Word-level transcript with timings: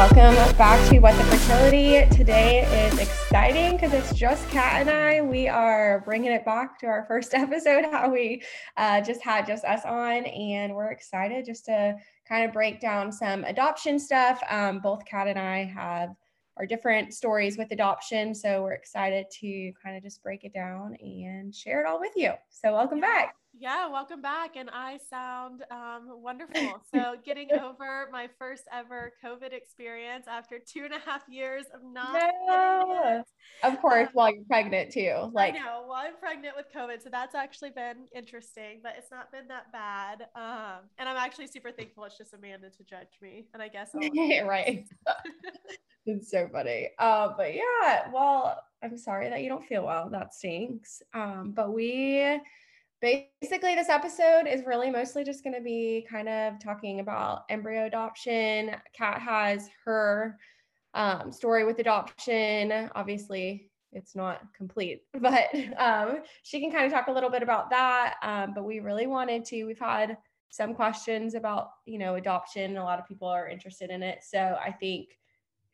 welcome 0.00 0.56
back 0.56 0.88
to 0.88 0.98
What 0.98 1.14
the 1.18 1.24
Fertility. 1.24 2.08
Today 2.16 2.62
is 2.86 2.98
exciting 2.98 3.72
because 3.72 3.92
it's 3.92 4.14
just 4.14 4.48
Cat 4.48 4.80
and 4.80 4.88
I. 4.88 5.20
We 5.20 5.46
are 5.46 6.00
bringing 6.06 6.32
it 6.32 6.42
back 6.42 6.78
to 6.78 6.86
our 6.86 7.04
first 7.04 7.34
episode, 7.34 7.84
how 7.84 8.08
we 8.08 8.42
uh, 8.78 9.02
just 9.02 9.20
had 9.20 9.46
just 9.46 9.62
us 9.62 9.84
on, 9.84 10.24
and 10.24 10.74
we're 10.74 10.90
excited 10.90 11.44
just 11.44 11.66
to 11.66 11.96
kind 12.26 12.46
of 12.46 12.52
break 12.54 12.80
down 12.80 13.12
some 13.12 13.44
adoption 13.44 13.98
stuff. 13.98 14.40
Um, 14.48 14.78
both 14.78 15.04
Cat 15.04 15.28
and 15.28 15.38
I 15.38 15.64
have 15.64 16.14
our 16.56 16.64
different 16.64 17.12
stories 17.12 17.58
with 17.58 17.70
adoption, 17.70 18.34
so 18.34 18.62
we're 18.62 18.72
excited 18.72 19.26
to 19.40 19.70
kind 19.84 19.98
of 19.98 20.02
just 20.02 20.22
break 20.22 20.44
it 20.44 20.54
down 20.54 20.96
and 21.02 21.54
share 21.54 21.84
it 21.84 21.86
all 21.86 22.00
with 22.00 22.12
you. 22.16 22.32
So, 22.48 22.72
welcome 22.72 23.00
back. 23.00 23.34
Yeah, 23.60 23.88
welcome 23.88 24.22
back. 24.22 24.56
And 24.56 24.70
I 24.72 24.98
sound 25.10 25.64
um, 25.70 26.22
wonderful. 26.22 26.80
So, 26.94 27.14
getting 27.24 27.48
over 27.52 28.08
my 28.10 28.28
first 28.38 28.64
ever 28.72 29.12
COVID 29.24 29.52
experience 29.52 30.26
after 30.26 30.58
two 30.58 30.84
and 30.84 30.94
a 30.94 30.98
half 30.98 31.22
years 31.28 31.66
of 31.74 31.80
not. 31.84 32.20
No. 32.46 33.22
Of 33.62 33.80
course, 33.80 34.08
um, 34.08 34.14
while 34.14 34.34
you're 34.34 34.44
pregnant 34.44 34.92
too. 34.92 35.30
Like, 35.32 35.54
I 35.54 35.58
know, 35.58 35.82
while 35.86 36.02
I'm 36.06 36.16
pregnant 36.16 36.56
with 36.56 36.66
COVID. 36.74 37.02
So, 37.02 37.10
that's 37.10 37.34
actually 37.34 37.70
been 37.70 38.06
interesting, 38.14 38.80
but 38.82 38.94
it's 38.96 39.10
not 39.10 39.30
been 39.30 39.46
that 39.48 39.70
bad. 39.72 40.26
Um, 40.34 40.88
and 40.98 41.08
I'm 41.08 41.16
actually 41.16 41.46
super 41.48 41.70
thankful 41.70 42.04
it's 42.04 42.16
just 42.16 42.32
Amanda 42.32 42.70
to 42.70 42.84
judge 42.84 43.18
me. 43.20 43.46
And 43.52 43.62
I 43.62 43.68
guess 43.68 43.90
I'll. 43.94 44.00
right. 44.46 44.86
it's 46.06 46.30
so 46.30 46.48
funny. 46.50 46.88
Uh, 46.98 47.28
but 47.36 47.54
yeah, 47.54 48.08
well, 48.12 48.58
I'm 48.82 48.96
sorry 48.96 49.28
that 49.28 49.42
you 49.42 49.50
don't 49.50 49.66
feel 49.66 49.84
well. 49.84 50.08
That 50.10 50.32
stinks. 50.34 51.02
Um, 51.12 51.52
but 51.54 51.72
we 51.74 52.40
basically 53.00 53.74
this 53.74 53.88
episode 53.88 54.46
is 54.46 54.64
really 54.66 54.90
mostly 54.90 55.24
just 55.24 55.42
going 55.42 55.54
to 55.54 55.62
be 55.62 56.06
kind 56.10 56.28
of 56.28 56.62
talking 56.62 57.00
about 57.00 57.44
embryo 57.48 57.86
adoption. 57.86 58.76
Cat 58.92 59.20
has 59.20 59.68
her 59.84 60.38
um, 60.94 61.32
story 61.32 61.64
with 61.64 61.78
adoption. 61.78 62.90
Obviously 62.94 63.70
it's 63.92 64.14
not 64.14 64.40
complete 64.56 65.02
but 65.20 65.48
um, 65.76 66.18
she 66.42 66.60
can 66.60 66.70
kind 66.70 66.86
of 66.86 66.92
talk 66.92 67.08
a 67.08 67.12
little 67.12 67.30
bit 67.30 67.42
about 67.42 67.70
that 67.70 68.14
um, 68.22 68.52
but 68.54 68.64
we 68.64 68.80
really 68.80 69.06
wanted 69.06 69.44
to 69.44 69.64
we've 69.64 69.80
had 69.80 70.16
some 70.50 70.74
questions 70.74 71.34
about 71.34 71.70
you 71.86 71.98
know 71.98 72.14
adoption. 72.14 72.76
A 72.76 72.84
lot 72.84 72.98
of 72.98 73.06
people 73.06 73.28
are 73.28 73.48
interested 73.48 73.90
in 73.90 74.02
it 74.02 74.20
so 74.22 74.56
i 74.64 74.70
think 74.70 75.08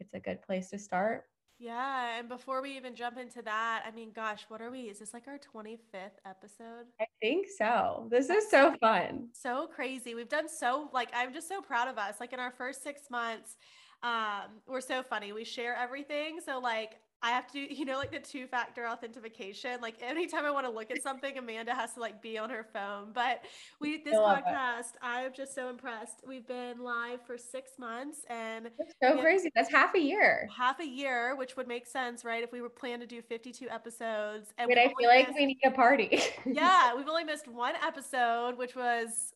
it's 0.00 0.14
a 0.14 0.20
good 0.20 0.41
place 0.42 0.70
to 0.70 0.78
start 0.78 1.24
yeah. 1.58 2.18
And 2.18 2.28
before 2.28 2.60
we 2.60 2.76
even 2.76 2.94
jump 2.94 3.18
into 3.18 3.42
that, 3.42 3.84
I 3.86 3.90
mean, 3.90 4.10
gosh, 4.14 4.44
what 4.48 4.60
are 4.60 4.70
we? 4.70 4.82
Is 4.82 4.98
this 4.98 5.14
like 5.14 5.26
our 5.26 5.38
25th 5.38 6.18
episode? 6.26 6.86
I 7.00 7.06
think 7.20 7.46
so. 7.56 8.08
This 8.10 8.28
is 8.28 8.50
so 8.50 8.74
fun. 8.80 9.28
So 9.32 9.66
crazy. 9.66 10.14
We've 10.14 10.28
done 10.28 10.48
so, 10.48 10.90
like, 10.92 11.08
I'm 11.14 11.32
just 11.32 11.48
so 11.48 11.60
proud 11.60 11.88
of 11.88 11.98
us. 11.98 12.16
Like, 12.20 12.32
in 12.32 12.40
our 12.40 12.52
first 12.52 12.82
six 12.82 13.02
months, 13.10 13.56
um, 14.02 14.60
we're 14.66 14.80
so 14.80 15.02
funny. 15.02 15.32
We 15.32 15.44
share 15.44 15.74
everything. 15.74 16.40
So, 16.44 16.58
like, 16.58 17.00
I 17.27 17.30
have 17.30 17.48
to 17.48 17.52
do, 17.55 17.74
you 17.74 17.84
know, 17.84 17.98
like 17.98 18.12
the 18.12 18.20
two 18.20 18.46
factor 18.46 18.86
authentication. 18.86 19.80
Like 19.80 19.96
anytime 20.00 20.44
I 20.44 20.52
want 20.52 20.64
to 20.64 20.70
look 20.70 20.92
at 20.92 21.02
something, 21.02 21.36
Amanda 21.36 21.74
has 21.74 21.94
to 21.94 22.00
like 22.00 22.22
be 22.22 22.38
on 22.38 22.50
her 22.50 22.64
phone. 22.72 23.08
But 23.12 23.42
we, 23.80 24.00
this 24.00 24.14
podcast, 24.14 24.92
I'm 25.02 25.32
just 25.34 25.52
so 25.52 25.69
impressed. 25.69 26.22
We've 26.24 26.47
been 26.47 26.78
live 26.78 27.27
for 27.27 27.36
six 27.36 27.72
months 27.80 28.20
and 28.30 28.70
That's 28.78 28.94
so 29.02 29.20
crazy. 29.20 29.50
That's 29.56 29.69
half 29.72 29.97
a 29.97 30.00
year. 30.00 30.48
Half 30.56 30.78
a 30.78 30.86
year, 30.86 31.34
which 31.34 31.56
would 31.56 31.66
make 31.66 31.88
sense, 31.88 32.24
right? 32.24 32.44
If 32.44 32.52
we 32.52 32.60
were 32.60 32.69
planning 32.69 33.00
to 33.00 33.06
do 33.08 33.20
52 33.22 33.69
episodes. 33.70 34.54
And 34.56 34.69
Wait, 34.69 34.78
I 34.78 34.92
feel 34.97 35.08
like 35.08 35.34
we 35.34 35.47
need 35.47 35.58
a 35.64 35.72
party. 35.72 36.20
yeah. 36.47 36.94
We've 36.94 37.08
only 37.08 37.24
missed 37.24 37.48
one 37.48 37.74
episode, 37.84 38.56
which 38.56 38.77
was, 38.77 39.32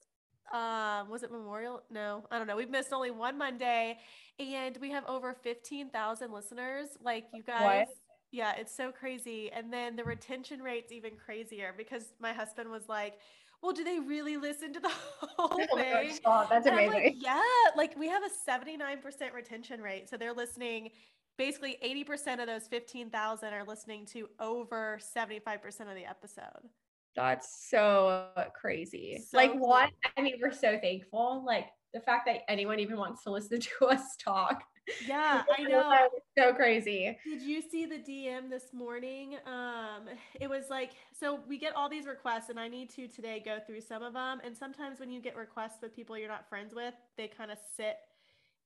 um, 0.53 1.09
was 1.09 1.23
it 1.23 1.31
Memorial? 1.31 1.83
No, 1.91 2.25
I 2.31 2.39
don't 2.39 2.47
know. 2.47 2.57
We've 2.57 2.71
missed 2.71 2.93
only 2.93 3.11
one 3.11 3.39
Monday 3.39 3.99
and 4.39 4.77
we 4.81 4.91
have 4.91 5.05
over 5.07 5.35
15,000 5.35 6.33
listeners. 6.33 6.89
Like 7.03 7.27
you 7.33 7.43
guys. 7.43 7.87
What? 7.87 7.89
Yeah, 8.33 8.53
it's 8.57 8.75
so 8.75 8.93
crazy. 8.93 9.51
And 9.51 9.73
then 9.73 9.97
the 9.97 10.05
retention 10.05 10.63
rate's 10.63 10.93
even 10.93 11.13
crazier 11.17 11.75
because 11.77 12.13
my 12.21 12.33
husband 12.33 12.71
was 12.71 12.89
like, 12.89 13.15
well, 13.61 13.73
do 13.73 13.85
they 13.85 13.99
really 13.99 14.37
listen 14.37 14.73
to 14.73 14.81
the 14.81 14.89
whole 15.21 15.61
oh 15.61 15.77
thing? 15.77 16.19
Oh, 16.25 16.47
that's 16.49 16.67
and 16.67 16.75
amazing. 16.75 17.05
Like, 17.05 17.15
yeah, 17.19 17.41
like 17.77 17.99
we 17.99 18.09
have 18.09 18.23
a 18.23 18.51
79% 18.51 19.35
retention 19.35 19.81
rate. 19.81 20.09
So 20.09 20.17
they're 20.17 20.33
listening 20.33 20.91
basically 21.37 21.79
80% 21.83 22.41
of 22.41 22.47
those 22.47 22.67
15,000 22.69 23.53
are 23.53 23.65
listening 23.65 24.05
to 24.07 24.29
over 24.39 24.99
75% 25.17 25.65
of 25.89 25.95
the 25.95 26.05
episode. 26.05 26.69
That's 27.17 27.69
so 27.69 28.29
crazy. 28.59 29.23
So 29.29 29.37
like 29.37 29.53
cool. 29.53 29.69
what? 29.69 29.91
I 30.17 30.23
mean, 30.23 30.35
we're 30.41 30.53
so 30.53 30.79
thankful. 30.81 31.45
Like 31.45 31.67
the 31.93 32.01
fact 32.01 32.27
that 32.27 32.39
anyone 32.49 32.79
even 32.81 32.97
wants 32.97 33.25
to 33.25 33.31
listen 33.31 33.61
to 33.79 33.87
us 33.87 34.17
talk. 34.23 34.63
Yeah, 35.07 35.43
I 35.57 35.63
know. 35.69 36.09
so 36.37 36.53
crazy. 36.53 37.17
Did 37.25 37.43
you 37.43 37.63
see 37.63 37.87
the 37.87 37.99
DM 37.99 38.49
this 38.51 38.73
morning? 38.73 39.37
Um, 39.47 40.09
it 40.41 40.49
was 40.49 40.65
like 40.71 40.93
so 41.19 41.41
we 41.49 41.59
get 41.59 41.75
all 41.77 41.89
these 41.89 42.07
requests, 42.07 42.49
and 42.49 42.59
I 42.59 42.69
need 42.69 42.91
to 42.91 43.09
today 43.09 43.43
go 43.45 43.59
through 43.67 43.83
some 43.83 44.03
of 44.03 44.15
them. 44.15 44.41
And 44.45 44.57
sometimes 44.57 45.01
when 45.01 45.11
you 45.11 45.21
get 45.21 45.37
requests 45.37 45.79
with 45.83 45.95
people 45.95 46.17
you're 46.17 46.29
not 46.29 46.49
friends 46.49 46.75
with, 46.75 46.95
they 47.17 47.29
kind 47.29 47.51
of 47.51 47.59
sit 47.77 47.97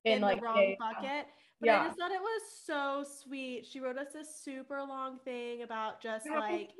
in, 0.05 0.17
in 0.17 0.23
like, 0.23 0.41
the 0.41 0.47
wrong 0.47 0.77
bucket. 0.79 1.27
But 1.61 1.67
yeah. 1.67 1.81
I 1.81 1.87
just 1.87 1.99
thought 1.99 2.11
it 2.11 2.21
was 2.21 2.43
so 2.65 3.05
sweet. 3.23 3.65
She 3.65 3.81
wrote 3.81 3.97
us 3.97 4.15
a 4.15 4.25
super 4.25 4.81
long 4.81 5.19
thing 5.25 5.63
about 5.63 6.03
just 6.03 6.27
like 6.29 6.71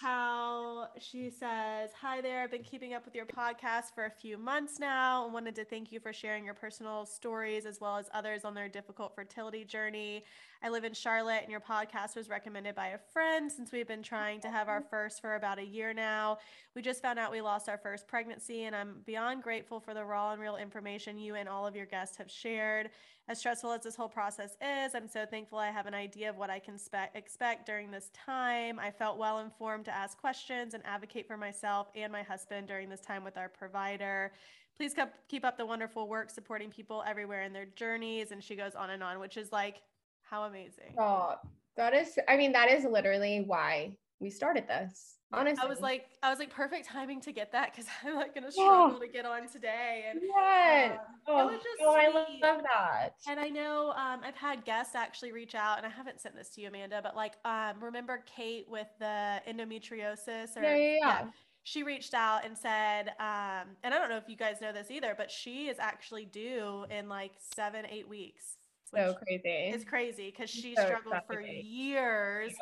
how 0.00 0.88
she 1.00 1.30
says, 1.30 1.90
Hi 2.00 2.20
there, 2.20 2.42
I've 2.42 2.50
been 2.50 2.62
keeping 2.62 2.94
up 2.94 3.04
with 3.04 3.14
your 3.14 3.26
podcast 3.26 3.94
for 3.94 4.04
a 4.04 4.10
few 4.10 4.36
months 4.36 4.78
now 4.78 5.24
and 5.24 5.32
wanted 5.32 5.54
to 5.56 5.64
thank 5.64 5.90
you 5.90 5.98
for 5.98 6.12
sharing 6.12 6.44
your 6.44 6.54
personal 6.54 7.06
stories 7.06 7.66
as 7.66 7.80
well 7.80 7.96
as 7.96 8.06
others 8.12 8.44
on 8.44 8.54
their 8.54 8.68
difficult 8.68 9.14
fertility 9.14 9.64
journey. 9.64 10.24
I 10.64 10.70
live 10.70 10.84
in 10.84 10.94
Charlotte, 10.94 11.42
and 11.42 11.50
your 11.50 11.60
podcast 11.60 12.16
was 12.16 12.30
recommended 12.30 12.74
by 12.74 12.88
a 12.88 12.98
friend 13.12 13.52
since 13.52 13.70
we've 13.70 13.86
been 13.86 14.02
trying 14.02 14.40
to 14.40 14.50
have 14.50 14.66
our 14.68 14.80
first 14.80 15.20
for 15.20 15.34
about 15.34 15.58
a 15.58 15.64
year 15.64 15.92
now. 15.92 16.38
We 16.74 16.80
just 16.80 17.02
found 17.02 17.18
out 17.18 17.30
we 17.30 17.42
lost 17.42 17.68
our 17.68 17.76
first 17.76 18.08
pregnancy, 18.08 18.64
and 18.64 18.74
I'm 18.74 19.02
beyond 19.04 19.42
grateful 19.42 19.78
for 19.78 19.92
the 19.92 20.02
raw 20.02 20.32
and 20.32 20.40
real 20.40 20.56
information 20.56 21.18
you 21.18 21.34
and 21.34 21.50
all 21.50 21.66
of 21.66 21.76
your 21.76 21.84
guests 21.84 22.16
have 22.16 22.30
shared. 22.30 22.88
As 23.26 23.38
stressful 23.38 23.72
as 23.72 23.82
this 23.82 23.96
whole 23.96 24.08
process 24.08 24.56
is, 24.60 24.94
I'm 24.94 25.08
so 25.08 25.24
thankful 25.24 25.58
I 25.58 25.70
have 25.70 25.86
an 25.86 25.94
idea 25.94 26.28
of 26.28 26.36
what 26.36 26.50
I 26.50 26.58
can 26.58 26.78
spe- 26.78 27.14
expect 27.14 27.64
during 27.64 27.90
this 27.90 28.10
time. 28.12 28.78
I 28.78 28.90
felt 28.90 29.16
well 29.16 29.38
informed 29.38 29.86
to 29.86 29.94
ask 29.94 30.18
questions 30.18 30.74
and 30.74 30.84
advocate 30.84 31.26
for 31.26 31.38
myself 31.38 31.88
and 31.94 32.12
my 32.12 32.22
husband 32.22 32.68
during 32.68 32.90
this 32.90 33.00
time 33.00 33.24
with 33.24 33.38
our 33.38 33.48
provider 33.48 34.32
please 34.76 34.94
keep 35.28 35.44
up 35.44 35.56
the 35.56 35.64
wonderful 35.64 36.08
work 36.08 36.30
supporting 36.30 36.70
people 36.70 37.04
everywhere 37.06 37.42
in 37.42 37.52
their 37.52 37.66
journeys 37.76 38.32
and 38.32 38.42
she 38.42 38.56
goes 38.56 38.74
on 38.74 38.90
and 38.90 39.02
on 39.02 39.20
which 39.20 39.36
is 39.36 39.52
like 39.52 39.82
how 40.22 40.44
amazing. 40.44 40.94
Oh, 40.98 41.34
that 41.76 41.94
is, 41.94 42.18
I 42.28 42.36
mean, 42.36 42.52
that 42.52 42.70
is 42.70 42.84
literally 42.84 43.44
why 43.46 43.96
we 44.24 44.30
started 44.30 44.66
this. 44.66 45.18
Honestly. 45.32 45.64
I 45.64 45.68
was 45.68 45.80
like, 45.80 46.06
I 46.22 46.30
was 46.30 46.38
like, 46.38 46.50
perfect 46.50 46.88
timing 46.88 47.20
to 47.22 47.32
get 47.32 47.52
that 47.52 47.72
because 47.72 47.86
I'm 48.04 48.16
like 48.16 48.34
gonna 48.34 48.50
struggle 48.50 48.96
oh. 48.96 49.00
to 49.00 49.06
get 49.06 49.26
on 49.26 49.48
today. 49.48 50.06
And 50.08 50.20
yeah, 50.22 50.92
um, 50.92 50.98
oh, 51.26 51.40
it 51.40 51.52
was 51.52 51.56
just 51.56 51.76
oh, 51.82 51.94
sweet. 51.94 52.06
I 52.06 52.52
love 52.52 52.62
that. 52.62 53.10
And 53.28 53.38
I 53.38 53.48
know 53.48 53.90
um, 53.90 54.20
I've 54.24 54.36
had 54.36 54.64
guests 54.64 54.94
actually 54.94 55.32
reach 55.32 55.54
out, 55.54 55.76
and 55.76 55.86
I 55.86 55.90
haven't 55.90 56.20
sent 56.20 56.34
this 56.34 56.48
to 56.50 56.62
you, 56.62 56.68
Amanda, 56.68 57.00
but 57.02 57.14
like, 57.14 57.34
um, 57.44 57.82
remember 57.82 58.22
Kate 58.34 58.66
with 58.68 58.88
the 58.98 59.42
endometriosis? 59.48 60.56
Or, 60.56 60.62
yeah, 60.62 60.76
yeah, 60.76 60.76
yeah. 60.76 60.98
yeah 61.00 61.24
she 61.66 61.82
reached 61.82 62.12
out 62.12 62.44
and 62.44 62.56
said, 62.56 63.08
um, 63.18 63.68
and 63.82 63.94
I 63.94 63.98
don't 63.98 64.10
know 64.10 64.18
if 64.18 64.28
you 64.28 64.36
guys 64.36 64.60
know 64.60 64.70
this 64.70 64.90
either, 64.90 65.14
but 65.16 65.30
she 65.30 65.68
is 65.68 65.78
actually 65.78 66.26
due 66.26 66.84
in 66.90 67.08
like 67.08 67.32
seven, 67.38 67.86
eight 67.90 68.06
weeks 68.06 68.58
so 68.94 69.14
crazy. 69.14 69.40
It's 69.44 69.84
crazy 69.84 70.30
because 70.30 70.50
she 70.50 70.74
so 70.74 70.86
struggled 70.86 71.16
for 71.26 71.40
years. 71.40 72.52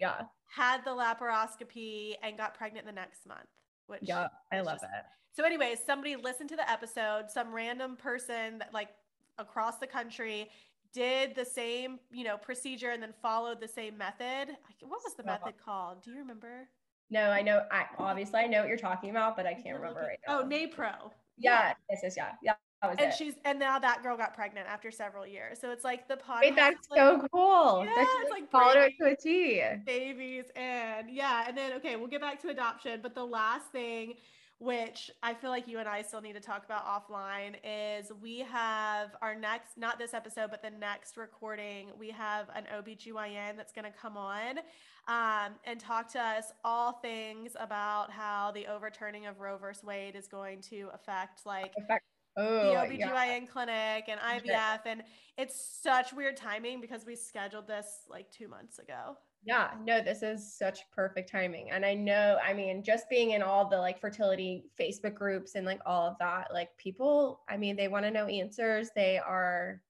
Yeah. 0.00 0.22
Had 0.48 0.84
the 0.84 0.90
laparoscopy 0.90 2.14
and 2.22 2.36
got 2.36 2.54
pregnant 2.54 2.86
the 2.86 2.92
next 2.92 3.26
month. 3.26 3.48
Which 3.86 4.00
yeah, 4.02 4.28
I 4.52 4.60
love 4.60 4.80
just... 4.80 4.84
it. 4.84 5.04
So, 5.32 5.44
anyways, 5.44 5.78
somebody 5.84 6.16
listened 6.16 6.48
to 6.50 6.56
the 6.56 6.68
episode. 6.70 7.30
Some 7.30 7.52
random 7.52 7.96
person 7.96 8.58
that 8.58 8.72
like 8.72 8.88
across 9.38 9.78
the 9.78 9.86
country 9.86 10.50
did 10.92 11.34
the 11.34 11.44
same, 11.44 11.98
you 12.10 12.24
know, 12.24 12.36
procedure 12.38 12.90
and 12.90 13.02
then 13.02 13.12
followed 13.20 13.60
the 13.60 13.68
same 13.68 13.98
method. 13.98 14.56
What 14.80 15.00
was 15.04 15.14
the 15.16 15.24
method 15.24 15.54
called? 15.62 16.02
Do 16.02 16.10
you 16.10 16.18
remember? 16.18 16.68
No, 17.10 17.30
I 17.30 17.42
know. 17.42 17.62
I 17.70 17.84
obviously 17.98 18.40
I 18.40 18.46
know 18.46 18.60
what 18.60 18.68
you're 18.68 18.78
talking 18.78 19.10
about, 19.10 19.36
but 19.36 19.46
I 19.46 19.54
can't 19.54 19.76
remember 19.76 20.00
right 20.00 20.18
oh, 20.26 20.40
now. 20.40 20.44
Oh, 20.44 20.48
NaPro. 20.48 21.10
Yeah, 21.36 21.74
yes, 21.90 22.00
yes, 22.02 22.14
yeah, 22.16 22.32
yeah 22.42 22.54
and 22.82 23.00
it. 23.00 23.14
she's 23.14 23.34
and 23.44 23.58
now 23.58 23.78
that 23.78 24.02
girl 24.02 24.16
got 24.16 24.34
pregnant 24.34 24.66
after 24.68 24.90
several 24.90 25.26
years. 25.26 25.58
So 25.60 25.70
it's 25.70 25.84
like 25.84 26.08
the 26.08 26.16
podcast. 26.16 26.40
Wait, 26.40 26.56
that's 26.56 26.90
like, 26.90 26.98
so 26.98 27.26
cool. 27.32 27.84
Yeah, 27.84 27.92
that 27.94 28.20
it's 28.22 28.30
like 28.30 28.50
followed 28.50 28.76
her 28.76 28.90
to 29.00 29.12
a 29.12 29.16
T. 29.16 29.62
Babies 29.84 30.44
and 30.54 31.10
yeah, 31.10 31.44
and 31.48 31.56
then 31.56 31.72
okay, 31.74 31.96
we'll 31.96 32.08
get 32.08 32.20
back 32.20 32.40
to 32.42 32.48
adoption. 32.48 33.00
But 33.02 33.14
the 33.14 33.24
last 33.24 33.66
thing, 33.72 34.14
which 34.58 35.10
I 35.22 35.34
feel 35.34 35.50
like 35.50 35.66
you 35.66 35.78
and 35.78 35.88
I 35.88 36.02
still 36.02 36.20
need 36.20 36.34
to 36.34 36.40
talk 36.40 36.64
about 36.64 36.84
offline, 36.86 37.56
is 37.64 38.12
we 38.20 38.40
have 38.40 39.16
our 39.22 39.34
next, 39.34 39.76
not 39.76 39.98
this 39.98 40.14
episode, 40.14 40.50
but 40.50 40.62
the 40.62 40.70
next 40.70 41.16
recording, 41.16 41.88
we 41.98 42.10
have 42.10 42.48
an 42.54 42.64
OBGYN 42.76 43.56
that's 43.56 43.72
gonna 43.72 43.90
come 43.90 44.16
on. 44.16 44.58
Um, 45.08 45.52
and 45.62 45.78
talk 45.78 46.10
to 46.14 46.20
us 46.20 46.46
all 46.64 46.94
things 46.94 47.52
about 47.60 48.10
how 48.10 48.50
the 48.50 48.66
overturning 48.66 49.26
of 49.26 49.38
Roe 49.38 49.56
versus 49.56 49.84
Wade 49.84 50.16
is 50.16 50.26
going 50.26 50.60
to 50.62 50.88
affect 50.92 51.46
like 51.46 51.72
affect 51.78 52.04
oh, 52.36 52.70
the 52.70 52.74
OBGYN 52.74 52.98
yeah. 52.98 53.40
clinic 53.46 54.04
and 54.08 54.20
IVF. 54.20 54.80
And 54.86 55.02
it's 55.36 55.80
such 55.82 56.12
weird 56.12 56.36
timing 56.36 56.80
because 56.80 57.04
we 57.06 57.16
scheduled 57.16 57.66
this 57.66 58.04
like 58.08 58.30
two 58.30 58.48
months 58.48 58.78
ago. 58.78 59.16
Yeah, 59.44 59.70
no, 59.84 60.02
this 60.02 60.22
is 60.22 60.52
such 60.52 60.80
perfect 60.90 61.30
timing. 61.30 61.70
And 61.70 61.86
I 61.86 61.94
know, 61.94 62.36
I 62.44 62.52
mean, 62.52 62.82
just 62.82 63.08
being 63.08 63.30
in 63.30 63.42
all 63.42 63.68
the 63.68 63.78
like 63.78 64.00
fertility 64.00 64.64
Facebook 64.78 65.14
groups 65.14 65.54
and 65.54 65.64
like 65.64 65.80
all 65.86 66.08
of 66.08 66.18
that, 66.18 66.48
like 66.52 66.76
people, 66.78 67.42
I 67.48 67.56
mean, 67.56 67.76
they 67.76 67.86
want 67.86 68.04
to 68.06 68.10
know 68.10 68.26
answers. 68.26 68.90
They 68.96 69.18
are 69.18 69.80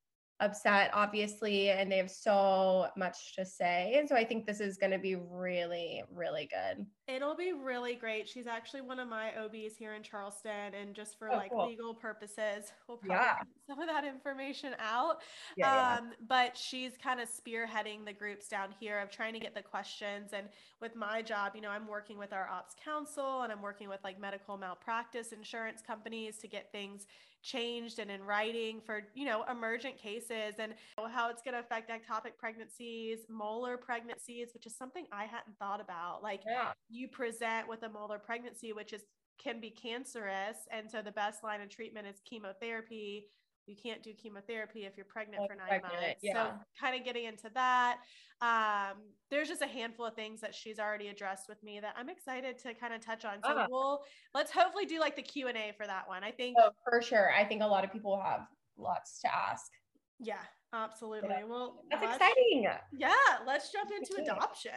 upset, 0.41 0.91
obviously, 0.93 1.71
and 1.71 1.91
they 1.91 1.97
have 1.97 2.11
so 2.11 2.88
much 2.97 3.35
to 3.37 3.44
say. 3.44 3.94
And 3.99 4.09
so 4.09 4.15
I 4.15 4.25
think 4.25 4.47
this 4.47 4.61
is 4.61 4.77
going 4.77 4.93
to 4.93 4.99
be 4.99 5.15
really, 5.15 6.03
really 6.12 6.49
good. 6.50 6.85
It'll 7.09 7.37
be 7.37 7.53
really 7.53 7.94
great. 7.94 8.29
She's 8.29 8.47
actually 8.47 8.83
one 8.83 8.99
of 8.99 9.09
my 9.09 9.33
OBs 9.37 9.77
here 9.79 9.94
in 9.94 10.03
Charleston. 10.03 10.75
And 10.79 10.94
just 10.94 11.19
for 11.19 11.31
oh, 11.31 11.37
like 11.37 11.50
cool. 11.50 11.67
legal 11.67 11.94
purposes, 11.94 12.73
we'll 12.87 12.99
probably 12.99 13.17
yeah. 13.17 13.37
some 13.67 13.81
of 13.81 13.88
that 13.88 14.05
information 14.05 14.75
out. 14.79 15.23
Yeah, 15.56 15.71
um, 15.99 16.09
yeah. 16.11 16.17
But 16.29 16.56
she's 16.56 16.93
kind 17.03 17.21
of 17.21 17.29
spearheading 17.29 18.05
the 18.05 18.12
groups 18.12 18.49
down 18.49 18.75
here 18.79 18.99
of 18.99 19.11
trying 19.11 19.33
to 19.33 19.41
get 19.41 19.55
the 19.55 19.62
questions. 19.62 20.33
And 20.35 20.49
with 20.83 20.94
my 20.97 21.23
job, 21.23 21.53
you 21.55 21.62
know, 21.62 21.71
I'm 21.71 21.87
working 21.87 22.19
with 22.19 22.33
our 22.33 22.49
ops 22.49 22.75
council 22.85 23.43
and 23.43 23.53
I'm 23.53 23.62
working 23.62 23.88
with 23.88 24.00
like 24.05 24.21
medical 24.21 24.59
malpractice 24.59 25.33
insurance 25.33 25.81
companies 25.87 26.38
to 26.38 26.49
get 26.49 26.71
things 26.73 27.06
changed 27.47 28.01
and 28.01 28.11
in 28.11 28.23
writing 28.25 28.81
for 28.85 29.03
you 29.15 29.25
know 29.25 29.45
emergent 29.51 29.97
cases 29.97 30.55
and 30.59 30.75
how 31.13 31.31
it's 31.31 31.43
going 31.43 31.55
to 31.55 31.61
affect 31.61 31.91
ectopic 31.91 32.37
pregnancies 32.37 33.21
molar 33.29 33.77
pregnancies 33.77 34.49
which 34.53 34.67
is 34.67 34.77
something 34.77 35.07
i 35.13 35.25
hadn't 35.25 35.57
thought 35.59 35.81
about 35.81 36.23
like 36.23 36.41
yeah. 36.45 36.73
you 36.91 37.07
present 37.07 37.69
with 37.69 37.83
a 37.85 37.89
molar 37.89 38.19
pregnancy 38.19 38.73
which 38.73 38.93
is 38.93 39.03
can 39.39 39.61
be 39.61 39.71
cancerous 39.71 40.57
and 40.73 40.91
so 40.91 41.01
the 41.01 41.13
best 41.13 41.45
line 41.45 41.61
of 41.61 41.69
treatment 41.69 42.07
is 42.07 42.17
chemotherapy 42.29 43.27
you 43.67 43.77
can't 43.81 44.03
do 44.03 44.13
chemotherapy 44.15 44.85
if 44.85 44.97
you're 44.97 45.07
pregnant 45.07 45.43
for 45.49 45.55
nine 45.55 45.69
pregnant, 45.69 45.95
months. 45.95 46.21
Yeah. 46.23 46.51
So 46.51 46.53
kind 46.81 46.99
of 46.99 47.05
getting 47.05 47.25
into 47.25 47.51
that. 47.55 47.99
Um, 48.41 48.99
there's 49.31 49.49
just 49.49 49.63
a 49.63 49.67
handful 49.67 50.07
of 50.07 50.15
things 50.15 50.41
that 50.41 50.55
she's 50.55 50.79
already 50.79 51.09
addressed 51.09 51.49
with 51.49 51.63
me 51.63 51.81
that 51.81 51.95
I'm 51.97 52.09
excited 52.09 52.59
to 52.59 52.75
kind 52.75 52.95
of 52.95 53.01
touch 53.01 53.25
on. 53.25 53.39
So 53.45 53.51
uh, 53.51 53.67
we'll 53.71 54.03
let's 54.35 54.51
hopefully 54.51 54.87
do 54.87 55.01
like 55.01 55.17
the 55.17 55.23
Q 55.23 55.49
and 55.49 55.57
A 55.57 55.73
for 55.77 55.87
that 55.87 56.07
one. 56.07 56.23
I 56.23 56.31
think 56.31 56.57
oh, 56.61 56.71
for 56.89 57.03
sure. 57.03 57.33
I 57.33 57.45
think 57.45 57.63
a 57.63 57.67
lot 57.67 57.85
of 57.85 57.93
people 57.93 58.21
have 58.21 58.47
lots 58.77 59.21
to 59.21 59.35
ask. 59.35 59.71
Yeah, 60.19 60.35
absolutely. 60.73 61.31
Yeah. 61.31 61.45
Well, 61.45 61.83
that's 61.91 62.05
exciting. 62.05 62.69
Yeah, 62.97 63.12
let's 63.47 63.73
jump 63.73 63.91
into 63.91 64.23
adoption. 64.23 64.73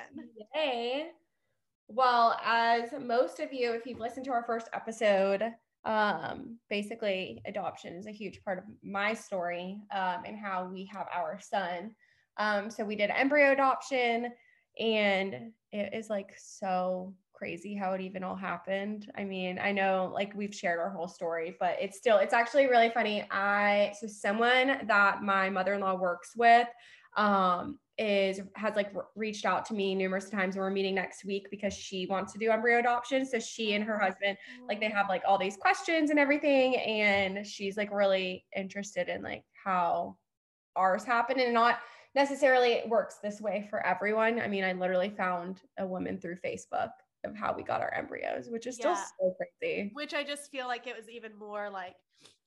Yay. 0.55 1.07
Well, 1.87 2.39
as 2.45 2.89
most 3.01 3.39
of 3.39 3.51
you, 3.51 3.73
if 3.73 3.85
you've 3.85 3.99
listened 3.99 4.25
to 4.25 4.31
our 4.31 4.43
first 4.43 4.69
episode, 4.73 5.53
um, 5.85 6.57
basically 6.69 7.41
adoption 7.45 7.93
is 7.93 8.07
a 8.07 8.11
huge 8.11 8.43
part 8.43 8.57
of 8.57 8.65
my 8.83 9.13
story 9.13 9.77
um, 9.93 10.23
and 10.25 10.37
how 10.37 10.69
we 10.71 10.85
have 10.85 11.07
our 11.13 11.39
son. 11.41 11.95
Um, 12.37 12.69
so 12.69 12.83
we 12.83 12.95
did 12.95 13.09
embryo 13.09 13.51
adoption 13.51 14.31
and 14.79 15.51
it 15.71 15.93
is 15.93 16.09
like 16.09 16.33
so 16.37 17.13
crazy 17.33 17.73
how 17.75 17.93
it 17.93 18.01
even 18.01 18.23
all 18.23 18.35
happened. 18.35 19.09
I 19.15 19.23
mean, 19.23 19.59
I 19.59 19.71
know 19.71 20.11
like 20.13 20.33
we've 20.35 20.53
shared 20.53 20.79
our 20.79 20.89
whole 20.89 21.07
story, 21.07 21.55
but 21.59 21.77
it's 21.79 21.97
still 21.97 22.17
it's 22.17 22.33
actually 22.33 22.67
really 22.67 22.89
funny. 22.89 23.25
I 23.31 23.93
so 23.99 24.07
someone 24.07 24.85
that 24.87 25.23
my 25.23 25.49
mother-in-law 25.49 25.95
works 25.95 26.33
with 26.35 26.67
um 27.15 27.79
is 27.99 28.39
has 28.55 28.75
like 28.77 28.93
reached 29.15 29.45
out 29.45 29.65
to 29.65 29.73
me 29.73 29.93
numerous 29.93 30.29
times 30.29 30.55
and 30.55 30.63
we're 30.63 30.69
meeting 30.69 30.95
next 30.95 31.25
week 31.25 31.47
because 31.51 31.73
she 31.73 32.05
wants 32.05 32.31
to 32.31 32.39
do 32.39 32.49
embryo 32.49 32.79
adoption 32.79 33.25
so 33.25 33.37
she 33.37 33.73
and 33.73 33.83
her 33.83 33.99
husband 33.99 34.37
like 34.69 34.79
they 34.79 34.87
oh. 34.87 34.95
have 34.95 35.09
like 35.09 35.21
all 35.27 35.37
these 35.37 35.57
questions 35.57 36.09
and 36.09 36.17
everything 36.17 36.77
and 36.77 37.45
she's 37.45 37.75
like 37.75 37.91
really 37.91 38.45
interested 38.55 39.09
in 39.09 39.21
like 39.21 39.43
how 39.65 40.15
ours 40.77 41.03
happened 41.03 41.41
and 41.41 41.53
not 41.53 41.79
necessarily 42.15 42.69
it 42.71 42.87
works 42.87 43.17
this 43.21 43.41
way 43.41 43.67
for 43.69 43.85
everyone 43.85 44.39
i 44.39 44.47
mean 44.47 44.63
i 44.63 44.71
literally 44.71 45.09
found 45.09 45.61
a 45.77 45.85
woman 45.85 46.17
through 46.17 46.37
facebook 46.37 46.91
of 47.25 47.35
how 47.35 47.53
we 47.53 47.63
got 47.63 47.81
our 47.81 47.93
embryos 47.93 48.47
which 48.49 48.65
is 48.65 48.79
yeah. 48.79 48.93
still 48.93 49.05
so 49.19 49.35
crazy 49.59 49.91
which 49.93 50.13
i 50.13 50.23
just 50.23 50.49
feel 50.49 50.67
like 50.67 50.87
it 50.87 50.95
was 50.95 51.09
even 51.09 51.37
more 51.37 51.69
like 51.69 51.95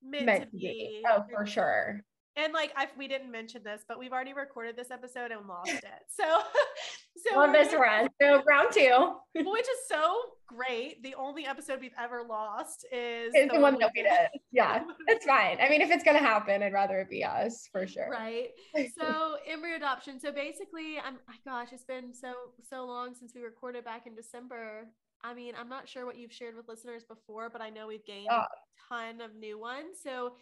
meant, 0.03 0.25
meant 0.25 0.51
to 0.51 0.57
be. 0.57 0.59
be. 0.59 1.03
oh 1.11 1.23
for 1.31 1.45
sure 1.45 2.03
and 2.37 2.53
like 2.53 2.73
I, 2.77 2.89
we 2.97 3.09
didn't 3.09 3.31
mention 3.31 3.63
this, 3.63 3.83
but 3.87 3.99
we've 3.99 4.13
already 4.13 4.33
recorded 4.33 4.77
this 4.77 4.91
episode 4.91 5.31
and 5.33 5.47
lost 5.47 5.71
it. 5.73 5.85
So, 6.09 6.25
so 7.31 7.39
on 7.39 7.53
this 7.53 7.75
run, 7.75 8.09
so 8.21 8.43
round 8.49 8.73
two, 8.73 9.15
which 9.35 9.63
is 9.63 9.79
so 9.87 10.21
great. 10.47 11.03
The 11.03 11.15
only 11.15 11.47
episode 11.47 11.81
we've 11.81 11.95
ever 12.01 12.23
lost 12.29 12.87
is 12.93 13.33
the, 13.33 13.51
the 13.53 13.61
one 13.61 13.79
that 13.79 13.91
we 13.95 14.03
did. 14.03 14.13
Yeah, 14.55 14.85
it's 15.09 15.25
fine. 15.25 15.57
I 15.63 15.71
mean, 15.71 15.81
if 15.81 15.91
it's 15.91 16.05
gonna 16.05 16.19
happen, 16.19 16.63
I'd 16.63 16.75
rather 16.75 17.01
it 17.01 17.09
be 17.09 17.25
us 17.25 17.69
for 17.73 17.87
sure. 17.87 18.11
Right. 18.11 18.51
So 18.99 19.37
embryo 19.51 19.77
adoption. 19.77 20.21
So 20.21 20.31
basically, 20.31 20.99
I'm. 20.99 21.17
Gosh, 21.47 21.69
it's 21.73 21.85
been 21.85 22.13
so 22.13 22.35
so 22.69 22.85
long 22.85 23.15
since 23.15 23.33
we 23.35 23.41
recorded 23.41 23.85
back 23.85 24.07
in 24.07 24.15
December. 24.15 24.89
I 25.25 25.33
mean, 25.33 25.55
I'm 25.59 25.69
not 25.69 25.89
sure 25.89 26.05
what 26.05 26.19
you've 26.19 26.33
shared 26.33 26.55
with 26.55 26.69
listeners 26.69 27.05
before, 27.05 27.49
but 27.49 27.63
I 27.63 27.71
know 27.71 27.87
we've 27.87 28.05
gained 28.05 28.29
a 28.31 28.45
ton 28.89 29.21
of 29.21 29.35
new 29.37 29.59
ones. 29.59 29.99
So 30.03 30.35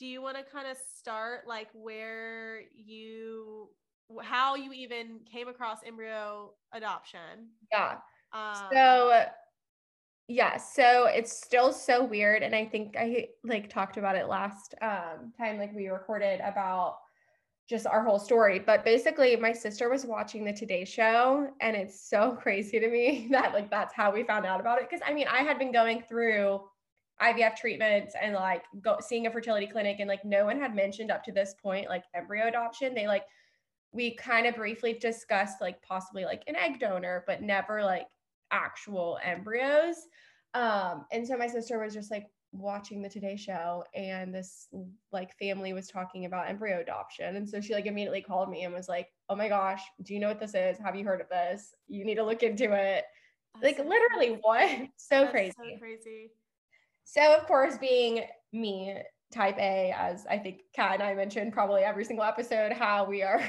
do 0.00 0.06
you 0.06 0.22
want 0.22 0.38
to 0.38 0.42
kind 0.42 0.66
of 0.66 0.78
start 0.96 1.46
like 1.46 1.68
where 1.74 2.62
you 2.74 3.68
how 4.22 4.56
you 4.56 4.72
even 4.72 5.20
came 5.30 5.46
across 5.46 5.78
embryo 5.86 6.52
adoption? 6.72 7.50
Yeah. 7.70 7.98
Um, 8.32 8.68
so 8.72 9.26
yeah 10.30 10.56
so 10.56 11.06
it's 11.06 11.32
still 11.32 11.72
so 11.72 12.04
weird 12.04 12.44
and 12.44 12.54
i 12.54 12.64
think 12.64 12.94
i 12.96 13.26
like 13.42 13.68
talked 13.68 13.96
about 13.96 14.14
it 14.14 14.28
last 14.28 14.76
um, 14.80 15.32
time 15.36 15.58
like 15.58 15.74
we 15.74 15.88
recorded 15.88 16.40
about 16.40 16.98
just 17.68 17.84
our 17.84 18.04
whole 18.04 18.18
story 18.18 18.60
but 18.60 18.84
basically 18.84 19.34
my 19.34 19.52
sister 19.52 19.90
was 19.90 20.06
watching 20.06 20.44
the 20.44 20.52
today 20.52 20.84
show 20.84 21.48
and 21.60 21.74
it's 21.74 22.08
so 22.08 22.30
crazy 22.40 22.78
to 22.78 22.88
me 22.88 23.26
that 23.32 23.52
like 23.52 23.68
that's 23.70 23.92
how 23.92 24.12
we 24.12 24.22
found 24.22 24.46
out 24.46 24.60
about 24.60 24.78
it 24.78 24.88
because 24.88 25.04
i 25.04 25.12
mean 25.12 25.26
i 25.26 25.38
had 25.38 25.58
been 25.58 25.72
going 25.72 26.00
through 26.08 26.60
IVF 27.22 27.56
treatments 27.56 28.14
and 28.20 28.34
like 28.34 28.64
go 28.80 28.96
seeing 29.00 29.26
a 29.26 29.30
fertility 29.30 29.66
clinic 29.66 29.96
and 30.00 30.08
like 30.08 30.24
no 30.24 30.46
one 30.46 30.58
had 30.58 30.74
mentioned 30.74 31.10
up 31.10 31.22
to 31.24 31.32
this 31.32 31.54
point 31.62 31.88
like 31.88 32.04
embryo 32.14 32.48
adoption. 32.48 32.94
They 32.94 33.06
like 33.06 33.24
we 33.92 34.14
kind 34.14 34.46
of 34.46 34.54
briefly 34.54 34.94
discussed 34.94 35.60
like 35.60 35.82
possibly 35.82 36.24
like 36.24 36.42
an 36.46 36.56
egg 36.56 36.78
donor, 36.78 37.24
but 37.26 37.42
never 37.42 37.82
like 37.82 38.06
actual 38.50 39.18
embryos. 39.24 39.96
Um, 40.54 41.06
and 41.12 41.26
so 41.26 41.36
my 41.36 41.46
sister 41.46 41.78
was 41.78 41.94
just 41.94 42.10
like 42.10 42.26
watching 42.52 43.02
the 43.02 43.08
Today 43.08 43.36
Show, 43.36 43.84
and 43.94 44.34
this 44.34 44.68
like 45.12 45.36
family 45.38 45.72
was 45.72 45.88
talking 45.88 46.24
about 46.24 46.48
embryo 46.48 46.80
adoption, 46.80 47.36
and 47.36 47.48
so 47.48 47.60
she 47.60 47.74
like 47.74 47.86
immediately 47.86 48.22
called 48.22 48.50
me 48.50 48.64
and 48.64 48.74
was 48.74 48.88
like, 48.88 49.08
"Oh 49.28 49.36
my 49.36 49.48
gosh, 49.48 49.82
do 50.02 50.14
you 50.14 50.20
know 50.20 50.28
what 50.28 50.40
this 50.40 50.54
is? 50.54 50.78
Have 50.78 50.96
you 50.96 51.04
heard 51.04 51.20
of 51.20 51.28
this? 51.28 51.74
You 51.88 52.04
need 52.04 52.16
to 52.16 52.24
look 52.24 52.42
into 52.42 52.72
it." 52.72 53.04
That's 53.54 53.64
like 53.64 53.76
so 53.76 53.84
literally, 53.84 54.28
crazy. 54.28 54.40
what? 54.42 54.88
So 54.96 55.20
That's 55.20 55.30
crazy. 55.30 55.52
So 55.56 55.78
crazy. 55.78 56.30
So, 57.10 57.34
of 57.34 57.44
course, 57.48 57.76
being 57.76 58.22
me, 58.52 58.94
type 59.32 59.58
A, 59.58 59.92
as 59.98 60.26
I 60.30 60.38
think 60.38 60.60
Cat 60.72 60.94
and 60.94 61.02
I 61.02 61.12
mentioned 61.12 61.52
probably 61.52 61.82
every 61.82 62.04
single 62.04 62.24
episode, 62.24 62.72
how 62.72 63.04
we 63.04 63.24
are 63.24 63.42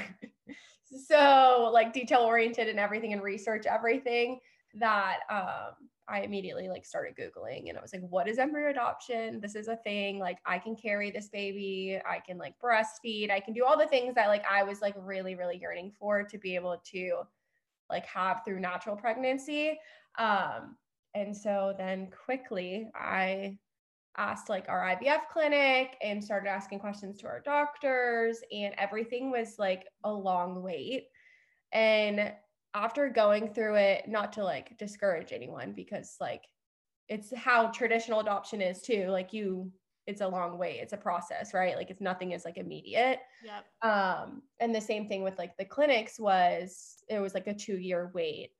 so 1.06 1.70
like 1.72 1.92
detail 1.92 2.22
oriented 2.22 2.66
and 2.66 2.80
everything 2.80 3.12
and 3.12 3.22
research 3.22 3.66
everything 3.66 4.40
that 4.80 5.18
um, 5.30 5.88
I 6.08 6.22
immediately 6.22 6.68
like 6.68 6.84
started 6.84 7.14
Googling 7.14 7.68
and 7.68 7.78
I 7.78 7.80
was 7.80 7.92
like, 7.92 8.02
what 8.02 8.26
is 8.26 8.40
embryo 8.40 8.68
adoption? 8.68 9.40
This 9.40 9.54
is 9.54 9.68
a 9.68 9.76
thing. 9.76 10.18
Like, 10.18 10.38
I 10.44 10.58
can 10.58 10.74
carry 10.74 11.12
this 11.12 11.28
baby, 11.28 12.00
I 12.04 12.18
can 12.18 12.38
like 12.38 12.54
breastfeed, 12.60 13.30
I 13.30 13.38
can 13.38 13.54
do 13.54 13.64
all 13.64 13.78
the 13.78 13.86
things 13.86 14.16
that 14.16 14.26
like 14.26 14.44
I 14.44 14.64
was 14.64 14.80
like 14.80 14.96
really, 14.98 15.36
really 15.36 15.58
yearning 15.58 15.92
for 16.00 16.24
to 16.24 16.36
be 16.36 16.56
able 16.56 16.82
to 16.90 17.22
like 17.88 18.06
have 18.06 18.42
through 18.44 18.58
natural 18.58 18.96
pregnancy. 18.96 19.78
Um, 20.18 20.76
and 21.14 21.36
so 21.36 21.74
then 21.76 22.08
quickly 22.24 22.90
I 22.94 23.58
asked 24.16 24.48
like 24.48 24.68
our 24.68 24.80
IVF 24.80 25.28
clinic 25.32 25.96
and 26.02 26.22
started 26.22 26.48
asking 26.48 26.80
questions 26.80 27.18
to 27.18 27.26
our 27.26 27.40
doctors, 27.40 28.38
and 28.52 28.74
everything 28.78 29.30
was 29.30 29.58
like 29.58 29.86
a 30.04 30.12
long 30.12 30.62
wait. 30.62 31.06
And 31.72 32.32
after 32.74 33.08
going 33.08 33.52
through 33.52 33.76
it, 33.76 34.08
not 34.08 34.32
to 34.34 34.44
like 34.44 34.76
discourage 34.78 35.32
anyone 35.32 35.72
because 35.72 36.16
like 36.20 36.44
it's 37.08 37.34
how 37.34 37.68
traditional 37.68 38.20
adoption 38.20 38.60
is 38.62 38.80
too. 38.80 39.08
Like 39.08 39.32
you, 39.32 39.70
it's 40.06 40.20
a 40.20 40.28
long 40.28 40.58
wait. 40.58 40.80
It's 40.80 40.92
a 40.94 40.98
process, 40.98 41.52
right? 41.52 41.76
Like 41.76 41.90
it's 41.90 42.00
nothing 42.00 42.32
is 42.32 42.44
like 42.44 42.56
immediate. 42.56 43.20
Yep. 43.44 43.90
Um, 43.90 44.42
and 44.60 44.74
the 44.74 44.80
same 44.80 45.08
thing 45.08 45.22
with 45.22 45.38
like 45.38 45.56
the 45.58 45.64
clinics 45.64 46.18
was 46.18 47.02
it 47.08 47.20
was 47.20 47.34
like 47.34 47.46
a 47.46 47.54
two 47.54 47.76
year 47.76 48.10
wait 48.14 48.50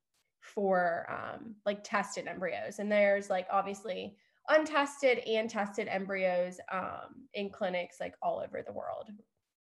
for 0.43 1.07
um, 1.09 1.55
like 1.65 1.83
tested 1.83 2.27
embryos. 2.27 2.79
And 2.79 2.91
there's 2.91 3.29
like 3.29 3.47
obviously 3.49 4.15
untested 4.49 5.19
and 5.19 5.49
tested 5.49 5.87
embryos 5.87 6.59
um, 6.71 7.27
in 7.33 7.49
clinics 7.49 7.97
like 7.99 8.15
all 8.21 8.43
over 8.45 8.61
the 8.61 8.73
world. 8.73 9.09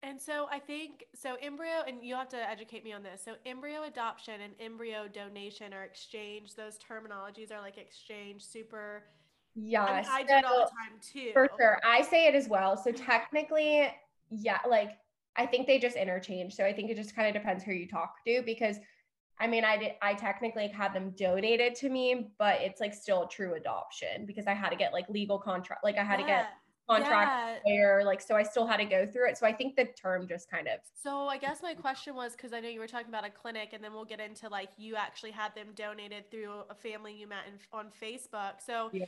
And 0.01 0.19
so 0.19 0.47
I 0.51 0.59
think 0.59 1.05
so 1.15 1.35
embryo 1.41 1.83
and 1.87 2.03
you 2.03 2.15
have 2.15 2.27
to 2.29 2.49
educate 2.49 2.83
me 2.83 2.91
on 2.91 3.03
this. 3.03 3.21
So 3.23 3.35
embryo 3.45 3.83
adoption 3.83 4.41
and 4.41 4.53
embryo 4.59 5.07
donation 5.07 5.73
are 5.73 5.83
exchange, 5.83 6.55
Those 6.55 6.77
terminologies 6.77 7.51
are 7.53 7.61
like 7.61 7.77
exchange, 7.77 8.43
super 8.43 9.03
Yeah, 9.55 9.85
I, 9.85 10.01
mean, 10.01 10.09
I 10.11 10.23
do 10.23 10.33
it 10.33 10.45
all 10.45 10.59
the 10.59 10.71
time 10.71 10.99
too. 11.01 11.29
For 11.31 11.49
sure. 11.57 11.79
I 11.85 12.01
say 12.01 12.27
it 12.27 12.35
as 12.35 12.49
well. 12.49 12.75
So 12.75 12.91
technically, 12.91 13.87
yeah, 14.29 14.59
like 14.67 14.97
I 15.37 15.45
think 15.45 15.67
they 15.67 15.79
just 15.79 15.95
interchange. 15.95 16.53
So 16.53 16.65
I 16.65 16.73
think 16.73 16.89
it 16.89 16.97
just 16.97 17.15
kind 17.15 17.27
of 17.27 17.33
depends 17.33 17.63
who 17.63 17.71
you 17.71 17.87
talk 17.87 18.15
to 18.25 18.41
because 18.45 18.77
I 19.39 19.47
mean, 19.47 19.65
I 19.65 19.77
did 19.77 19.91
I 20.01 20.13
technically 20.13 20.67
had 20.67 20.93
them 20.93 21.13
donated 21.17 21.75
to 21.75 21.89
me, 21.89 22.31
but 22.37 22.61
it's 22.61 22.79
like 22.79 22.93
still 22.93 23.23
a 23.23 23.29
true 23.29 23.55
adoption 23.55 24.25
because 24.25 24.47
I 24.47 24.53
had 24.53 24.69
to 24.69 24.75
get 24.75 24.93
like 24.93 25.09
legal 25.09 25.39
contract 25.39 25.83
like 25.83 25.97
I 25.97 26.03
had 26.03 26.19
yeah. 26.19 26.25
to 26.25 26.31
get 26.31 26.47
contract 26.89 27.61
yeah. 27.65 27.73
where 27.73 28.03
like 28.03 28.21
so 28.21 28.35
I 28.35 28.43
still 28.43 28.67
had 28.67 28.77
to 28.77 28.85
go 28.85 29.05
through 29.05 29.29
it. 29.29 29.37
So 29.37 29.47
I 29.47 29.53
think 29.53 29.75
the 29.75 29.85
term 29.85 30.27
just 30.27 30.49
kind 30.49 30.67
of 30.67 30.79
So 31.01 31.27
I 31.27 31.37
guess 31.37 31.61
my 31.61 31.73
question 31.73 32.15
was 32.15 32.33
because 32.33 32.53
I 32.53 32.59
know 32.59 32.69
you 32.69 32.79
were 32.79 32.87
talking 32.87 33.09
about 33.09 33.25
a 33.25 33.29
clinic 33.29 33.69
and 33.73 33.83
then 33.83 33.93
we'll 33.93 34.05
get 34.05 34.19
into 34.19 34.49
like 34.49 34.69
you 34.77 34.95
actually 34.95 35.31
had 35.31 35.55
them 35.55 35.67
donated 35.75 36.29
through 36.29 36.51
a 36.69 36.75
family 36.75 37.15
you 37.15 37.27
met 37.27 37.45
in, 37.47 37.59
on 37.77 37.87
Facebook. 38.01 38.61
So 38.65 38.89
yeah 38.91 39.05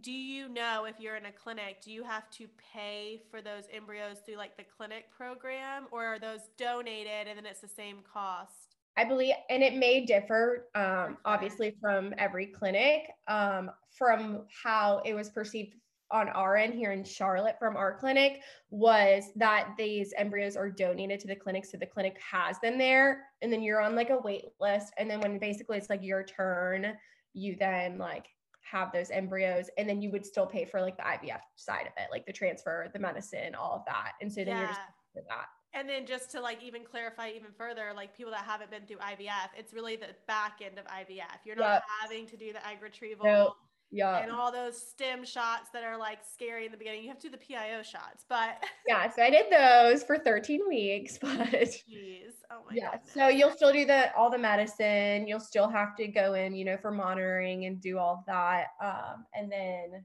do 0.00 0.12
you 0.12 0.48
know 0.48 0.84
if 0.84 1.00
you're 1.00 1.16
in 1.16 1.26
a 1.26 1.32
clinic 1.32 1.80
do 1.82 1.90
you 1.90 2.02
have 2.02 2.28
to 2.30 2.46
pay 2.72 3.22
for 3.30 3.40
those 3.40 3.64
embryos 3.72 4.18
through 4.24 4.36
like 4.36 4.56
the 4.56 4.64
clinic 4.76 5.10
program 5.10 5.86
or 5.90 6.04
are 6.04 6.18
those 6.18 6.40
donated 6.56 7.26
and 7.26 7.36
then 7.36 7.46
it's 7.46 7.60
the 7.60 7.68
same 7.68 7.98
cost 8.12 8.67
i 8.98 9.04
believe 9.04 9.34
and 9.48 9.62
it 9.62 9.74
may 9.74 10.04
differ 10.04 10.66
um, 10.74 11.16
obviously 11.24 11.74
from 11.80 12.12
every 12.18 12.46
clinic 12.46 13.08
um, 13.28 13.70
from 13.90 14.42
how 14.62 15.00
it 15.04 15.14
was 15.14 15.30
perceived 15.30 15.74
on 16.10 16.28
our 16.30 16.56
end 16.56 16.74
here 16.74 16.92
in 16.92 17.04
charlotte 17.04 17.56
from 17.58 17.76
our 17.76 17.98
clinic 17.98 18.40
was 18.70 19.30
that 19.36 19.74
these 19.76 20.12
embryos 20.16 20.56
are 20.56 20.70
donated 20.70 21.20
to 21.20 21.26
the 21.26 21.36
clinic 21.36 21.64
so 21.64 21.76
the 21.76 21.86
clinic 21.86 22.18
has 22.18 22.58
them 22.60 22.78
there 22.78 23.26
and 23.42 23.52
then 23.52 23.62
you're 23.62 23.80
on 23.80 23.94
like 23.94 24.10
a 24.10 24.18
wait 24.18 24.46
list 24.60 24.92
and 24.98 25.10
then 25.10 25.20
when 25.20 25.38
basically 25.38 25.76
it's 25.76 25.90
like 25.90 26.02
your 26.02 26.22
turn 26.22 26.94
you 27.34 27.56
then 27.58 27.98
like 27.98 28.26
have 28.70 28.92
those 28.92 29.10
embryos 29.10 29.70
and 29.78 29.88
then 29.88 30.02
you 30.02 30.10
would 30.10 30.24
still 30.24 30.46
pay 30.46 30.64
for 30.64 30.80
like 30.80 30.96
the 30.96 31.02
IVF 31.02 31.40
side 31.56 31.86
of 31.86 31.92
it, 31.96 32.08
like 32.10 32.26
the 32.26 32.32
transfer, 32.32 32.88
the 32.92 32.98
medicine, 32.98 33.54
all 33.54 33.72
of 33.72 33.82
that. 33.86 34.12
And 34.20 34.32
so 34.32 34.44
then 34.44 34.48
yeah. 34.48 34.58
you're 34.58 34.68
just 34.68 34.80
for 35.14 35.22
that. 35.28 35.46
And 35.74 35.88
then 35.88 36.06
just 36.06 36.30
to 36.30 36.40
like 36.40 36.62
even 36.62 36.82
clarify 36.84 37.30
even 37.36 37.52
further, 37.56 37.92
like 37.94 38.16
people 38.16 38.32
that 38.32 38.44
haven't 38.44 38.70
been 38.70 38.86
through 38.86 38.96
IVF, 38.96 39.50
it's 39.56 39.72
really 39.72 39.96
the 39.96 40.08
back 40.26 40.60
end 40.64 40.78
of 40.78 40.86
IVF. 40.86 41.44
You're 41.44 41.56
not 41.56 41.74
yep. 41.74 41.82
having 42.02 42.26
to 42.26 42.36
do 42.36 42.52
the 42.52 42.66
egg 42.66 42.78
retrieval. 42.82 43.26
Nope 43.26 43.56
yeah 43.90 44.18
and 44.18 44.30
all 44.30 44.52
those 44.52 44.76
stim 44.80 45.24
shots 45.24 45.70
that 45.72 45.82
are 45.82 45.96
like 45.96 46.18
scary 46.22 46.66
in 46.66 46.72
the 46.72 46.76
beginning 46.76 47.02
you 47.02 47.08
have 47.08 47.18
to 47.18 47.28
do 47.28 47.36
the 47.36 47.38
pio 47.38 47.82
shots 47.82 48.24
but 48.28 48.62
yeah 48.86 49.10
so 49.10 49.22
i 49.22 49.30
did 49.30 49.46
those 49.50 50.02
for 50.02 50.18
13 50.18 50.60
weeks 50.68 51.18
but 51.22 51.30
Jeez. 51.30 52.34
oh 52.50 52.60
my 52.68 52.74
yeah 52.74 52.92
goodness. 52.92 53.12
so 53.14 53.28
you'll 53.28 53.50
still 53.50 53.72
do 53.72 53.86
the 53.86 54.14
all 54.14 54.30
the 54.30 54.38
medicine 54.38 55.26
you'll 55.26 55.40
still 55.40 55.68
have 55.68 55.96
to 55.96 56.06
go 56.06 56.34
in 56.34 56.54
you 56.54 56.64
know 56.64 56.76
for 56.76 56.90
monitoring 56.90 57.64
and 57.64 57.80
do 57.80 57.98
all 57.98 58.24
that 58.26 58.66
um 58.82 59.24
and 59.34 59.50
then 59.50 60.04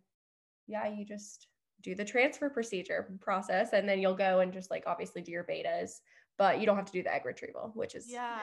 yeah 0.68 0.88
you 0.88 1.06
just 1.06 1.48
do 1.84 1.96
the 1.96 2.06
transfer 2.06 2.50
procedure 2.50 3.18
process 3.22 3.74
and 3.74 3.88
then 3.88 4.00
you'll 4.00 4.16
go 4.16 4.40
and 4.40 4.54
just 4.54 4.72
like 4.72 4.84
obviously 4.88 5.22
do 5.22 5.32
your 5.32 5.44
betas 5.44 6.00
but 6.38 6.60
you 6.60 6.66
don't 6.66 6.76
have 6.76 6.86
to 6.86 6.92
do 6.92 7.04
the 7.04 7.14
egg 7.14 7.26
retrieval, 7.26 7.72
which 7.76 7.96
is 7.96 8.08
yeah. 8.10 8.40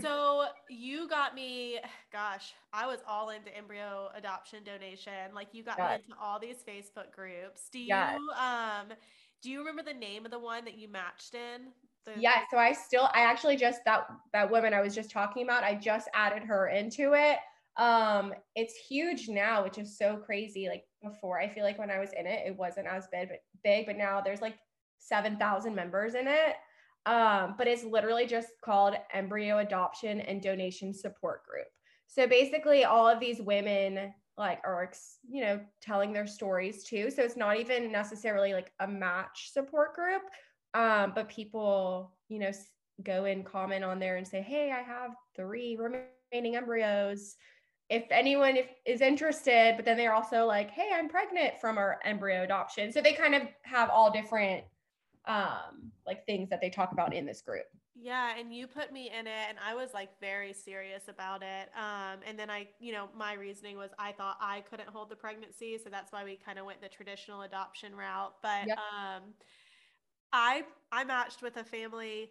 so 0.00 0.46
you 0.68 1.08
got 1.08 1.34
me, 1.34 1.78
gosh, 2.12 2.52
I 2.72 2.86
was 2.86 2.98
all 3.06 3.30
into 3.30 3.56
embryo 3.56 4.10
adoption 4.14 4.64
donation. 4.64 5.34
Like 5.34 5.48
you 5.52 5.62
got 5.62 5.78
me 5.78 5.84
into 5.94 6.20
all 6.20 6.40
these 6.40 6.56
Facebook 6.68 7.12
groups. 7.14 7.68
Do 7.70 7.78
you 7.78 7.94
um 7.94 8.88
do 9.42 9.50
you 9.50 9.60
remember 9.60 9.82
the 9.82 9.98
name 9.98 10.24
of 10.24 10.32
the 10.32 10.38
one 10.38 10.64
that 10.64 10.76
you 10.76 10.88
matched 10.88 11.34
in? 11.34 11.68
The- 12.04 12.20
yeah, 12.20 12.42
so 12.50 12.58
I 12.58 12.72
still 12.72 13.08
I 13.14 13.20
actually 13.20 13.56
just 13.56 13.80
that 13.84 14.08
that 14.32 14.50
woman 14.50 14.74
I 14.74 14.80
was 14.80 14.94
just 14.94 15.10
talking 15.10 15.44
about, 15.44 15.62
I 15.62 15.74
just 15.74 16.08
added 16.12 16.42
her 16.42 16.68
into 16.68 17.12
it. 17.14 17.38
Um 17.80 18.34
it's 18.56 18.74
huge 18.74 19.28
now, 19.28 19.62
which 19.62 19.78
is 19.78 19.96
so 19.96 20.16
crazy. 20.16 20.68
Like 20.68 20.84
before, 21.08 21.40
I 21.40 21.48
feel 21.48 21.64
like 21.64 21.78
when 21.78 21.90
I 21.90 21.98
was 21.98 22.10
in 22.18 22.26
it, 22.26 22.46
it 22.46 22.56
wasn't 22.56 22.86
as 22.86 23.08
big, 23.10 23.28
but 23.28 23.38
big, 23.64 23.86
but 23.86 23.96
now 23.96 24.20
there's 24.20 24.40
like 24.40 24.56
7,000 24.98 25.74
members 25.74 26.14
in 26.14 26.26
it. 26.26 26.56
Um, 27.06 27.54
but 27.56 27.68
it's 27.68 27.84
literally 27.84 28.26
just 28.26 28.48
called 28.64 28.96
Embryo 29.12 29.58
Adoption 29.58 30.20
and 30.20 30.42
Donation 30.42 30.92
Support 30.92 31.46
Group. 31.46 31.68
So 32.08 32.26
basically, 32.26 32.84
all 32.84 33.08
of 33.08 33.20
these 33.20 33.40
women 33.40 34.12
like 34.38 34.60
are 34.64 34.90
you 35.28 35.42
know 35.42 35.60
telling 35.80 36.12
their 36.12 36.26
stories 36.26 36.84
too. 36.84 37.10
So 37.10 37.22
it's 37.22 37.36
not 37.36 37.58
even 37.58 37.90
necessarily 37.90 38.52
like 38.52 38.72
a 38.80 38.88
match 38.88 39.50
support 39.52 39.94
group, 39.94 40.22
um, 40.74 41.12
but 41.14 41.28
people 41.28 42.12
you 42.28 42.38
know 42.38 42.50
go 43.02 43.24
and 43.24 43.44
comment 43.44 43.84
on 43.84 43.98
there 43.98 44.16
and 44.16 44.26
say, 44.26 44.42
"Hey, 44.42 44.72
I 44.72 44.82
have 44.82 45.12
three 45.34 45.76
remaining 45.76 46.56
embryos." 46.56 47.36
If 47.88 48.04
anyone 48.10 48.56
if, 48.56 48.66
is 48.84 49.00
interested, 49.00 49.74
but 49.76 49.84
then 49.84 49.96
they're 49.96 50.14
also 50.14 50.44
like, 50.44 50.70
"Hey, 50.70 50.90
I'm 50.92 51.08
pregnant 51.08 51.60
from 51.60 51.78
our 51.78 52.00
embryo 52.04 52.42
adoption." 52.42 52.92
So 52.92 53.00
they 53.00 53.12
kind 53.12 53.34
of 53.34 53.42
have 53.62 53.90
all 53.90 54.10
different 54.10 54.64
um 55.26 55.90
like 56.06 56.24
things 56.26 56.48
that 56.48 56.60
they 56.60 56.70
talk 56.70 56.92
about 56.92 57.12
in 57.12 57.26
this 57.26 57.42
group 57.42 57.66
yeah 58.00 58.38
and 58.38 58.54
you 58.54 58.66
put 58.66 58.92
me 58.92 59.10
in 59.18 59.26
it 59.26 59.46
and 59.48 59.58
i 59.66 59.74
was 59.74 59.92
like 59.94 60.10
very 60.20 60.52
serious 60.52 61.08
about 61.08 61.42
it 61.42 61.70
um 61.76 62.20
and 62.26 62.38
then 62.38 62.50
i 62.50 62.66
you 62.78 62.92
know 62.92 63.08
my 63.16 63.32
reasoning 63.32 63.76
was 63.76 63.90
i 63.98 64.12
thought 64.12 64.36
i 64.40 64.60
couldn't 64.70 64.88
hold 64.88 65.08
the 65.08 65.16
pregnancy 65.16 65.78
so 65.82 65.90
that's 65.90 66.12
why 66.12 66.22
we 66.22 66.36
kind 66.36 66.58
of 66.58 66.66
went 66.66 66.80
the 66.80 66.88
traditional 66.88 67.42
adoption 67.42 67.94
route 67.94 68.34
but 68.42 68.66
yep. 68.66 68.78
um 68.78 69.22
i 70.32 70.62
i 70.92 71.02
matched 71.02 71.42
with 71.42 71.56
a 71.56 71.64
family 71.64 72.30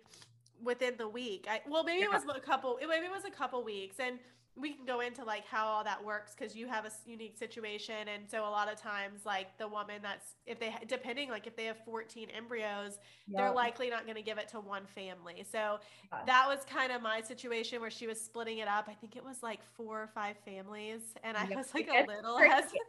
within 0.63 0.93
the 0.97 1.07
week 1.07 1.47
i 1.49 1.59
well 1.67 1.83
maybe 1.83 1.99
yeah. 1.99 2.05
it 2.05 2.11
was 2.11 2.23
a 2.33 2.39
couple 2.39 2.77
maybe 2.87 3.05
it 3.05 3.11
was 3.11 3.25
a 3.25 3.31
couple 3.31 3.61
weeks 3.63 3.97
and 3.99 4.19
we 4.57 4.71
can 4.71 4.85
go 4.85 5.01
into 5.01 5.23
like 5.23 5.45
how 5.45 5.65
all 5.65 5.83
that 5.83 6.03
works 6.03 6.33
because 6.37 6.55
you 6.55 6.67
have 6.67 6.85
a 6.85 6.91
unique 7.05 7.37
situation 7.37 8.07
and 8.13 8.23
so 8.29 8.47
a 8.47 8.49
lot 8.49 8.71
of 8.71 8.79
times 8.79 9.21
like 9.25 9.57
the 9.57 9.67
woman 9.67 9.99
that's 10.01 10.35
if 10.45 10.59
they 10.59 10.73
depending 10.87 11.29
like 11.29 11.45
if 11.45 11.55
they 11.55 11.65
have 11.65 11.77
14 11.85 12.29
embryos 12.29 12.97
yep. 13.27 13.37
they're 13.37 13.51
likely 13.51 13.89
not 13.89 14.05
going 14.05 14.15
to 14.15 14.21
give 14.21 14.37
it 14.37 14.47
to 14.47 14.59
one 14.59 14.85
family 14.85 15.45
so 15.49 15.79
yeah. 16.11 16.19
that 16.25 16.45
was 16.47 16.59
kind 16.69 16.91
of 16.91 17.01
my 17.01 17.21
situation 17.21 17.81
where 17.81 17.91
she 17.91 18.07
was 18.07 18.19
splitting 18.19 18.59
it 18.59 18.67
up 18.67 18.85
i 18.87 18.93
think 18.93 19.15
it 19.15 19.23
was 19.23 19.43
like 19.43 19.59
four 19.75 20.01
or 20.01 20.07
five 20.07 20.37
families 20.45 21.01
and 21.23 21.35
i 21.35 21.45
yep. 21.47 21.57
was 21.57 21.73
like 21.73 21.89
a 21.89 22.05
little 22.07 22.39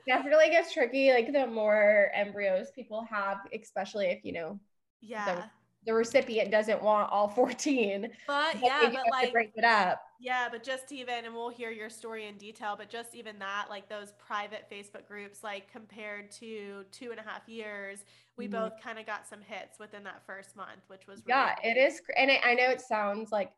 definitely 0.07 0.49
gets 0.51 0.73
tricky 0.73 1.11
like 1.11 1.33
the 1.33 1.47
more 1.47 2.11
embryos 2.15 2.71
people 2.75 3.05
have 3.11 3.39
especially 3.61 4.07
if 4.07 4.25
you 4.25 4.33
know 4.33 4.59
yeah 5.01 5.35
the, 5.35 5.45
the 5.87 5.95
recipient 5.95 6.51
doesn't 6.51 6.83
want 6.83 7.11
all 7.11 7.29
14 7.29 8.09
but, 8.27 8.53
but 8.53 8.63
yeah 8.63 8.91
but 8.93 9.05
like 9.11 9.33
break 9.33 9.51
it 9.57 9.65
up 9.65 10.01
yeah, 10.19 10.49
but 10.51 10.63
just 10.63 10.93
even, 10.93 11.25
and 11.25 11.35
we'll 11.35 11.51
hear 11.51 11.71
your 11.71 11.91
story 11.91 12.27
in 12.27 12.37
detail, 12.37 12.75
but 12.77 12.89
just 12.89 13.15
even 13.15 13.39
that, 13.39 13.67
like 13.69 13.89
those 13.89 14.13
private 14.13 14.71
Facebook 14.71 15.07
groups, 15.07 15.43
like 15.45 15.71
compared 15.71 16.31
to 16.33 16.85
two 16.93 17.11
and 17.11 17.21
a 17.21 17.23
half 17.23 17.49
years, 17.49 18.05
we 18.37 18.47
mm-hmm. 18.47 18.53
both 18.55 18.73
kind 18.83 18.99
of 18.99 19.07
got 19.07 19.27
some 19.27 19.41
hits 19.41 19.79
within 19.79 20.05
that 20.05 20.23
first 20.27 20.57
month, 20.57 20.83
which 20.89 21.07
was 21.07 21.19
really 21.27 21.39
yeah, 21.41 21.55
cool. 21.55 21.71
it 21.71 21.77
is. 21.77 22.01
And 22.17 22.31
I 22.45 22.55
know 22.55 22.71
it 22.71 22.81
sounds 22.81 23.31
like 23.33 23.53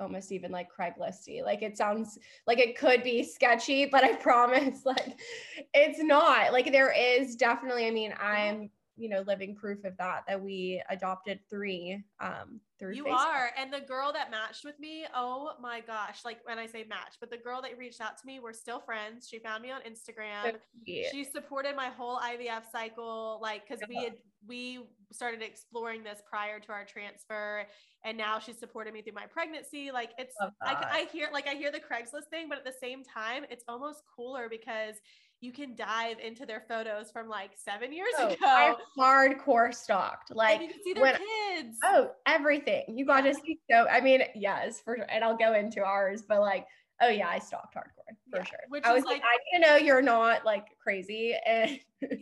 almost 0.00 0.32
even 0.32 0.50
like 0.50 0.68
Craigslisty. 0.70 1.42
Like 1.42 1.62
it 1.62 1.76
sounds 1.76 2.18
like 2.46 2.58
it 2.58 2.76
could 2.76 3.02
be 3.02 3.22
sketchy, 3.22 3.86
but 3.86 4.04
I 4.04 4.14
promise, 4.16 4.84
like 4.84 5.18
it's 5.72 6.02
not. 6.02 6.52
Like 6.52 6.72
there 6.72 6.92
is 6.92 7.36
definitely. 7.36 7.86
I 7.86 7.90
mean, 7.90 8.14
I'm 8.20 8.70
you 8.96 9.08
know 9.08 9.22
living 9.26 9.54
proof 9.54 9.84
of 9.84 9.96
that 9.96 10.22
that 10.28 10.40
we 10.40 10.82
adopted 10.88 11.40
three 11.50 12.02
um 12.20 12.60
through 12.78 12.92
you 12.92 13.04
Facebook. 13.04 13.18
are. 13.18 13.50
And 13.56 13.72
the 13.72 13.80
girl 13.80 14.12
that 14.12 14.30
matched 14.30 14.64
with 14.64 14.78
me 14.78 15.04
oh 15.14 15.52
my 15.60 15.80
gosh 15.80 16.20
like 16.24 16.38
when 16.44 16.58
i 16.58 16.66
say 16.66 16.84
match 16.88 17.14
but 17.20 17.30
the 17.30 17.36
girl 17.36 17.62
that 17.62 17.76
reached 17.78 18.00
out 18.00 18.18
to 18.18 18.26
me 18.26 18.40
we're 18.40 18.52
still 18.52 18.80
friends. 18.80 19.28
She 19.28 19.38
found 19.38 19.62
me 19.62 19.70
on 19.70 19.80
instagram. 19.82 20.56
She 20.86 21.24
supported 21.24 21.76
my 21.76 21.88
whole 21.88 22.18
ivf 22.18 22.62
cycle 22.70 23.38
like 23.42 23.62
because 23.68 23.80
yeah. 23.82 23.86
we 23.88 24.04
had 24.04 24.14
we 24.46 24.80
started 25.10 25.42
exploring 25.42 26.02
this 26.02 26.20
prior 26.28 26.60
to 26.60 26.72
our 26.72 26.84
transfer 26.84 27.66
and 28.04 28.18
now 28.18 28.38
she's 28.38 28.58
supported 28.58 28.92
me 28.92 29.00
through 29.00 29.14
my 29.14 29.26
pregnancy. 29.26 29.90
Like 29.90 30.10
it's 30.18 30.34
I, 30.62 30.74
I 30.90 31.08
hear 31.12 31.28
like 31.32 31.48
i 31.48 31.54
hear 31.54 31.72
the 31.72 31.78
craigslist 31.78 32.28
thing 32.30 32.48
but 32.48 32.58
at 32.58 32.64
the 32.64 32.74
same 32.80 33.02
time 33.02 33.44
it's 33.50 33.64
almost 33.68 34.02
cooler 34.14 34.48
because 34.48 34.96
you 35.40 35.52
can 35.52 35.76
dive 35.76 36.16
into 36.24 36.46
their 36.46 36.62
photos 36.68 37.10
from 37.10 37.28
like 37.28 37.50
seven 37.56 37.92
years 37.92 38.14
oh, 38.18 38.28
ago. 38.28 38.36
I 38.42 38.74
hardcore 38.98 39.74
stalked. 39.74 40.34
Like 40.34 40.60
and 40.60 40.62
you 40.62 40.68
can 40.70 40.82
see 40.82 40.94
their 40.94 41.02
when, 41.02 41.16
kids. 41.16 41.78
Oh, 41.84 42.10
everything. 42.26 42.84
You 42.88 43.04
got 43.04 43.22
to 43.22 43.34
see 43.34 43.58
so 43.70 43.86
I 43.88 44.00
mean, 44.00 44.22
yes, 44.34 44.80
for 44.80 44.96
sure. 44.96 45.06
And 45.10 45.22
I'll 45.22 45.36
go 45.36 45.54
into 45.54 45.84
ours, 45.84 46.22
but 46.26 46.40
like, 46.40 46.66
oh 47.02 47.08
yeah, 47.08 47.28
I 47.28 47.38
stalked 47.38 47.74
hardcore 47.74 48.14
for 48.30 48.38
yeah, 48.38 48.44
sure. 48.44 48.58
Which 48.68 48.84
I 48.84 48.92
was 48.92 49.04
like, 49.04 49.22
like, 49.22 49.22
I 49.22 49.58
need 49.58 49.64
to 49.64 49.70
know 49.70 49.76
you're 49.76 50.02
not 50.02 50.44
like 50.44 50.66
crazy. 50.82 51.34
And 51.46 51.78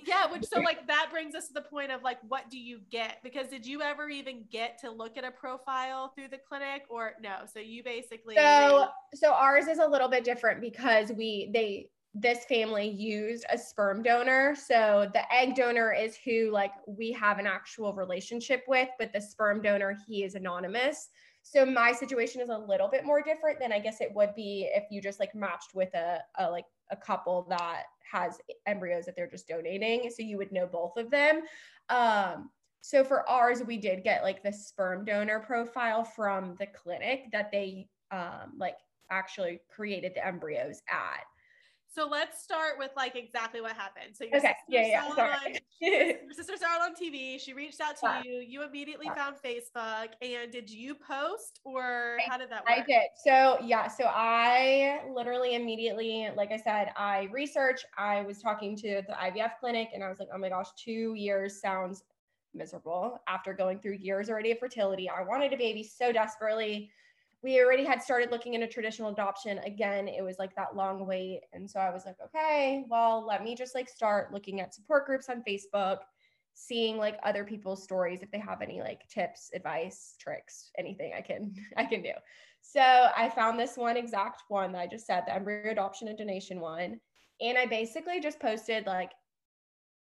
yeah, 0.07 0.31
which 0.31 0.45
so 0.45 0.61
like 0.61 0.87
that 0.89 1.09
brings 1.11 1.35
us 1.35 1.49
to 1.49 1.55
the 1.55 1.63
point 1.63 1.93
of 1.93 2.03
like 2.03 2.19
what 2.29 2.51
do 2.51 2.59
you 2.59 2.81
get? 2.91 3.19
Because 3.23 3.49
did 3.49 3.67
you 3.67 3.83
ever 3.83 4.09
even 4.09 4.45
get 4.51 4.79
to 4.81 4.91
look 4.91 5.17
at 5.17 5.25
a 5.25 5.31
profile 5.31 6.13
through 6.17 6.29
the 6.29 6.39
clinic 6.49 6.83
or 6.89 7.13
no? 7.23 7.41
So 7.53 7.61
you 7.61 7.85
basically 7.85 8.35
So 8.35 8.89
so 9.15 9.33
ours 9.33 9.69
is 9.69 9.79
a 9.79 9.87
little 9.87 10.09
bit 10.09 10.25
different 10.25 10.61
because 10.61 11.13
we 11.13 11.51
they 11.53 11.89
this 12.15 12.45
family 12.45 12.89
used 12.89 13.45
a 13.51 13.57
sperm 13.57 14.03
donor. 14.03 14.55
So 14.55 15.11
the 15.15 15.33
egg 15.33 15.55
donor 15.55 15.93
is 15.95 16.17
who 16.17 16.51
like 16.51 16.73
we 16.87 17.11
have 17.13 17.39
an 17.39 17.47
actual 17.47 17.95
relationship 17.95 18.65
with, 18.69 18.89
but 18.99 19.13
the 19.13 19.21
sperm 19.21 19.63
donor, 19.63 19.97
he 20.07 20.23
is 20.25 20.35
anonymous. 20.35 21.09
So 21.43 21.65
my 21.65 21.93
situation 21.93 22.41
is 22.41 22.51
a 22.51 22.59
little 22.59 22.89
bit 22.89 23.05
more 23.05 23.23
different 23.23 23.59
than 23.59 23.73
I 23.73 23.79
guess 23.79 24.01
it 24.01 24.15
would 24.15 24.35
be 24.35 24.71
if 24.75 24.85
you 24.91 25.01
just 25.01 25.21
like 25.21 25.35
matched 25.35 25.75
with 25.75 25.93
a, 25.95 26.19
a 26.39 26.51
like 26.51 26.67
a 26.91 26.97
couple 26.97 27.47
that 27.49 27.85
has 28.11 28.39
embryos 28.67 29.07
that 29.07 29.17
they're 29.17 29.31
just 29.31 29.49
donating. 29.49 30.11
So 30.11 30.23
you 30.23 30.37
would 30.37 30.53
know 30.53 30.67
both 30.67 30.97
of 30.99 31.11
them. 31.11 31.43
Um, 31.89 32.51
so 32.83 33.05
for 33.05 33.29
ours, 33.29 33.63
we 33.67 33.79
did 33.79 34.05
get 34.05 34.23
like 34.23 34.43
the 34.43 34.53
sperm 34.53 35.05
donor 35.05 35.41
profile 35.41 36.05
from 36.05 36.57
the 36.59 36.67
clinic 36.67 37.27
that 37.33 37.51
they 37.51 37.89
um, 38.11 38.53
like 38.59 38.77
actually 39.11 39.61
created 39.69 40.13
the 40.15 40.27
embryos 40.27 40.83
at. 40.91 41.25
So 41.95 42.07
let's 42.07 42.43
start 42.43 42.79
with 42.79 42.91
like 42.97 43.17
exactly 43.17 43.61
what 43.61 43.73
happened. 43.73 44.17
So 44.17 44.25
your 44.25 44.39
Okay, 44.39 44.49
sister 44.49 44.57
yeah, 44.69 44.87
yeah, 44.87 45.03
saw 45.07 45.13
it 45.13 45.17
sorry. 45.17 45.33
on- 45.83 46.29
your 46.29 46.33
sister 46.33 46.57
saw 46.57 46.77
it 46.77 46.81
on 46.83 46.95
TV. 46.95 47.39
She 47.39 47.53
reached 47.53 47.81
out 47.83 47.97
to 47.99 48.27
you. 48.27 48.39
You 48.39 48.63
immediately 48.63 49.09
found 49.15 49.37
Facebook. 49.45 50.09
And 50.23 50.51
did 50.51 50.71
you 50.71 50.95
post 50.95 51.61
or 51.65 52.17
how 52.27 52.39
did 52.39 52.49
that 52.51 52.65
work? 52.65 52.79
I 52.79 52.83
did. 52.87 53.03
So 53.23 53.59
yeah, 53.63 53.89
so 53.89 54.05
I 54.07 55.01
literally 55.15 55.55
immediately, 55.55 56.29
like 56.35 56.51
I 56.51 56.57
said, 56.57 56.93
I 56.97 57.29
researched. 57.31 57.85
I 57.99 58.23
was 58.23 58.41
talking 58.41 58.75
to 58.77 59.03
the 59.07 59.13
IVF 59.13 59.59
clinic, 59.61 59.89
and 59.93 60.03
I 60.03 60.09
was 60.09 60.19
like, 60.19 60.29
oh 60.35 60.39
my 60.39 60.49
gosh, 60.49 60.69
two 60.83 61.13
years 61.15 61.61
sounds 61.61 62.05
miserable. 62.55 63.19
After 63.29 63.53
going 63.53 63.81
through 63.81 63.99
years 64.01 64.31
already 64.31 64.53
of 64.53 64.59
fertility, 64.59 65.11
I 65.11 65.23
wanted 65.25 65.53
a 65.53 65.57
baby 65.59 65.83
so 65.83 66.11
desperately. 66.11 66.91
We 67.43 67.61
already 67.61 67.85
had 67.85 68.03
started 68.03 68.31
looking 68.31 68.55
into 68.55 68.69
traditional 68.69 69.11
adoption. 69.11 69.59
Again, 69.59 70.09
it 70.09 70.23
was 70.23 70.39
like 70.39 70.55
that 70.55 70.77
long 70.77 71.07
wait, 71.07 71.41
and 71.53 71.69
so 71.69 71.81
I 71.81 71.91
was 71.91 72.05
like, 72.07 72.17
okay, 72.25 72.85
well, 72.89 73.27
let 73.27 73.43
me 73.43 73.57
just 73.57 73.75
like 73.75 73.89
start 73.89 74.33
looking 74.33 74.61
at 74.61 74.75
support 74.75 75.07
groups 75.07 75.29
on 75.29 75.43
Facebook 75.47 75.99
seeing 76.55 76.99
like 76.99 77.19
other 77.23 77.45
people's 77.45 77.83
stories 77.83 78.23
if 78.23 78.31
they 78.31 78.39
have 78.39 78.61
any 78.61 78.81
like 78.81 79.09
tips 79.09 79.51
advice 79.55 80.15
tricks 80.21 80.71
anything 80.79 81.13
i 81.17 81.21
can 81.21 81.55
i 81.77 81.85
can 81.85 82.03
do 82.03 82.13
so 82.61 83.09
i 83.17 83.29
found 83.29 83.59
this 83.59 83.77
one 83.77 83.97
exact 83.97 84.43
one 84.49 84.73
that 84.73 84.81
i 84.81 84.87
just 84.87 85.07
said 85.07 85.23
the 85.27 85.35
embryo 85.35 85.71
adoption 85.71 86.09
and 86.09 86.19
donation 86.19 86.61
one 86.61 87.01
and 87.41 87.57
i 87.57 87.67
basically 87.67 88.21
just 88.21 88.39
posted 88.39 88.87
like 88.87 89.13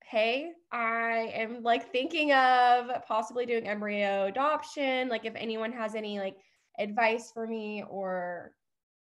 hey 0.04 0.50
i 0.72 1.30
am 1.34 1.62
like 1.62 1.92
thinking 1.92 2.32
of 2.32 2.90
possibly 3.06 3.46
doing 3.46 3.66
embryo 3.66 4.26
adoption 4.26 5.08
like 5.08 5.24
if 5.24 5.34
anyone 5.36 5.72
has 5.72 5.94
any 5.94 6.18
like 6.18 6.36
advice 6.78 7.30
for 7.32 7.46
me 7.46 7.84
or 7.88 8.52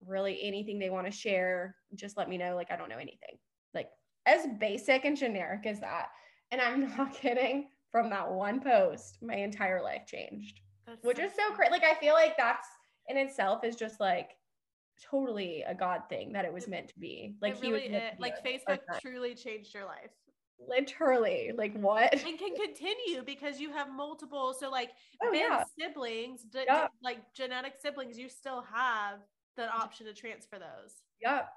really 0.06 0.42
anything 0.42 0.78
they 0.78 0.90
want 0.90 1.06
to 1.06 1.12
share 1.12 1.76
just 1.94 2.16
let 2.16 2.28
me 2.28 2.38
know 2.38 2.54
like 2.54 2.70
i 2.70 2.76
don't 2.76 2.88
know 2.88 2.96
anything 2.96 3.36
like 3.74 3.88
as 4.26 4.46
basic 4.58 5.04
and 5.04 5.16
generic 5.16 5.66
as 5.66 5.80
that 5.80 6.06
and 6.50 6.60
I'm 6.60 6.80
not 6.96 7.14
kidding. 7.14 7.68
From 7.90 8.08
that 8.10 8.30
one 8.30 8.60
post, 8.60 9.18
my 9.20 9.34
entire 9.34 9.82
life 9.82 10.06
changed, 10.06 10.60
That's 10.86 11.02
which 11.02 11.18
is 11.18 11.32
so 11.34 11.52
great. 11.56 11.72
Like, 11.72 11.82
I 11.82 11.94
feel 11.94 12.14
like 12.14 12.36
that's 12.36 12.68
in 13.08 13.16
itself 13.16 13.64
is 13.64 13.74
just 13.74 13.98
like 13.98 14.30
totally 15.10 15.64
a 15.66 15.74
God 15.74 16.02
thing 16.08 16.32
that 16.34 16.44
it 16.44 16.52
was 16.52 16.68
meant 16.68 16.86
to 16.88 16.98
be. 17.00 17.34
Like, 17.42 17.54
it 17.54 17.64
he 17.64 17.72
was 17.72 17.80
really 17.80 17.92
meant 17.92 18.04
is. 18.04 18.10
to 18.10 18.16
be 18.16 18.22
like 18.22 18.44
Facebook 18.44 18.78
truly 19.00 19.34
changed 19.34 19.74
your 19.74 19.86
life. 19.86 20.12
Literally, 20.68 21.52
like, 21.56 21.74
what? 21.78 22.12
and 22.12 22.38
can 22.38 22.54
continue 22.54 23.22
because 23.24 23.60
you 23.60 23.72
have 23.72 23.90
multiple 23.92 24.54
so 24.58 24.70
like 24.70 24.90
Oh, 25.22 25.32
yeah. 25.32 25.64
siblings 25.78 26.42
d- 26.44 26.64
d- 26.68 26.74
like 27.02 27.32
genetic 27.34 27.74
siblings 27.80 28.18
you 28.18 28.28
still 28.28 28.62
have 28.62 29.20
the 29.56 29.68
option 29.70 30.06
to 30.06 30.14
transfer 30.14 30.58
those 30.58 31.02
Yep. 31.22 31.48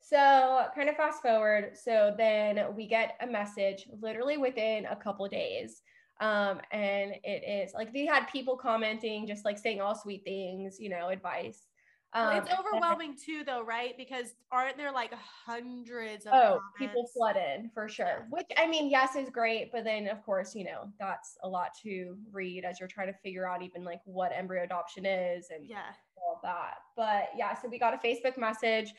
So, 0.00 0.66
kind 0.74 0.88
of 0.88 0.96
fast 0.96 1.22
forward. 1.22 1.76
So, 1.76 2.14
then 2.16 2.74
we 2.74 2.86
get 2.88 3.16
a 3.20 3.26
message 3.26 3.86
literally 4.00 4.36
within 4.36 4.86
a 4.86 4.96
couple 4.96 5.28
days. 5.28 5.82
Um, 6.20 6.60
and 6.72 7.12
it 7.24 7.42
is 7.48 7.72
like 7.74 7.92
we 7.92 8.06
had 8.06 8.26
people 8.26 8.56
commenting, 8.56 9.26
just 9.26 9.44
like 9.44 9.58
saying 9.58 9.80
all 9.80 9.94
sweet 9.94 10.22
things, 10.24 10.78
you 10.80 10.88
know, 10.88 11.08
advice. 11.08 11.68
Well, 12.14 12.30
Um, 12.30 12.42
it's 12.42 12.52
overwhelming 12.52 13.16
too 13.16 13.42
though 13.44 13.62
right 13.62 13.96
because 13.96 14.34
aren't 14.50 14.76
there 14.76 14.92
like 14.92 15.14
hundreds 15.14 16.26
of 16.26 16.32
Oh, 16.34 16.60
people 16.76 16.92
comments? 16.92 17.12
flooded 17.14 17.70
for 17.72 17.88
sure. 17.88 18.26
Which 18.30 18.46
I 18.56 18.66
mean, 18.66 18.90
yes, 18.90 19.16
is 19.16 19.30
great, 19.30 19.72
but 19.72 19.84
then 19.84 20.08
of 20.08 20.22
course, 20.22 20.54
you 20.54 20.64
know, 20.64 20.92
that's 20.98 21.36
a 21.42 21.48
lot 21.48 21.70
to 21.82 22.16
read 22.30 22.64
as 22.64 22.78
you're 22.80 22.88
trying 22.88 23.08
to 23.12 23.18
figure 23.20 23.48
out 23.48 23.62
even 23.62 23.84
like 23.84 24.00
what 24.04 24.32
embryo 24.34 24.62
adoption 24.64 25.06
is 25.06 25.48
and 25.50 25.68
yeah 25.68 25.92
all 26.16 26.38
that. 26.42 26.74
But 26.96 27.30
yeah, 27.36 27.54
so 27.60 27.68
we 27.68 27.78
got 27.78 27.94
a 27.94 27.98
Facebook 27.98 28.36
message 28.36 28.92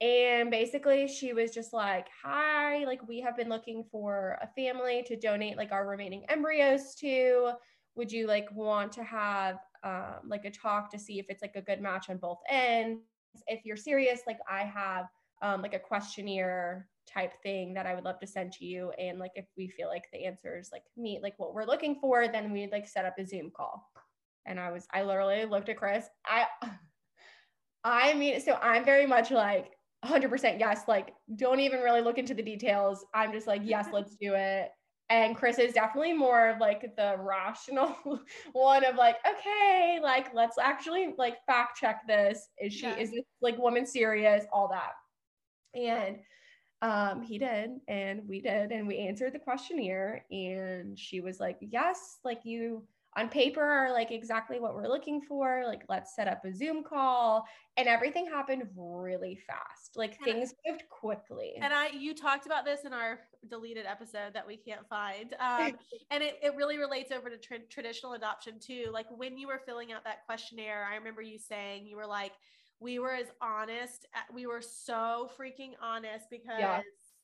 and 0.00 0.50
basically 0.50 1.06
she 1.06 1.32
was 1.32 1.52
just 1.52 1.72
like, 1.72 2.08
"Hi, 2.24 2.84
like 2.84 3.06
we 3.06 3.20
have 3.20 3.36
been 3.36 3.48
looking 3.48 3.84
for 3.92 4.38
a 4.42 4.48
family 4.48 5.04
to 5.06 5.16
donate 5.16 5.56
like 5.56 5.70
our 5.70 5.86
remaining 5.86 6.24
embryos 6.28 6.94
to. 6.96 7.52
Would 7.96 8.10
you 8.10 8.26
like 8.26 8.50
want 8.52 8.90
to 8.94 9.04
have 9.04 9.58
um 9.84 10.28
like 10.28 10.44
a 10.44 10.50
talk 10.50 10.90
to 10.90 10.98
see 10.98 11.18
if 11.18 11.26
it's 11.28 11.42
like 11.42 11.56
a 11.56 11.62
good 11.62 11.80
match 11.80 12.10
on 12.10 12.16
both 12.16 12.38
ends? 12.48 13.02
If 13.46 13.64
you're 13.64 13.76
serious, 13.76 14.20
like 14.26 14.38
I 14.50 14.62
have 14.62 15.06
um 15.42 15.62
like 15.62 15.74
a 15.74 15.78
questionnaire 15.78 16.88
type 17.06 17.32
thing 17.42 17.74
that 17.74 17.86
I 17.86 17.94
would 17.94 18.04
love 18.04 18.18
to 18.20 18.26
send 18.26 18.52
to 18.54 18.64
you 18.64 18.90
and 18.98 19.18
like 19.18 19.32
if 19.34 19.44
we 19.58 19.68
feel 19.68 19.88
like 19.88 20.04
the 20.10 20.24
answers 20.24 20.70
like 20.72 20.84
meet 20.96 21.22
like 21.22 21.34
what 21.38 21.54
we're 21.54 21.66
looking 21.66 21.96
for, 22.00 22.26
then 22.28 22.52
we'd 22.52 22.72
like 22.72 22.88
set 22.88 23.04
up 23.04 23.18
a 23.18 23.26
Zoom 23.26 23.50
call." 23.54 23.90
and 24.46 24.60
I 24.60 24.70
was 24.70 24.86
I 24.92 25.02
literally 25.02 25.44
looked 25.44 25.68
at 25.68 25.76
Chris. 25.76 26.06
I 26.26 26.46
I 27.84 28.14
mean, 28.14 28.40
so 28.40 28.54
I'm 28.62 28.84
very 28.84 29.06
much 29.06 29.30
like 29.30 29.72
100% 30.04 30.58
yes, 30.58 30.82
like 30.88 31.12
don't 31.36 31.60
even 31.60 31.80
really 31.80 32.00
look 32.00 32.18
into 32.18 32.34
the 32.34 32.42
details. 32.42 33.04
I'm 33.14 33.32
just 33.32 33.46
like, 33.46 33.60
yes, 33.64 33.88
let's 33.92 34.16
do 34.16 34.34
it. 34.34 34.70
And 35.14 35.36
Chris 35.36 35.60
is 35.60 35.74
definitely 35.74 36.12
more 36.12 36.48
of 36.48 36.58
like 36.58 36.96
the 36.96 37.14
rational 37.20 37.94
one 38.52 38.84
of 38.84 38.96
like, 38.96 39.16
okay, 39.24 40.00
like 40.02 40.34
let's 40.34 40.58
actually 40.58 41.14
like 41.16 41.36
fact 41.46 41.78
check 41.78 42.00
this. 42.08 42.48
Is 42.58 42.72
she 42.72 42.86
Yeah. 42.86 42.96
is 42.96 43.12
this 43.12 43.24
like 43.40 43.56
woman 43.56 43.86
serious? 43.86 44.44
All 44.52 44.68
that. 44.68 44.94
And 45.78 46.18
um 46.82 47.22
he 47.22 47.38
did 47.38 47.70
and 47.86 48.22
we 48.28 48.40
did 48.40 48.72
and 48.72 48.88
we 48.88 48.98
answered 48.98 49.32
the 49.32 49.38
questionnaire 49.38 50.24
and 50.32 50.98
she 50.98 51.20
was 51.20 51.38
like, 51.38 51.58
yes, 51.60 52.18
like 52.24 52.40
you 52.44 52.82
on 53.16 53.28
paper 53.28 53.62
are 53.62 53.92
like 53.92 54.10
exactly 54.10 54.58
what 54.58 54.74
we're 54.74 54.88
looking 54.88 55.20
for. 55.20 55.64
Like, 55.66 55.82
let's 55.88 56.16
set 56.16 56.26
up 56.26 56.44
a 56.44 56.52
Zoom 56.52 56.82
call. 56.82 57.44
And 57.76 57.86
everything 57.88 58.26
happened 58.26 58.64
really 58.76 59.38
fast. 59.46 59.96
Like, 59.96 60.16
And 60.18 60.30
I- 60.30 60.32
things 60.32 60.54
moved 60.66 60.84
quickly. 60.88 61.54
and 61.60 61.72
i 61.72 61.88
you 61.88 62.14
talked 62.14 62.46
about 62.46 62.64
this 62.64 62.84
in 62.84 62.92
our 62.92 63.20
deleted 63.48 63.84
episode 63.86 64.32
that 64.32 64.46
we 64.46 64.56
can't 64.56 64.88
find 64.88 65.34
um, 65.38 65.72
and 66.10 66.22
it, 66.22 66.38
it 66.42 66.54
really 66.56 66.78
relates 66.78 67.12
over 67.12 67.28
to 67.28 67.36
tra- 67.36 67.58
traditional 67.68 68.14
adoption 68.14 68.58
too 68.58 68.86
like 68.92 69.06
when 69.14 69.36
you 69.36 69.46
were 69.46 69.60
filling 69.66 69.92
out 69.92 70.02
that 70.04 70.24
questionnaire 70.24 70.86
i 70.90 70.96
remember 70.96 71.20
you 71.20 71.38
saying 71.38 71.86
you 71.86 71.94
were 71.96 72.06
like 72.06 72.32
we 72.80 72.98
were 72.98 73.12
as 73.12 73.26
honest 73.42 74.06
we 74.32 74.46
were 74.46 74.62
so 74.62 75.30
freaking 75.38 75.72
honest 75.82 76.26
because 76.30 76.60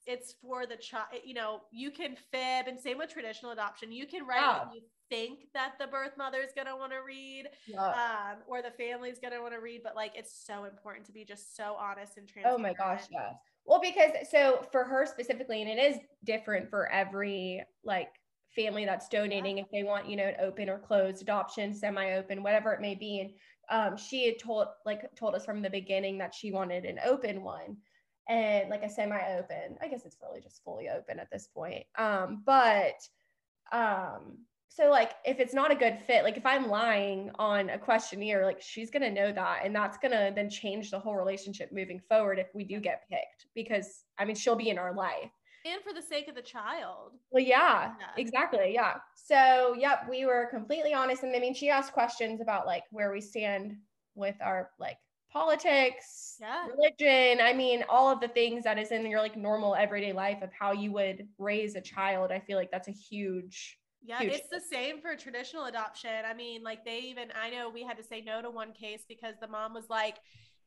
it's 0.07 0.35
for 0.43 0.67
the 0.67 0.77
child 0.77 1.07
you 1.25 1.33
know 1.35 1.63
you 1.71 1.91
can 1.91 2.15
fib 2.31 2.67
and 2.69 2.79
same 2.79 2.99
with 2.99 3.11
traditional 3.11 3.53
adoption 3.53 3.91
you 3.91 4.07
can 4.07 4.27
write 4.27 4.43
what 4.67 4.75
you 4.75 4.83
think 5.11 5.41
that 5.53 5.73
the 5.79 5.87
birth 5.87 6.13
mother 6.17 6.39
is 6.39 6.53
going 6.55 6.67
to 6.67 6.77
want 6.77 6.93
to 6.93 6.99
read 7.07 7.49
Yeah. 7.67 7.85
um, 7.85 8.39
or 8.47 8.63
the 8.63 8.71
family's 8.71 9.19
going 9.19 9.35
to 9.35 9.41
want 9.41 9.53
to 9.53 9.61
read 9.61 9.83
but 9.85 9.95
like 9.95 10.13
it's 10.17 10.33
so 10.47 10.65
important 10.65 11.05
to 11.07 11.13
be 11.13 11.25
just 11.25 11.57
so 11.57 11.77
honest 11.79 12.17
and 12.17 12.27
transparent. 12.27 12.59
oh 12.59 12.63
my 12.63 12.73
gosh, 12.73 13.03
yes. 13.11 13.35
Well, 13.67 13.81
because 13.81 14.13
so 14.31 14.65
for 14.73 14.85
her 14.85 15.05
specifically, 15.05 15.61
and 15.61 15.71
it 15.71 15.79
is 15.79 16.01
different 16.25 16.71
for 16.71 16.89
every 16.91 17.63
like 17.85 18.09
family 18.57 18.85
that's 18.87 19.09
donating 19.09 19.59
if 19.59 19.67
they 19.71 19.83
want, 19.85 20.09
you 20.09 20.17
know, 20.17 20.25
an 20.25 20.35
open 20.41 20.69
or 20.71 20.79
closed 20.79 21.21
adoption, 21.23 21.75
semi-open, 21.75 22.43
whatever 22.43 22.73
it 22.73 22.81
may 22.81 22.95
be. 22.95 23.21
And 23.21 23.93
um, 23.93 23.97
she 23.99 24.25
had 24.27 24.39
told 24.41 24.67
like 24.87 25.03
told 25.15 25.35
us 25.35 25.45
from 25.45 25.61
the 25.63 25.71
beginning 25.71 26.19
that 26.19 26.35
she 26.35 26.51
wanted 26.53 26.85
an 26.85 26.99
open 27.05 27.43
one. 27.43 27.77
And 28.29 28.71
like 28.71 28.83
a 28.83 28.89
semi-open, 28.89 29.77
I 29.83 29.89
guess 29.89 30.05
it's 30.07 30.17
really 30.23 30.41
just 30.41 30.65
fully 30.65 30.89
open 30.89 31.19
at 31.21 31.31
this 31.31 31.47
point. 31.49 31.85
Um, 31.99 32.43
but 32.47 32.95
um 33.73 34.39
so 34.71 34.89
like 34.89 35.13
if 35.25 35.41
it's 35.41 35.53
not 35.53 35.73
a 35.73 35.75
good 35.75 35.99
fit 36.07 36.23
like 36.25 36.37
if 36.37 36.47
i'm 36.47 36.69
lying 36.69 37.31
on 37.39 37.69
a 37.71 37.79
questionnaire 37.79 38.45
like 38.47 38.63
she's 38.63 38.89
going 38.91 39.03
to 39.03 39.11
know 39.11 39.33
that 39.33 39.61
and 39.65 39.75
that's 39.75 39.99
going 39.99 40.13
to 40.13 40.33
then 40.35 40.49
change 40.49 40.91
the 40.91 40.99
whole 40.99 41.17
relationship 41.17 41.71
moving 41.73 42.01
forward 42.09 42.39
if 42.39 42.47
we 42.55 42.65
do 42.65 42.81
get 42.81 43.03
picked 43.11 43.47
because 43.55 44.05
i 44.19 44.25
mean 44.25 44.37
she'll 44.37 44.57
be 44.57 44.71
in 44.71 44.79
our 44.79 44.95
life 44.95 45.31
and 45.67 45.83
for 45.83 45.93
the 45.93 46.01
sake 46.01 46.29
of 46.29 46.35
the 46.35 46.41
child 46.43 47.13
well 47.31 47.43
yeah, 47.43 47.93
Yeah. 47.99 48.07
exactly 48.17 48.73
yeah 48.73 48.95
so 49.15 49.75
yep 49.79 50.07
we 50.09 50.25
were 50.25 50.49
completely 50.51 50.95
honest 50.95 51.23
and 51.25 51.35
i 51.35 51.41
mean 51.41 51.53
she 51.55 51.69
asked 51.69 51.93
questions 51.93 52.41
about 52.41 52.65
like 52.67 52.85
where 52.91 53.13
we 53.13 53.21
stand 53.21 53.77
with 54.15 54.37
our 54.41 54.71
like 54.79 54.99
politics 55.33 56.37
Yeah. 56.41 56.67
religion 56.67 57.41
i 57.45 57.53
mean 57.53 57.85
all 57.89 58.11
of 58.11 58.21
the 58.21 58.29
things 58.29 58.65
that 58.65 58.79
is 58.79 58.91
in 58.93 59.05
your 59.07 59.21
like 59.21 59.37
normal 59.37 59.75
everyday 59.75 60.13
life 60.13 60.43
of 60.43 60.51
how 60.59 60.73
you 60.73 60.93
would 60.93 61.27
raise 61.39 61.75
a 61.75 61.81
child 61.81 62.31
i 62.33 62.39
feel 62.41 62.57
like 62.57 62.71
that's 62.71 62.89
a 62.89 62.93
huge 62.93 63.80
Yeah, 64.03 64.23
Huge. 64.23 64.33
it's 64.33 64.49
the 64.49 64.61
same 64.61 65.01
for 65.01 65.15
traditional 65.17 65.67
adoption. 65.67 66.25
I 66.27 66.33
mean, 66.35 66.63
like 66.63 66.85
they 66.85 67.01
even 67.01 67.29
I 67.41 67.51
know 67.51 67.69
we 67.69 67.83
had 67.85 67.97
to 67.99 68.03
say 68.05 68.21
no 68.23 68.41
to 68.43 68.51
one 68.51 68.73
case 68.73 69.05
because 69.09 69.35
the 69.41 69.49
mom 69.49 69.75
was 69.75 69.91
like, 69.91 70.19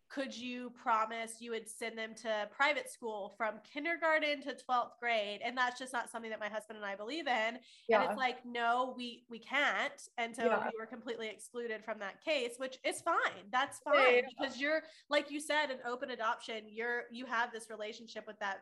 "Could 0.10 0.36
you 0.38 0.70
promise 0.72 1.42
you 1.42 1.52
would 1.52 1.68
send 1.68 1.98
them 1.98 2.14
to 2.22 2.48
private 2.56 2.90
school 2.92 3.34
from 3.36 3.60
kindergarten 3.64 4.42
to 4.44 4.56
12th 4.56 5.00
grade?" 5.00 5.42
And 5.44 5.58
that's 5.58 5.80
just 5.80 5.94
not 5.94 6.12
something 6.12 6.30
that 6.30 6.40
my 6.40 6.50
husband 6.50 6.78
and 6.78 6.86
I 6.86 6.96
believe 6.96 7.28
in. 7.28 7.60
yeah 7.88 7.98
And 7.98 8.04
it's 8.04 8.16
like, 8.16 8.46
"No, 8.46 8.94
we 8.96 9.26
we 9.30 9.40
can't." 9.40 10.08
And 10.20 10.36
so 10.36 10.44
Yeah. 10.46 10.60
we 10.64 10.72
were 10.80 10.86
completely 10.86 11.28
excluded 11.28 11.84
from 11.84 11.98
that 12.00 12.22
case, 12.24 12.54
which 12.58 12.78
is 12.84 13.02
fine. 13.02 13.50
That's 13.52 13.80
fine 13.80 14.22
yeah. 14.22 14.22
because 14.28 14.60
you're 14.60 14.84
like 15.10 15.32
you 15.32 15.40
said 15.40 15.72
an 15.72 15.80
open 15.88 16.12
adoption, 16.12 16.66
you're 16.70 17.06
you 17.12 17.26
have 17.26 17.52
this 17.52 17.70
relationship 17.72 18.26
with 18.28 18.38
that 18.40 18.62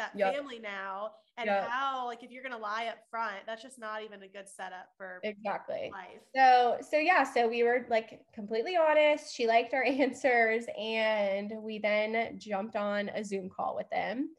that 0.00 0.18
Yep. 0.18 0.34
family 0.34 0.58
now 0.58 1.12
and 1.36 1.48
Yep. 1.48 1.68
how 1.68 2.06
like 2.06 2.22
if 2.22 2.30
you're 2.30 2.42
gonna 2.42 2.58
lie 2.58 2.86
up 2.86 2.98
front 3.10 3.36
that's 3.46 3.62
just 3.62 3.78
not 3.78 4.02
even 4.02 4.22
a 4.22 4.28
good 4.28 4.48
setup 4.48 4.88
for 4.96 5.20
exactly. 5.22 5.90
life 5.92 6.20
So, 6.34 6.78
so 6.88 6.96
yeah, 6.96 7.24
so 7.24 7.48
we 7.48 7.62
were 7.64 7.86
like 7.90 8.20
completely 8.34 8.76
honest. 8.76 9.34
She 9.34 9.46
liked 9.46 9.74
our 9.74 9.84
answers, 9.86 10.64
and 10.78 11.52
we 11.60 11.78
then 11.78 12.38
jumped 12.38 12.76
on 12.76 13.08
a 13.10 13.24
Zoom 13.24 13.48
call 13.48 13.74
with 13.74 13.90
them. 13.90 14.30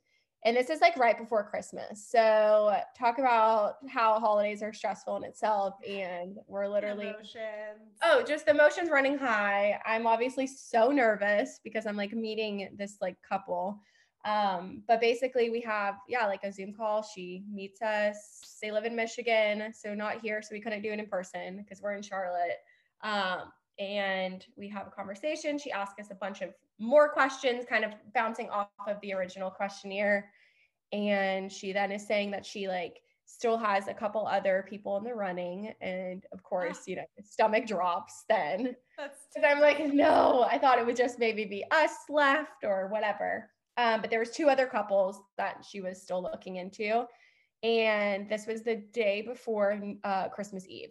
And 0.44 0.58
this 0.58 0.70
is 0.70 0.82
like 0.82 0.98
right 0.98 1.18
before 1.18 1.48
Christmas. 1.50 2.08
So, 2.10 2.76
talk 2.98 3.20
about 3.20 3.76
how 3.90 4.20
holidays 4.20 4.64
are 4.64 4.74
stressful 4.74 5.18
in 5.18 5.24
itself. 5.24 5.76
And 5.88 6.38
we're 6.48 6.68
literally, 6.68 7.10
emotions 7.10 8.00
oh, 8.04 8.24
just 8.26 8.46
the 8.46 8.52
emotions 8.52 8.90
running 8.90 9.18
high. 9.18 9.80
I'm 9.86 10.08
obviously 10.08 10.48
so 10.48 10.90
nervous 10.90 11.60
because 11.64 11.86
I'm 11.86 11.98
like 11.98 12.14
meeting 12.14 12.70
this 12.78 12.98
like 13.02 13.18
couple. 13.28 13.80
Um, 14.24 14.84
but 14.88 15.02
basically, 15.02 15.50
we 15.50 15.62
have, 15.62 15.96
yeah, 16.08 16.28
like 16.28 16.44
a 16.44 16.52
Zoom 16.52 16.74
call. 16.74 17.02
She 17.02 17.44
meets 17.52 17.82
us. 17.82 18.58
They 18.62 18.72
live 18.72 18.86
in 18.86 18.96
Michigan, 18.96 19.74
so 19.74 19.94
not 19.96 20.22
here. 20.22 20.42
So 20.42 20.50
we 20.52 20.62
couldn't 20.62 20.84
do 20.84 20.92
it 20.92 21.00
in 21.00 21.08
person 21.08 21.58
because 21.58 21.82
we're 21.82 21.94
in 21.94 22.04
Charlotte. 22.04 22.60
Um, 23.04 23.52
and 23.80 24.46
we 24.56 24.70
have 24.70 24.86
a 24.86 24.92
conversation. 24.92 25.58
She 25.58 25.72
asked 25.72 26.00
us 26.00 26.12
a 26.12 26.16
bunch 26.16 26.42
of 26.42 26.54
more 26.78 27.10
questions, 27.10 27.66
kind 27.68 27.84
of 27.84 27.94
bouncing 28.14 28.50
off 28.50 28.70
of 28.88 29.02
the 29.02 29.14
original 29.14 29.50
questionnaire. 29.50 30.30
And 30.92 31.52
she 31.52 31.72
then 31.72 31.92
is 31.92 32.06
saying 32.06 32.32
that 32.32 32.46
she 32.46 32.68
like 32.68 33.02
still 33.26 33.58
has 33.58 33.88
a 33.88 33.94
couple 33.94 34.28
other 34.28 34.66
people 34.70 34.98
in 34.98 35.04
the 35.04 35.14
running. 35.16 35.74
And 35.82 36.24
of 36.32 36.44
course, 36.44 36.88
you 36.88 36.98
know, 36.98 37.06
stomach 37.24 37.66
drops 37.66 38.24
then. 38.30 38.76
that's 38.98 39.28
Because 39.34 39.50
I'm 39.50 39.62
like, 39.62 39.94
no, 39.94 40.46
I 40.50 40.58
thought 40.58 40.80
it 40.80 40.86
would 40.86 40.98
just 40.98 41.18
maybe 41.18 41.46
be 41.46 41.64
us 41.72 41.92
left 42.10 42.64
or 42.64 42.88
whatever. 42.90 43.50
Um, 43.78 44.02
but 44.02 44.10
there 44.10 44.20
was 44.20 44.32
two 44.32 44.50
other 44.50 44.66
couples 44.66 45.20
that 45.38 45.66
she 45.68 45.82
was 45.82 46.02
still 46.02 46.22
looking 46.22 46.58
into, 46.58 47.06
and 47.64 48.30
this 48.30 48.46
was 48.48 48.64
the 48.64 48.84
day 48.92 49.22
before 49.22 49.82
uh, 50.04 50.30
Christmas 50.30 50.68
Eve. 50.68 50.90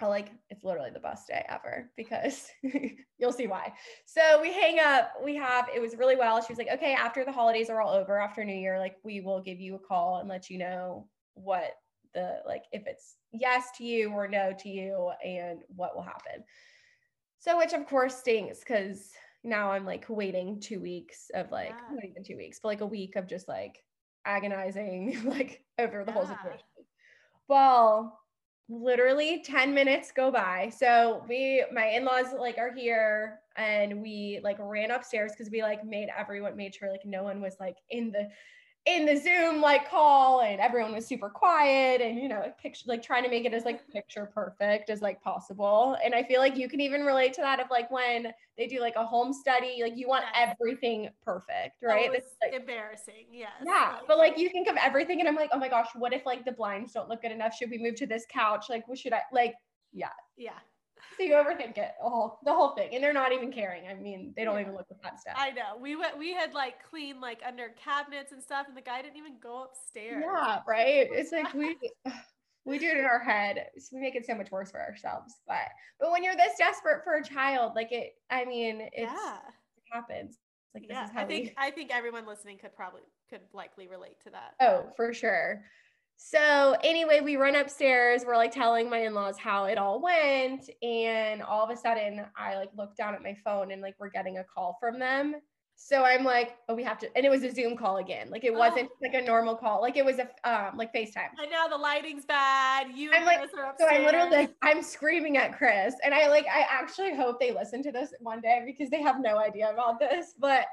I 0.00 0.06
like 0.06 0.30
it's 0.48 0.62
literally 0.62 0.90
the 0.90 1.00
best 1.00 1.26
day 1.26 1.44
ever 1.48 1.90
because 1.96 2.48
you'll 3.18 3.32
see 3.32 3.48
why. 3.48 3.72
So 4.06 4.40
we 4.40 4.52
hang 4.52 4.78
up. 4.78 5.12
We 5.24 5.34
have 5.36 5.68
it 5.74 5.80
was 5.80 5.96
really 5.96 6.14
well. 6.14 6.40
She 6.40 6.52
was 6.52 6.58
like, 6.58 6.68
okay, 6.72 6.94
after 6.94 7.24
the 7.24 7.32
holidays 7.32 7.68
are 7.68 7.80
all 7.80 7.92
over, 7.92 8.20
after 8.20 8.44
New 8.44 8.54
Year, 8.54 8.78
like 8.78 8.96
we 9.02 9.20
will 9.20 9.42
give 9.42 9.58
you 9.58 9.74
a 9.74 9.80
call 9.80 10.18
and 10.20 10.28
let 10.28 10.50
you 10.50 10.58
know 10.58 11.08
what 11.34 11.72
the 12.14 12.40
like 12.46 12.64
if 12.72 12.86
it's 12.86 13.16
yes 13.32 13.66
to 13.76 13.84
you 13.84 14.10
or 14.10 14.28
no 14.28 14.52
to 14.60 14.68
you 14.68 15.10
and 15.24 15.60
what 15.74 15.96
will 15.96 16.02
happen. 16.02 16.44
So, 17.40 17.56
which 17.56 17.72
of 17.72 17.86
course 17.86 18.16
stinks 18.16 18.60
because 18.60 19.10
now 19.44 19.72
I'm 19.72 19.86
like 19.86 20.06
waiting 20.08 20.60
two 20.60 20.80
weeks 20.80 21.30
of 21.34 21.50
like, 21.50 21.76
Yeah. 21.88 21.94
not 21.94 22.04
even 22.04 22.24
two 22.24 22.36
weeks, 22.36 22.60
but 22.62 22.68
like 22.68 22.80
a 22.80 22.86
week 22.86 23.16
of 23.16 23.26
just 23.26 23.48
like 23.48 23.82
agonizing, 24.24 25.24
like 25.24 25.64
over 25.78 26.04
the 26.04 26.12
whole 26.12 26.24
Yeah. 26.24 26.36
situation. 26.36 26.64
Well, 27.48 28.20
literally 28.68 29.42
10 29.42 29.72
minutes 29.74 30.12
go 30.12 30.30
by. 30.30 30.70
So, 30.76 31.24
we, 31.28 31.64
my 31.72 31.86
in 31.86 32.04
laws 32.04 32.26
like 32.38 32.58
are 32.58 32.72
here 32.72 33.40
and 33.56 34.02
we 34.02 34.40
like 34.44 34.56
ran 34.60 34.90
upstairs 34.90 35.32
because 35.32 35.50
we 35.50 35.62
like 35.62 35.84
made 35.84 36.08
everyone 36.16 36.56
made 36.56 36.74
sure 36.74 36.90
like 36.90 37.06
no 37.06 37.22
one 37.22 37.40
was 37.40 37.56
like 37.58 37.78
in 37.90 38.12
the 38.12 38.28
in 38.86 39.04
the 39.04 39.16
Zoom 39.16 39.60
like 39.60 39.90
call 39.90 40.40
and 40.40 40.60
everyone 40.60 40.94
was 40.94 41.06
super 41.06 41.28
quiet 41.28 42.00
and 42.00 42.18
you 42.18 42.26
know 42.26 42.40
like 42.40 42.58
picture 42.58 42.84
like 42.86 43.02
trying 43.02 43.22
to 43.22 43.28
make 43.28 43.44
it 43.44 43.52
as 43.52 43.64
like 43.64 43.86
picture 43.90 44.30
perfect 44.32 44.88
as 44.88 45.02
like 45.02 45.20
possible. 45.22 45.96
And 46.02 46.14
I 46.14 46.22
feel 46.22 46.40
like 46.40 46.56
you 46.56 46.68
can 46.68 46.80
even 46.80 47.02
relate 47.02 47.34
to 47.34 47.42
that 47.42 47.60
of 47.60 47.66
like 47.70 47.90
when 47.90 48.32
they 48.56 48.66
do 48.66 48.80
like 48.80 48.94
a 48.96 49.04
home 49.04 49.32
study, 49.32 49.80
like 49.82 49.96
you 49.96 50.08
want 50.08 50.24
Yes. 50.34 50.54
everything 50.58 51.10
perfect, 51.22 51.76
oh, 51.84 51.88
right? 51.88 52.10
was 52.10 52.20
It's 52.20 52.34
like 52.42 52.58
embarrassing 52.58 53.26
yes 53.30 53.50
yeah, 53.64 53.98
but 54.06 54.16
like 54.16 54.38
you 54.38 54.48
think 54.48 54.68
of 54.68 54.76
everything 54.76 55.20
and 55.20 55.28
I'm 55.28 55.36
like, 55.36 55.50
oh 55.52 55.58
my 55.58 55.68
gosh, 55.68 55.88
what 55.94 56.12
if 56.12 56.24
like 56.24 56.44
the 56.44 56.52
blinds 56.52 56.92
don't 56.92 57.08
look 57.08 57.22
good 57.22 57.32
enough? 57.32 57.54
Should 57.54 57.70
we 57.70 57.78
move 57.78 57.96
to 57.96 58.06
this 58.06 58.24
couch? 58.30 58.66
Like, 58.68 58.88
what 58.88 58.98
should 58.98 59.12
I 59.12 59.20
like? 59.32 59.54
Yeah. 59.92 60.08
Yeah 60.36 60.58
So 61.18 61.24
you 61.24 61.34
overthink 61.34 61.76
it, 61.78 61.92
the 62.00 62.08
whole 62.08 62.38
the 62.44 62.52
whole 62.52 62.70
thing, 62.76 62.94
and 62.94 63.02
they're 63.02 63.12
not 63.12 63.32
even 63.32 63.50
caring. 63.50 63.88
I 63.88 63.94
mean, 63.94 64.32
they 64.36 64.44
don't 64.44 64.54
Yeah. 64.54 64.62
even 64.62 64.74
look 64.74 64.86
at 64.90 65.02
that 65.02 65.18
stuff. 65.20 65.34
I 65.36 65.50
know. 65.50 65.76
We 65.80 65.96
went. 65.96 66.16
We 66.16 66.32
had 66.32 66.54
like 66.54 66.84
clean 66.88 67.20
like 67.20 67.42
under 67.44 67.70
cabinets 67.70 68.30
and 68.30 68.40
stuff, 68.42 68.66
and 68.68 68.76
the 68.76 68.82
guy 68.82 69.02
didn't 69.02 69.16
even 69.16 69.38
go 69.40 69.64
upstairs. 69.64 70.22
Yeah, 70.24 70.60
right. 70.68 71.08
It's 71.10 71.32
like 71.32 71.52
we 71.54 71.76
we 72.64 72.78
do 72.78 72.86
it 72.86 72.98
in 72.98 73.04
our 73.04 73.18
head. 73.18 73.66
So 73.78 73.96
we 73.96 74.00
make 74.00 74.14
it 74.14 74.26
so 74.26 74.34
much 74.36 74.52
worse 74.52 74.70
for 74.70 74.80
ourselves. 74.80 75.34
But 75.48 75.68
but 75.98 76.12
when 76.12 76.22
you're 76.22 76.36
this 76.36 76.56
desperate 76.56 77.02
for 77.02 77.16
a 77.16 77.24
child, 77.24 77.72
like 77.74 77.90
it, 77.90 78.12
I 78.30 78.44
mean, 78.44 78.82
it's 78.92 79.12
yeah, 79.12 79.38
it 79.76 79.84
happens. 79.90 80.38
Like 80.72 80.84
this 80.86 80.94
yeah. 80.94 81.04
is 81.06 81.10
how 81.10 81.22
I 81.22 81.24
think 81.24 81.46
we. 81.46 81.54
I 81.56 81.70
think 81.72 81.90
everyone 81.92 82.26
listening 82.26 82.58
could 82.58 82.76
probably 82.76 83.02
could 83.28 83.40
likely 83.52 83.88
relate 83.88 84.20
to 84.22 84.30
that. 84.30 84.54
Oh, 84.60 84.92
for 84.96 85.12
sure. 85.12 85.64
So 86.20 86.76
anyway, 86.82 87.20
we 87.20 87.36
run 87.36 87.54
upstairs. 87.54 88.24
We're 88.26 88.36
like 88.36 88.50
telling 88.50 88.90
my 88.90 88.98
in-laws 88.98 89.38
how 89.38 89.66
it 89.66 89.78
all 89.78 90.02
went, 90.02 90.68
and 90.82 91.40
all 91.40 91.62
of 91.62 91.70
a 91.70 91.76
sudden, 91.76 92.26
I 92.36 92.56
like 92.56 92.70
look 92.76 92.96
down 92.96 93.14
at 93.14 93.22
my 93.22 93.36
phone 93.44 93.70
and 93.70 93.80
like 93.80 93.94
we're 94.00 94.10
getting 94.10 94.38
a 94.38 94.44
call 94.44 94.76
from 94.80 94.98
them. 94.98 95.36
So 95.76 96.04
I'm 96.04 96.24
like, 96.24 96.56
oh, 96.68 96.74
we 96.74 96.82
have 96.82 96.98
to, 96.98 97.16
and 97.16 97.24
it 97.24 97.28
was 97.28 97.44
a 97.44 97.54
Zoom 97.54 97.76
call 97.76 97.98
again. 97.98 98.30
Like 98.30 98.42
it 98.42 98.52
wasn't 98.52 98.90
like 99.00 99.14
a 99.14 99.22
normal 99.22 99.54
call. 99.54 99.80
Like 99.80 99.96
it 99.96 100.04
was 100.04 100.18
a 100.18 100.28
um 100.42 100.76
like 100.76 100.92
FaceTime. 100.92 101.30
And 101.40 101.52
now 101.52 101.68
the 101.68 101.76
lighting's 101.76 102.24
bad. 102.24 102.88
You 102.96 103.10
I'm 103.10 103.18
and 103.18 103.24
like- 103.24 103.38
Chris 103.38 103.52
are 103.56 103.74
So. 103.78 103.86
I'm 103.86 104.04
literally 104.04 104.30
like, 104.36 104.54
I'm 104.62 104.82
screaming 104.82 105.36
at 105.36 105.56
Chris. 105.56 105.94
And 106.04 106.12
I 106.12 106.26
like, 106.26 106.46
I 106.46 106.66
actually 106.68 107.14
hope 107.14 107.38
they 107.38 107.52
listen 107.52 107.80
to 107.84 107.92
this 107.92 108.12
one 108.18 108.40
day 108.40 108.64
because 108.66 108.90
they 108.90 109.00
have 109.00 109.20
no 109.20 109.38
idea 109.38 109.70
about 109.70 110.00
this. 110.00 110.34
But 110.36 110.66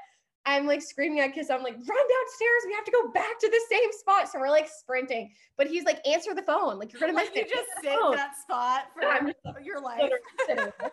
I'm 0.46 0.66
like 0.66 0.80
screaming 0.80 1.20
at 1.20 1.32
Chris. 1.32 1.50
I'm 1.50 1.62
like, 1.62 1.74
run 1.74 1.84
downstairs. 1.84 2.62
We 2.66 2.72
have 2.74 2.84
to 2.84 2.92
go 2.92 3.08
back 3.12 3.38
to 3.40 3.48
the 3.48 3.60
same 3.68 3.92
spot. 3.92 4.30
So 4.30 4.38
we're 4.38 4.48
like 4.48 4.68
sprinting. 4.68 5.32
But 5.58 5.66
he's 5.66 5.84
like, 5.84 6.06
answer 6.06 6.34
the 6.34 6.42
phone. 6.42 6.78
Like 6.78 6.92
you're 6.92 7.00
gonna 7.00 7.12
miss 7.12 7.28
like 7.28 7.36
you 7.36 7.42
it. 7.42 7.48
just 7.48 7.68
sit 7.82 7.92
in 7.92 8.10
that 8.12 8.36
spot 8.40 8.84
for 8.94 9.60
your 9.60 9.80
life. 9.80 10.00
literally 10.00 10.22
sitting 10.46 10.72
there. 10.78 10.92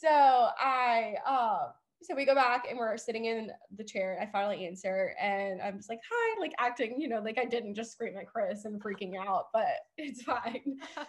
So 0.00 0.08
I 0.08 1.14
um 1.26 1.72
so 2.02 2.16
we 2.16 2.24
go 2.24 2.34
back 2.34 2.66
and 2.68 2.78
we're 2.78 2.96
sitting 2.96 3.26
in 3.26 3.50
the 3.76 3.84
chair. 3.84 4.18
I 4.20 4.26
finally 4.26 4.66
answer 4.66 5.14
and 5.20 5.60
I'm 5.62 5.76
just 5.76 5.88
like, 5.88 6.00
hi, 6.10 6.40
like 6.40 6.52
acting, 6.58 7.00
you 7.00 7.08
know, 7.08 7.20
like 7.20 7.38
I 7.38 7.44
didn't 7.44 7.74
just 7.74 7.92
scream 7.92 8.16
at 8.16 8.26
Chris 8.26 8.64
and 8.64 8.82
freaking 8.82 9.12
out, 9.16 9.46
but 9.52 9.66
it's 9.96 10.22
fine. 10.22 10.78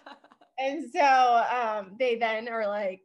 And 0.59 0.85
so 0.93 1.43
um, 1.51 1.95
they 1.97 2.15
then 2.15 2.47
are 2.47 2.67
like, 2.67 3.01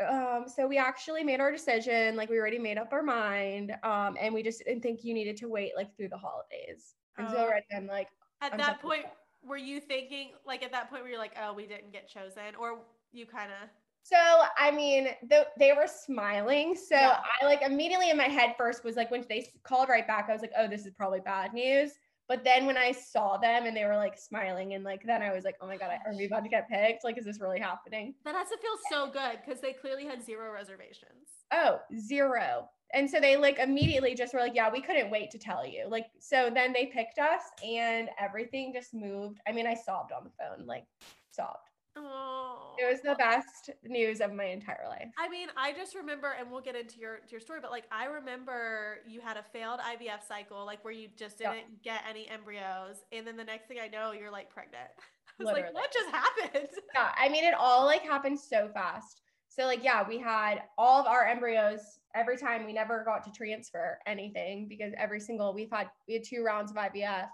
um, 0.00 0.46
so 0.48 0.66
we 0.66 0.78
actually 0.78 1.22
made 1.22 1.40
our 1.40 1.52
decision, 1.52 2.16
like 2.16 2.28
we 2.28 2.38
already 2.38 2.58
made 2.58 2.78
up 2.78 2.92
our 2.92 3.02
mind, 3.02 3.76
um, 3.82 4.16
and 4.20 4.34
we 4.34 4.42
just 4.42 4.64
didn't 4.64 4.82
think 4.82 5.04
you 5.04 5.14
needed 5.14 5.36
to 5.38 5.48
wait 5.48 5.72
like 5.76 5.96
through 5.96 6.08
the 6.08 6.18
holidays. 6.18 6.94
And 7.16 7.28
so 7.28 7.36
Oh. 7.36 7.42
already 7.42 7.66
I'm 7.74 7.86
like, 7.86 8.08
at 8.40 8.52
I'm 8.52 8.58
that 8.58 8.80
point, 8.80 9.06
were 9.46 9.56
you 9.56 9.80
thinking 9.80 10.30
like 10.44 10.62
at 10.62 10.72
that 10.72 10.90
point 10.90 11.02
where 11.02 11.10
you're 11.10 11.20
like, 11.20 11.36
oh, 11.40 11.52
we 11.52 11.66
didn't 11.66 11.92
get 11.92 12.08
chosen, 12.08 12.54
or 12.58 12.80
you 13.12 13.26
kind 13.26 13.50
of 13.52 13.68
so 14.02 14.18
I 14.58 14.70
mean, 14.70 15.08
th- 15.30 15.46
they 15.58 15.72
were 15.72 15.86
smiling. 15.86 16.76
So 16.76 16.94
Yeah. 16.96 17.20
I 17.40 17.44
like 17.46 17.62
immediately 17.62 18.10
in 18.10 18.18
my 18.18 18.28
head 18.28 18.54
first 18.58 18.84
was 18.84 18.96
like 18.96 19.10
when 19.10 19.24
they 19.28 19.50
called 19.62 19.88
right 19.88 20.06
back, 20.06 20.28
I 20.28 20.32
was 20.32 20.42
like, 20.42 20.52
oh, 20.58 20.68
this 20.68 20.84
is 20.84 20.92
probably 20.92 21.20
bad 21.20 21.54
news. 21.54 21.92
But 22.28 22.42
then 22.44 22.64
when 22.66 22.78
I 22.78 22.92
saw 22.92 23.36
them 23.36 23.66
and 23.66 23.76
they 23.76 23.84
were 23.84 23.96
like 23.96 24.16
smiling, 24.18 24.74
and 24.74 24.82
like 24.84 25.02
then 25.04 25.22
I 25.22 25.32
was 25.32 25.44
like, 25.44 25.56
oh 25.60 25.66
my 25.66 25.76
god, 25.76 25.90
are 26.06 26.16
we 26.16 26.24
about 26.26 26.42
to 26.44 26.48
get 26.48 26.68
picked? 26.68 27.04
Like, 27.04 27.18
is 27.18 27.24
this 27.24 27.40
really 27.40 27.60
happening? 27.60 28.14
that 28.24 28.34
has 28.34 28.48
to 28.48 28.56
feel 28.56 28.78
so 28.90 29.10
good 29.12 29.38
because 29.44 29.60
they 29.60 29.72
clearly 29.72 30.06
had 30.06 30.24
zero 30.24 30.52
reservations. 30.52 31.44
oh 31.52 31.78
zero 31.98 32.68
and 32.94 33.10
so 33.10 33.18
they 33.20 33.36
like 33.36 33.58
immediately 33.58 34.14
just 34.14 34.32
were 34.34 34.40
like 34.40 34.54
yeah 34.54 34.70
we 34.72 34.80
couldn't 34.80 35.10
wait 35.10 35.30
to 35.30 35.38
tell 35.38 35.66
you 35.66 35.86
like 35.88 36.06
so 36.18 36.50
then 36.52 36.72
they 36.72 36.86
picked 36.86 37.18
us 37.18 37.42
and 37.66 38.08
everything 38.18 38.72
just 38.74 38.94
moved 38.94 39.40
i 39.48 39.52
mean 39.52 39.66
i 39.66 39.74
sobbed 39.74 40.12
on 40.12 40.24
the 40.24 40.30
phone 40.38 40.66
like 40.66 40.84
sobbed 41.30 41.68
Oh, 41.96 42.74
it 42.78 42.90
was 42.90 43.00
the 43.02 43.14
best 43.14 43.70
news 43.84 44.20
of 44.20 44.32
my 44.32 44.46
entire 44.46 44.86
life 44.88 45.08
I 45.16 45.28
mean, 45.28 45.48
I 45.56 45.72
just 45.72 45.94
remember, 45.94 46.34
and 46.38 46.50
we'll 46.50 46.60
get 46.60 46.74
into 46.74 46.98
your 46.98 47.18
to 47.18 47.30
your 47.30 47.40
story, 47.40 47.60
but 47.62 47.70
like 47.70 47.84
I 47.92 48.06
remember 48.06 48.98
you 49.06 49.20
had 49.20 49.36
a 49.36 49.44
failed 49.52 49.80
IVF 49.80 50.26
cycle, 50.26 50.66
like 50.66 50.84
where 50.84 50.92
you 50.92 51.08
just 51.16 51.38
didn't 51.38 51.82
get 51.82 52.02
any 52.08 52.28
embryos, 52.28 52.96
and 53.12 53.26
then 53.26 53.36
the 53.36 53.44
next 53.44 53.68
thing 53.68 53.78
I 53.82 53.88
know, 53.88 54.12
you're 54.12 54.30
like 54.30 54.50
pregnant. 54.50 54.88
I 55.28 55.42
was 55.42 55.46
Literally. 55.46 55.62
like, 55.62 55.74
what 55.74 55.92
just 55.92 56.10
happened? 56.10 56.68
yeah 56.94 57.10
i 57.18 57.28
mean 57.28 57.44
it 57.44 57.54
all 57.54 57.84
like 57.84 58.02
happened 58.02 58.38
so 58.38 58.68
fast 58.72 59.22
so 59.48 59.64
like 59.64 59.82
yeah 59.82 60.06
we 60.06 60.18
had 60.18 60.62
all 60.78 61.00
of 61.00 61.06
our 61.06 61.26
embryos 61.26 61.80
every 62.14 62.36
time 62.36 62.64
we 62.64 62.72
never 62.72 63.02
got 63.04 63.24
to 63.24 63.32
transfer 63.32 63.98
anything 64.06 64.68
because 64.68 64.92
every 64.96 65.20
single 65.20 65.52
we've 65.52 65.70
had 65.70 65.90
we 66.06 66.14
had 66.14 66.24
two 66.24 66.42
rounds 66.42 66.70
of 66.70 66.76
ivf 66.76 67.28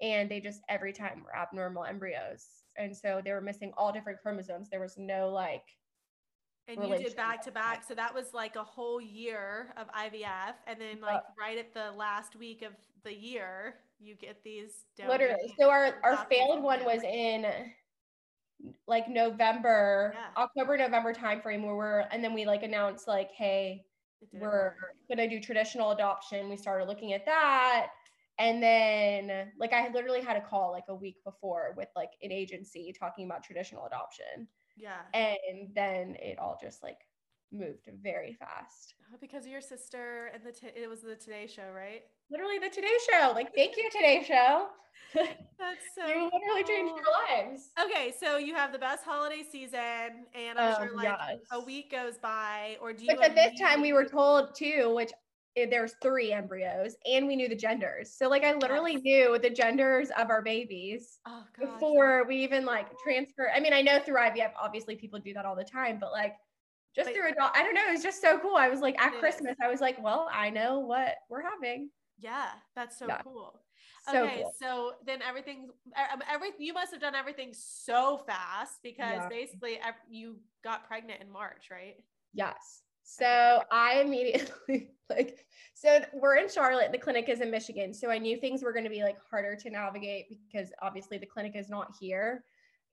and 0.00 0.30
they 0.30 0.40
just 0.40 0.60
every 0.68 0.92
time 0.92 1.22
were 1.24 1.36
abnormal 1.36 1.84
embryos 1.84 2.46
and 2.78 2.96
so 2.96 3.20
they 3.24 3.32
were 3.32 3.40
missing 3.40 3.72
all 3.76 3.92
different 3.92 4.20
chromosomes. 4.20 4.68
There 4.70 4.80
was 4.80 4.96
no 4.98 5.28
like 5.28 5.64
And 6.68 6.82
you 6.88 6.96
did 6.98 7.16
back 7.16 7.42
to 7.44 7.50
back, 7.52 7.84
so 7.86 7.94
that 7.94 8.12
was 8.14 8.32
like 8.34 8.56
a 8.56 8.64
whole 8.64 9.00
year 9.00 9.72
of 9.76 9.86
IVF, 9.92 10.54
and 10.66 10.80
then 10.80 11.00
like 11.00 11.22
right 11.38 11.58
at 11.58 11.72
the 11.72 11.92
last 11.96 12.36
week 12.36 12.62
of 12.62 12.72
the 13.04 13.14
year, 13.14 13.74
you 14.00 14.14
get 14.14 14.42
these. 14.42 14.84
literally. 15.08 15.54
so 15.58 15.70
our 15.70 15.98
our 16.02 16.26
failed 16.28 16.62
one 16.62 16.84
was 16.84 17.02
in 17.02 17.46
like 18.86 19.06
november 19.08 20.14
Yeah. 20.14 20.42
october 20.42 20.78
november 20.78 21.12
timeframe 21.12 21.62
where 21.66 21.76
we're 21.76 22.00
and 22.10 22.24
then 22.24 22.32
we 22.32 22.46
like 22.46 22.62
announced 22.62 23.06
like 23.06 23.30
hey 23.32 23.84
we're 24.32 24.50
work. 24.50 24.76
gonna 25.10 25.28
do 25.28 25.38
traditional 25.40 25.90
adoption. 25.90 26.48
We 26.48 26.56
started 26.56 26.86
looking 26.88 27.12
at 27.12 27.26
that 27.26 27.88
And 28.38 28.62
then 28.62 29.52
like 29.58 29.72
I 29.72 29.88
literally 29.92 30.20
had 30.20 30.36
a 30.36 30.40
call 30.40 30.70
like 30.72 30.84
a 30.88 30.94
week 30.94 31.16
before 31.24 31.74
with 31.76 31.88
like 31.96 32.10
an 32.22 32.30
agency 32.32 32.94
talking 32.98 33.24
about 33.24 33.42
traditional 33.42 33.86
adoption. 33.86 34.46
Yeah. 34.76 35.00
And 35.14 35.74
then 35.74 36.16
it 36.20 36.38
all 36.38 36.58
just 36.60 36.82
like 36.82 36.98
moved 37.52 37.88
very 38.02 38.34
fast. 38.34 38.94
Oh, 39.12 39.16
because 39.20 39.44
of 39.44 39.50
your 39.52 39.60
sister 39.60 40.30
and 40.34 40.44
the 40.44 40.52
t- 40.52 40.68
it 40.74 40.88
was 40.88 41.00
the 41.00 41.14
Today 41.16 41.46
Show, 41.46 41.70
right? 41.74 42.02
Literally 42.30 42.58
the 42.58 42.68
Today 42.68 42.88
Show. 43.10 43.32
Like, 43.34 43.54
thank 43.54 43.76
you, 43.76 43.88
Today 43.90 44.24
Show. 44.26 44.66
That's 45.14 45.78
so 45.94 46.06
you 46.06 46.24
literally 46.32 46.64
changed 46.64 46.92
cool. 46.94 47.14
our 47.14 47.44
lives. 47.46 47.70
Okay, 47.82 48.12
so 48.18 48.38
you 48.38 48.54
have 48.54 48.72
the 48.72 48.78
best 48.78 49.04
holiday 49.04 49.42
season, 49.50 50.26
and 50.34 50.58
I'm 50.58 50.82
Um, 50.82 50.88
sure 50.88 50.96
like 50.96 51.38
a 51.52 51.60
week 51.60 51.90
goes 51.92 52.18
by, 52.18 52.76
or 52.82 52.92
do 52.92 53.04
you? 53.04 53.14
Which 53.16 53.24
at 53.24 53.34
this 53.34 53.58
time 53.60 53.80
we 53.80 53.92
were 53.92 54.04
told 54.06 54.54
too, 54.54 54.92
which 54.94 55.12
there's 55.64 55.94
three 56.02 56.32
embryos 56.32 56.96
and 57.10 57.26
we 57.26 57.34
knew 57.34 57.48
the 57.48 57.56
genders. 57.56 58.12
So 58.16 58.28
like 58.28 58.44
I 58.44 58.52
literally 58.52 58.92
Yes. 58.94 59.02
knew 59.02 59.38
the 59.38 59.48
genders 59.48 60.10
of 60.10 60.28
our 60.28 60.42
babies 60.42 61.18
Oh 61.26 61.44
before 61.58 62.24
we 62.26 62.36
even 62.44 62.66
like 62.66 62.88
transfer. 63.02 63.50
I 63.54 63.60
mean, 63.60 63.72
I 63.72 63.80
know 63.80 63.98
through 63.98 64.16
IVF, 64.16 64.52
obviously 64.60 64.96
people 64.96 65.18
do 65.18 65.32
that 65.32 65.46
all 65.46 65.56
the 65.56 65.64
time, 65.64 65.98
but 65.98 66.12
like 66.12 66.34
just 66.94 67.08
But- 67.08 67.14
through 67.14 67.28
adult, 67.30 67.52
I 67.54 67.62
don't 67.62 67.74
know, 67.74 67.86
it 67.88 67.92
was 67.92 68.02
just 68.02 68.20
so 68.20 68.38
cool. 68.38 68.56
I 68.56 68.68
was 68.68 68.80
like 68.80 69.00
at 69.00 69.12
It 69.12 69.16
is. 69.16 69.20
Christmas, 69.20 69.56
I 69.62 69.68
was 69.68 69.80
like, 69.80 70.02
well, 70.02 70.28
I 70.30 70.50
know 70.50 70.80
what 70.80 71.16
we're 71.30 71.42
having. 71.42 71.90
Yeah, 72.18 72.50
that's 72.74 72.98
so 72.98 73.06
Yeah. 73.06 73.22
cool. 73.22 73.62
So 74.10 74.24
okay, 74.24 74.42
cool. 74.42 74.52
so 74.58 74.92
then 75.04 75.20
everything, 75.22 75.70
um, 76.12 76.22
every 76.30 76.50
you 76.58 76.72
must 76.72 76.92
have 76.92 77.00
done 77.00 77.14
everything 77.14 77.52
so 77.52 78.18
fast 78.18 78.82
because 78.82 79.16
Yeah. 79.22 79.28
basically 79.28 79.80
you 80.08 80.38
got 80.62 80.86
pregnant 80.86 81.20
in 81.22 81.30
March, 81.30 81.70
right? 81.70 81.96
Yes. 82.32 82.82
So 83.08 83.62
I 83.70 84.00
immediately 84.00 84.90
like 85.10 85.46
so 85.74 86.00
we're 86.12 86.36
in 86.36 86.48
Charlotte, 86.48 86.90
the 86.90 86.98
clinic 86.98 87.28
is 87.28 87.40
in 87.40 87.50
Michigan. 87.50 87.94
So 87.94 88.10
I 88.10 88.18
knew 88.18 88.36
things 88.36 88.62
were 88.62 88.72
going 88.72 88.84
to 88.84 88.90
be 88.90 89.02
like 89.02 89.18
harder 89.30 89.54
to 89.56 89.70
navigate 89.70 90.26
because 90.28 90.70
obviously 90.82 91.18
the 91.18 91.26
clinic 91.26 91.52
is 91.54 91.68
not 91.68 91.94
here. 92.00 92.44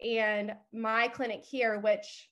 And 0.06 0.54
my 0.72 1.08
clinic 1.08 1.44
here, 1.44 1.80
which 1.80 2.30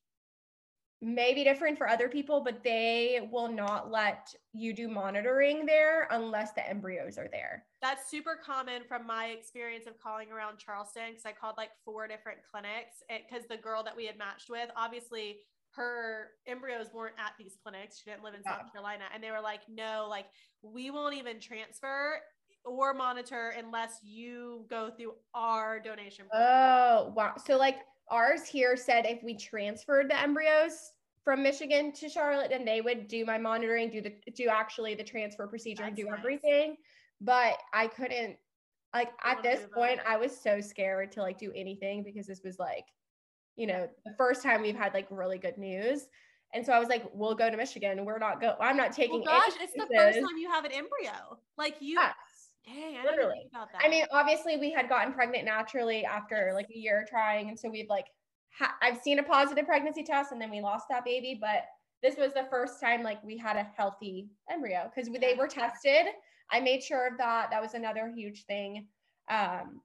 may 1.01 1.33
be 1.33 1.43
different 1.43 1.77
for 1.77 1.87
other 1.87 2.07
people, 2.07 2.41
but 2.43 2.63
they 2.63 3.27
will 3.31 3.51
not 3.51 3.89
let 3.89 4.35
you 4.53 4.73
do 4.73 4.87
monitoring 4.87 5.65
there 5.65 6.07
unless 6.11 6.51
the 6.51 6.69
embryos 6.69 7.17
are 7.17 7.29
there. 7.31 7.63
That's 7.81 8.11
super 8.11 8.37
common 8.45 8.83
from 8.87 9.07
my 9.07 9.27
experience 9.27 9.87
of 9.87 9.99
calling 9.99 10.31
around 10.31 10.59
Charleston 10.59 11.09
because 11.09 11.25
I 11.25 11.31
called 11.31 11.55
like 11.57 11.71
four 11.83 12.07
different 12.07 12.39
clinics 12.51 13.03
because 13.09 13.47
the 13.47 13.57
girl 13.57 13.83
that 13.83 13.95
we 13.95 14.05
had 14.05 14.17
matched 14.17 14.49
with, 14.49 14.69
obviously 14.75 15.37
her 15.75 16.31
embryos 16.47 16.87
weren't 16.93 17.15
at 17.17 17.33
these 17.39 17.57
clinics. 17.63 17.99
She 17.99 18.09
didn't 18.09 18.23
live 18.23 18.33
in 18.33 18.41
Yeah. 18.45 18.57
South 18.57 18.71
Carolina. 18.71 19.05
And 19.13 19.23
they 19.23 19.31
were 19.31 19.41
like, 19.41 19.61
no, 19.69 20.07
like 20.09 20.27
we 20.61 20.91
won't 20.91 21.15
even 21.15 21.39
transfer 21.39 22.19
or 22.65 22.93
monitor 22.93 23.53
unless 23.57 23.99
you 24.03 24.65
go 24.69 24.91
through 24.91 25.13
our 25.33 25.79
donation. 25.79 26.27
program." 26.27 26.49
Oh, 26.51 27.13
wow. 27.15 27.33
So 27.37 27.57
like 27.57 27.79
ours 28.09 28.45
here 28.45 28.75
said 28.75 29.05
if 29.05 29.23
we 29.23 29.35
transferred 29.35 30.09
the 30.09 30.19
embryos 30.19 30.91
from 31.23 31.41
Michigan 31.41 31.91
to 31.93 32.09
Charlotte, 32.09 32.49
then 32.49 32.65
they 32.65 32.81
would 32.81 33.07
do 33.07 33.25
my 33.25 33.37
monitoring, 33.37 33.89
do 33.89 34.01
the 34.01 34.13
do 34.35 34.47
actually 34.49 34.95
the 34.95 35.03
transfer 35.03 35.47
procedure 35.47 35.83
and 35.83 35.95
do 35.95 36.05
nice. 36.05 36.19
everything. 36.19 36.75
But 37.21 37.57
I 37.73 37.87
couldn't 37.87 38.37
like 38.93 39.11
at 39.23 39.41
this 39.41 39.65
point. 39.73 39.99
I 40.05 40.17
was 40.17 40.35
so 40.35 40.59
scared 40.59 41.11
to 41.13 41.21
like 41.21 41.37
do 41.37 41.51
anything 41.55 42.03
because 42.03 42.27
this 42.27 42.41
was 42.43 42.59
like, 42.59 42.85
you 43.55 43.67
know, 43.67 43.87
the 44.05 44.13
first 44.17 44.43
time 44.43 44.61
we've 44.61 44.75
had 44.75 44.93
like 44.93 45.07
really 45.09 45.37
good 45.37 45.57
news. 45.57 46.07
And 46.53 46.65
so 46.65 46.73
I 46.73 46.79
was 46.79 46.89
like, 46.89 47.03
we'll 47.13 47.35
go 47.35 47.49
to 47.49 47.55
Michigan. 47.57 48.03
We're 48.05 48.17
not 48.17 48.41
go 48.41 48.55
I'm 48.59 48.77
not 48.77 48.91
taking 48.91 49.21
Well, 49.21 49.39
gosh, 49.39 49.53
it's 49.61 49.73
the 49.73 49.87
first 49.95 50.19
time 50.19 50.37
you 50.37 50.49
have 50.49 50.65
an 50.65 50.71
embryo. 50.71 51.39
Like 51.57 51.75
you, 51.79 51.95
Yes. 51.99 52.13
dang, 52.65 52.97
I 52.97 53.03
literally. 53.03 53.39
think 53.39 53.51
about 53.51 53.71
that. 53.71 53.81
I 53.83 53.89
mean, 53.89 54.05
obviously, 54.11 54.57
we 54.57 54.71
had 54.71 54.89
gotten 54.89 55.13
pregnant 55.13 55.45
naturally 55.45 56.05
after 56.05 56.51
like 56.53 56.67
a 56.69 56.77
year 56.77 57.05
trying, 57.09 57.49
and 57.49 57.57
so 57.57 57.69
we've 57.69 57.89
like, 57.89 58.07
ha- 58.57 58.75
I've 58.81 59.01
seen 59.01 59.19
a 59.19 59.23
positive 59.23 59.65
pregnancy 59.65 60.03
test, 60.03 60.31
and 60.31 60.41
then 60.41 60.51
we 60.51 60.61
lost 60.61 60.87
that 60.89 61.05
baby. 61.05 61.37
But 61.39 61.63
this 62.03 62.17
was 62.17 62.33
the 62.33 62.47
first 62.49 62.81
time 62.81 63.03
like 63.03 63.23
we 63.23 63.37
had 63.37 63.55
a 63.55 63.67
healthy 63.77 64.27
embryo 64.49 64.91
because 64.93 65.09
they 65.21 65.35
were 65.35 65.47
tested. 65.47 66.07
I 66.51 66.59
made 66.59 66.83
sure 66.83 67.07
of 67.07 67.17
that. 67.17 67.49
That 67.51 67.61
was 67.61 67.75
another 67.75 68.11
huge 68.13 68.45
thing 68.45 68.87
um, 69.29 69.81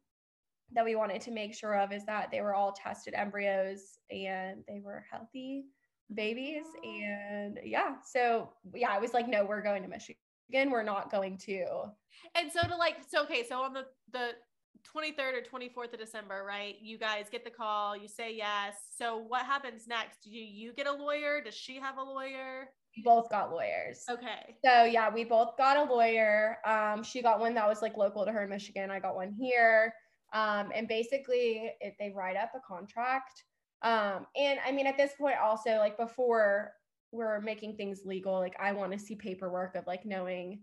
that 0.73 0.85
we 0.85 0.97
wanted 0.97 1.21
to 1.23 1.31
make 1.31 1.55
sure 1.55 1.79
of 1.79 1.93
is 1.93 2.05
that 2.07 2.31
they 2.31 2.41
were 2.41 2.55
all 2.55 2.73
tested 2.73 3.15
embryos 3.15 3.99
and 4.11 4.65
they 4.69 4.81
were 4.83 5.05
healthy 5.11 5.65
babies. 6.15 6.65
And 6.85 7.59
yeah, 7.65 7.95
so 8.05 8.51
yeah, 8.75 8.91
I 8.91 8.99
was 8.99 9.13
like, 9.15 9.29
no, 9.29 9.45
we're 9.45 9.63
going 9.63 9.83
to 9.83 9.89
Michigan. 9.89 10.17
We're 10.53 10.83
not 10.83 11.11
going 11.11 11.39
to. 11.39 11.65
and 12.35 12.51
so 12.51 12.67
to 12.67 12.77
like, 12.77 12.97
so 13.09 13.23
okay, 13.25 13.45
so 13.49 13.63
on 13.63 13.73
the 13.73 13.85
the 14.13 14.31
23rd 14.95 15.19
or 15.19 15.59
24th 15.59 15.95
of 15.95 15.99
December, 15.99 16.45
right? 16.47 16.77
You 16.81 16.99
guys 16.99 17.27
get 17.31 17.45
the 17.45 17.51
call, 17.51 17.97
you 17.97 18.09
say 18.09 18.35
yes. 18.35 18.75
So 18.97 19.17
what 19.17 19.45
happens 19.45 19.87
next? 19.89 20.23
Do 20.25 20.31
you 20.31 20.73
get 20.73 20.87
a 20.87 20.93
lawyer? 20.93 21.41
Does 21.45 21.55
she 21.55 21.77
have 21.81 21.99
a 21.99 22.03
lawyer? 22.03 22.69
We 22.97 23.03
both 23.03 23.29
got 23.29 23.51
lawyers. 23.51 24.05
Okay. 24.09 24.57
So 24.65 24.85
yeah, 24.85 25.13
we 25.13 25.25
both 25.25 25.57
got 25.59 25.77
a 25.77 25.93
lawyer. 25.93 26.59
Um, 26.65 27.03
she 27.03 27.21
got 27.21 27.41
one 27.41 27.55
that 27.55 27.69
was 27.69 27.83
like 27.83 27.97
local 27.97 28.25
to 28.25 28.33
her 28.33 28.45
in 28.45 28.51
Michigan. 28.51 28.91
I 28.91 29.01
got 29.01 29.15
one 29.15 29.35
here. 29.39 29.93
Um, 30.33 30.71
and 30.75 30.89
basically, 30.89 31.73
it, 31.81 31.95
they 31.99 32.13
write 32.15 32.37
up 32.37 32.53
a 32.55 32.61
contract. 32.67 33.45
Um, 33.83 34.27
and 34.37 34.59
I 34.67 34.73
mean, 34.73 34.87
at 34.87 34.97
this 34.97 35.13
point, 35.19 35.37
also 35.43 35.77
like 35.79 35.97
before 35.97 36.73
we're 37.13 37.41
making 37.41 37.77
things 37.77 38.03
legal, 38.05 38.35
like 38.35 38.57
I 38.59 38.73
want 38.73 38.93
to 38.93 38.99
see 38.99 39.15
paperwork 39.15 39.75
of 39.77 39.87
like 39.87 40.05
knowing, 40.05 40.61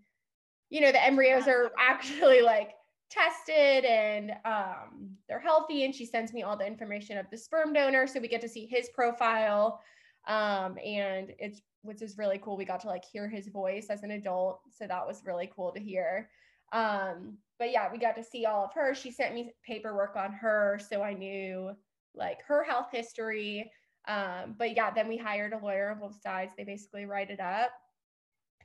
you 0.69 0.81
know, 0.81 0.91
the 0.91 1.03
embryos 1.03 1.47
are 1.47 1.71
actually 1.79 2.41
like 2.41 2.71
tested 3.09 3.85
and 3.85 4.31
um, 4.45 5.11
they're 5.27 5.39
healthy. 5.39 5.85
And 5.85 5.93
she 5.93 6.05
sends 6.05 6.33
me 6.33 6.43
all 6.43 6.57
the 6.57 6.67
information 6.67 7.17
of 7.17 7.27
the 7.31 7.37
sperm 7.37 7.73
donor, 7.73 8.07
so 8.07 8.19
we 8.19 8.27
get 8.27 8.41
to 8.41 8.49
see 8.49 8.65
his 8.65 8.89
profile. 8.89 9.81
Um, 10.27 10.77
and 10.83 11.33
it's 11.39 11.61
which 11.83 12.01
is 12.01 12.17
really 12.17 12.39
cool. 12.41 12.57
We 12.57 12.65
got 12.65 12.79
to 12.81 12.87
like 12.87 13.03
hear 13.03 13.27
his 13.27 13.47
voice 13.47 13.87
as 13.89 14.03
an 14.03 14.11
adult, 14.11 14.61
so 14.71 14.87
that 14.87 15.05
was 15.05 15.21
really 15.25 15.51
cool 15.53 15.71
to 15.73 15.81
hear. 15.81 16.29
Um, 16.71 17.37
but 17.59 17.71
yeah, 17.71 17.89
we 17.91 17.97
got 17.97 18.15
to 18.15 18.23
see 18.23 18.45
all 18.45 18.65
of 18.65 18.73
her. 18.73 18.93
She 18.93 19.11
sent 19.11 19.33
me 19.33 19.51
paperwork 19.65 20.15
on 20.15 20.33
her, 20.33 20.79
so 20.89 21.01
I 21.01 21.13
knew 21.13 21.71
like 22.15 22.41
her 22.47 22.63
health 22.63 22.87
history. 22.91 23.71
Um, 24.07 24.55
but 24.57 24.75
yeah, 24.75 24.91
then 24.91 25.07
we 25.07 25.17
hired 25.17 25.53
a 25.53 25.57
lawyer 25.57 25.91
on 25.91 25.99
both 25.99 26.21
sides. 26.21 26.53
They 26.57 26.63
basically 26.63 27.05
write 27.05 27.29
it 27.29 27.39
up, 27.39 27.71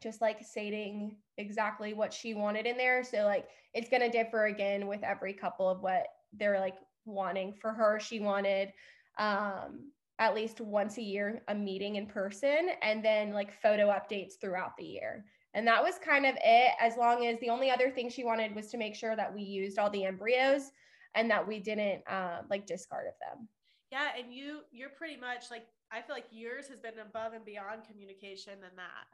just 0.02 0.20
like 0.20 0.44
stating 0.44 1.16
exactly 1.36 1.94
what 1.94 2.12
she 2.12 2.34
wanted 2.34 2.66
in 2.66 2.76
there. 2.76 3.04
So 3.04 3.24
like 3.24 3.48
it's 3.74 3.88
gonna 3.88 4.10
differ 4.10 4.46
again 4.46 4.86
with 4.86 5.02
every 5.02 5.32
couple 5.32 5.68
of 5.68 5.80
what 5.80 6.06
they're 6.32 6.60
like 6.60 6.76
wanting. 7.04 7.54
For 7.54 7.72
her, 7.72 8.00
she 8.00 8.20
wanted 8.20 8.72
um 9.18 9.90
at 10.20 10.34
least 10.34 10.60
once 10.60 10.98
a 10.98 11.02
year 11.02 11.42
a 11.48 11.54
meeting 11.54 11.96
in 11.96 12.06
person 12.06 12.70
and 12.82 13.04
then 13.04 13.32
like 13.32 13.52
photo 13.62 13.88
updates 13.88 14.32
throughout 14.40 14.76
the 14.76 14.84
year. 14.84 15.24
And 15.54 15.66
that 15.66 15.82
was 15.82 15.94
kind 16.04 16.26
of 16.26 16.34
it, 16.44 16.72
as 16.80 16.96
long 16.96 17.26
as 17.26 17.38
the 17.40 17.48
only 17.48 17.70
other 17.70 17.90
thing 17.90 18.10
she 18.10 18.24
wanted 18.24 18.54
was 18.54 18.70
to 18.70 18.76
make 18.76 18.94
sure 18.94 19.16
that 19.16 19.34
we 19.34 19.42
used 19.42 19.78
all 19.78 19.90
the 19.90 20.04
embryos 20.04 20.70
and 21.14 21.30
that 21.30 21.46
we 21.46 21.58
didn't 21.58 22.02
uh, 22.08 22.42
like 22.50 22.66
discard 22.66 23.06
of 23.06 23.14
them. 23.20 23.48
Yeah, 23.90 24.08
and 24.18 24.32
you 24.32 24.60
you're 24.70 24.90
pretty 24.90 25.16
much 25.16 25.50
like 25.50 25.66
I 25.90 26.02
feel 26.02 26.14
like 26.14 26.26
yours 26.30 26.68
has 26.68 26.80
been 26.80 26.98
above 27.00 27.32
and 27.32 27.44
beyond 27.44 27.82
communication 27.88 28.60
than 28.60 28.76
that. 28.76 29.06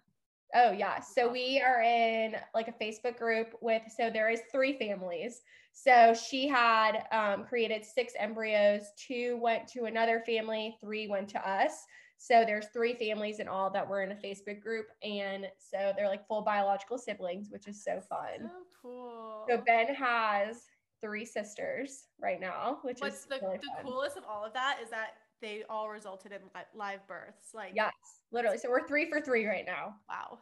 Oh 0.55 0.73
yeah. 0.73 1.01
So 1.01 1.31
we 1.31 1.61
are 1.61 1.83
in 1.83 2.37
like 2.55 2.69
a 2.69 2.73
Facebook 2.85 3.19
group 3.19 3.55
with 3.61 3.83
so 3.97 4.11
there 4.11 4.31
is 4.31 4.41
three 4.53 4.77
families. 4.79 5.43
So 5.73 6.15
she 6.15 6.47
had 6.47 7.05
um, 7.11 7.45
created 7.45 7.85
six 7.85 8.13
embryos. 8.19 8.83
Two 8.97 9.39
went 9.41 9.67
to 9.69 9.85
another 9.85 10.23
family. 10.25 10.77
Three 10.81 11.09
went 11.09 11.29
to 11.31 11.49
us. 11.49 11.85
So 12.25 12.43
there's 12.47 12.69
three 12.73 12.95
families 12.95 13.39
in 13.39 13.49
all 13.49 13.69
that 13.69 13.87
were 13.87 14.03
in 14.03 14.13
a 14.13 14.15
Facebook 14.15 14.63
group, 14.63 14.87
and 15.03 15.47
so 15.59 15.93
they're 15.95 16.09
like 16.09 16.27
full 16.27 16.41
biological 16.41 16.97
siblings, 16.97 17.51
which 17.51 17.69
is 17.69 17.85
so 17.85 18.01
fun. 18.01 18.41
So 18.41 18.49
cool. 18.81 19.45
So 19.47 19.63
Ben 19.67 19.95
has 19.95 20.63
three 21.03 21.27
sisters 21.27 22.07
right 22.19 22.41
now, 22.41 22.79
which 22.81 23.01
What's 23.01 23.17
is 23.17 23.27
the, 23.27 23.41
really 23.43 23.59
the 23.59 23.83
coolest 23.83 24.17
of 24.17 24.25
all 24.27 24.43
of 24.43 24.55
that 24.55 24.79
is 24.83 24.89
that 24.89 25.17
they 25.43 25.65
all 25.69 25.91
resulted 25.91 26.33
in 26.33 26.39
li- 26.55 26.63
live 26.75 27.07
births. 27.07 27.53
Like 27.53 27.73
Yes, 27.75 27.93
literally. 28.33 28.57
So 28.57 28.71
we're 28.71 28.89
three 28.89 29.11
for 29.11 29.21
three 29.21 29.45
right 29.45 29.67
now. 29.67 29.97
wow. 30.09 30.39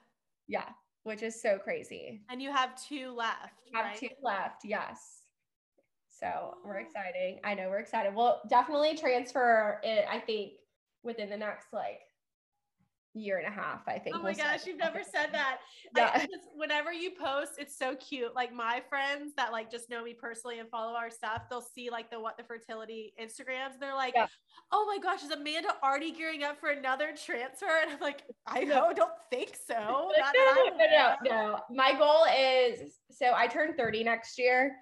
Yeah, 0.47 0.69
which 1.03 1.25
is 1.25 1.43
so 1.43 1.59
crazy. 1.59 2.23
And 2.29 2.41
you 2.41 2.53
have 2.53 2.81
two 2.81 3.11
left, 3.11 3.71
have 3.75 3.87
right? 3.87 3.97
two 3.99 4.11
left. 4.23 4.65
Yes. 4.65 5.23
So 6.09 6.55
we're 6.65 6.79
exciting. 6.79 7.41
I 7.43 7.55
know 7.55 7.69
we're 7.71 7.81
excited. 7.81 8.15
We'll 8.15 8.39
definitely 8.49 8.97
transfer 8.97 9.81
it, 9.83 10.05
I 10.09 10.21
think, 10.21 10.53
within 11.03 11.31
the 11.31 11.37
next 11.37 11.73
like 11.73 12.01
year 13.15 13.37
and 13.37 13.47
a 13.47 13.51
half, 13.51 13.87
I 13.87 13.99
think. 13.99 14.17
Oh 14.17 14.21
my 14.21 14.31
we'll 14.31 14.35
gosh, 14.35 14.67
you've 14.67 14.79
never 14.79 15.03
said 15.03 15.29
that. 15.33 15.59
Yeah. 15.95 16.13
I, 16.15 16.19
just- 16.21 16.49
whenever 16.55 16.93
you 16.93 17.11
post, 17.11 17.53
it's 17.59 17.77
so 17.77 17.95
cute. 17.97 18.35
Like 18.35 18.55
my 18.55 18.83
friends 18.89 19.35
that 19.37 19.53
like 19.53 19.71
just 19.71 19.91
know 19.91 20.03
me 20.03 20.15
personally 20.15 20.61
and 20.61 20.69
follow 20.71 20.95
our 20.95 21.11
stuff, 21.11 21.43
they'll 21.51 21.61
see 21.61 21.91
like 21.91 22.11
the 22.11 22.19
what 22.19 22.39
the 22.39 22.45
fertility 22.45 23.13
Instagrams. 23.21 23.73
And 23.75 23.83
they're 23.83 23.95
like, 23.95 24.15
Yeah. 24.17 24.29
"Oh 24.71 24.87
my 24.87 24.99
gosh, 25.03 25.23
is 25.23 25.31
Amanda 25.31 25.69
already 25.83 26.11
gearing 26.13 26.43
up 26.43 26.59
for 26.59 26.71
another 26.71 27.13
transfer?" 27.15 27.67
And 27.83 27.93
I'm 27.93 28.01
like, 28.01 28.23
"I 28.47 28.61
No. 28.65 28.89
know, 28.89 28.93
don't 28.95 29.13
think 29.31 29.57
so. 29.67 29.75
Not 30.19 30.35
no, 30.35 30.55
no, 30.55 30.77
no, 30.77 30.87
no, 30.87 31.17
no. 31.25 31.61
My 31.71 31.93
goal 31.99 32.25
is 32.35 32.95
so 33.11 33.33
I 33.35 33.47
turn 33.47 33.75
30 33.77 34.05
next 34.05 34.39
year. 34.39 34.75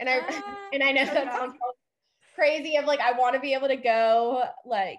And 0.00 0.08
I 0.08 0.20
Ah, 0.28 0.68
and 0.72 0.82
I 0.82 0.90
know 0.90 1.04
that 1.04 1.32
sounds 1.32 1.54
crazy 2.34 2.76
of 2.76 2.84
like 2.84 3.00
I 3.00 3.12
want 3.12 3.34
to 3.34 3.40
be 3.40 3.54
able 3.54 3.68
to 3.68 3.76
go 3.76 4.42
like 4.64 4.98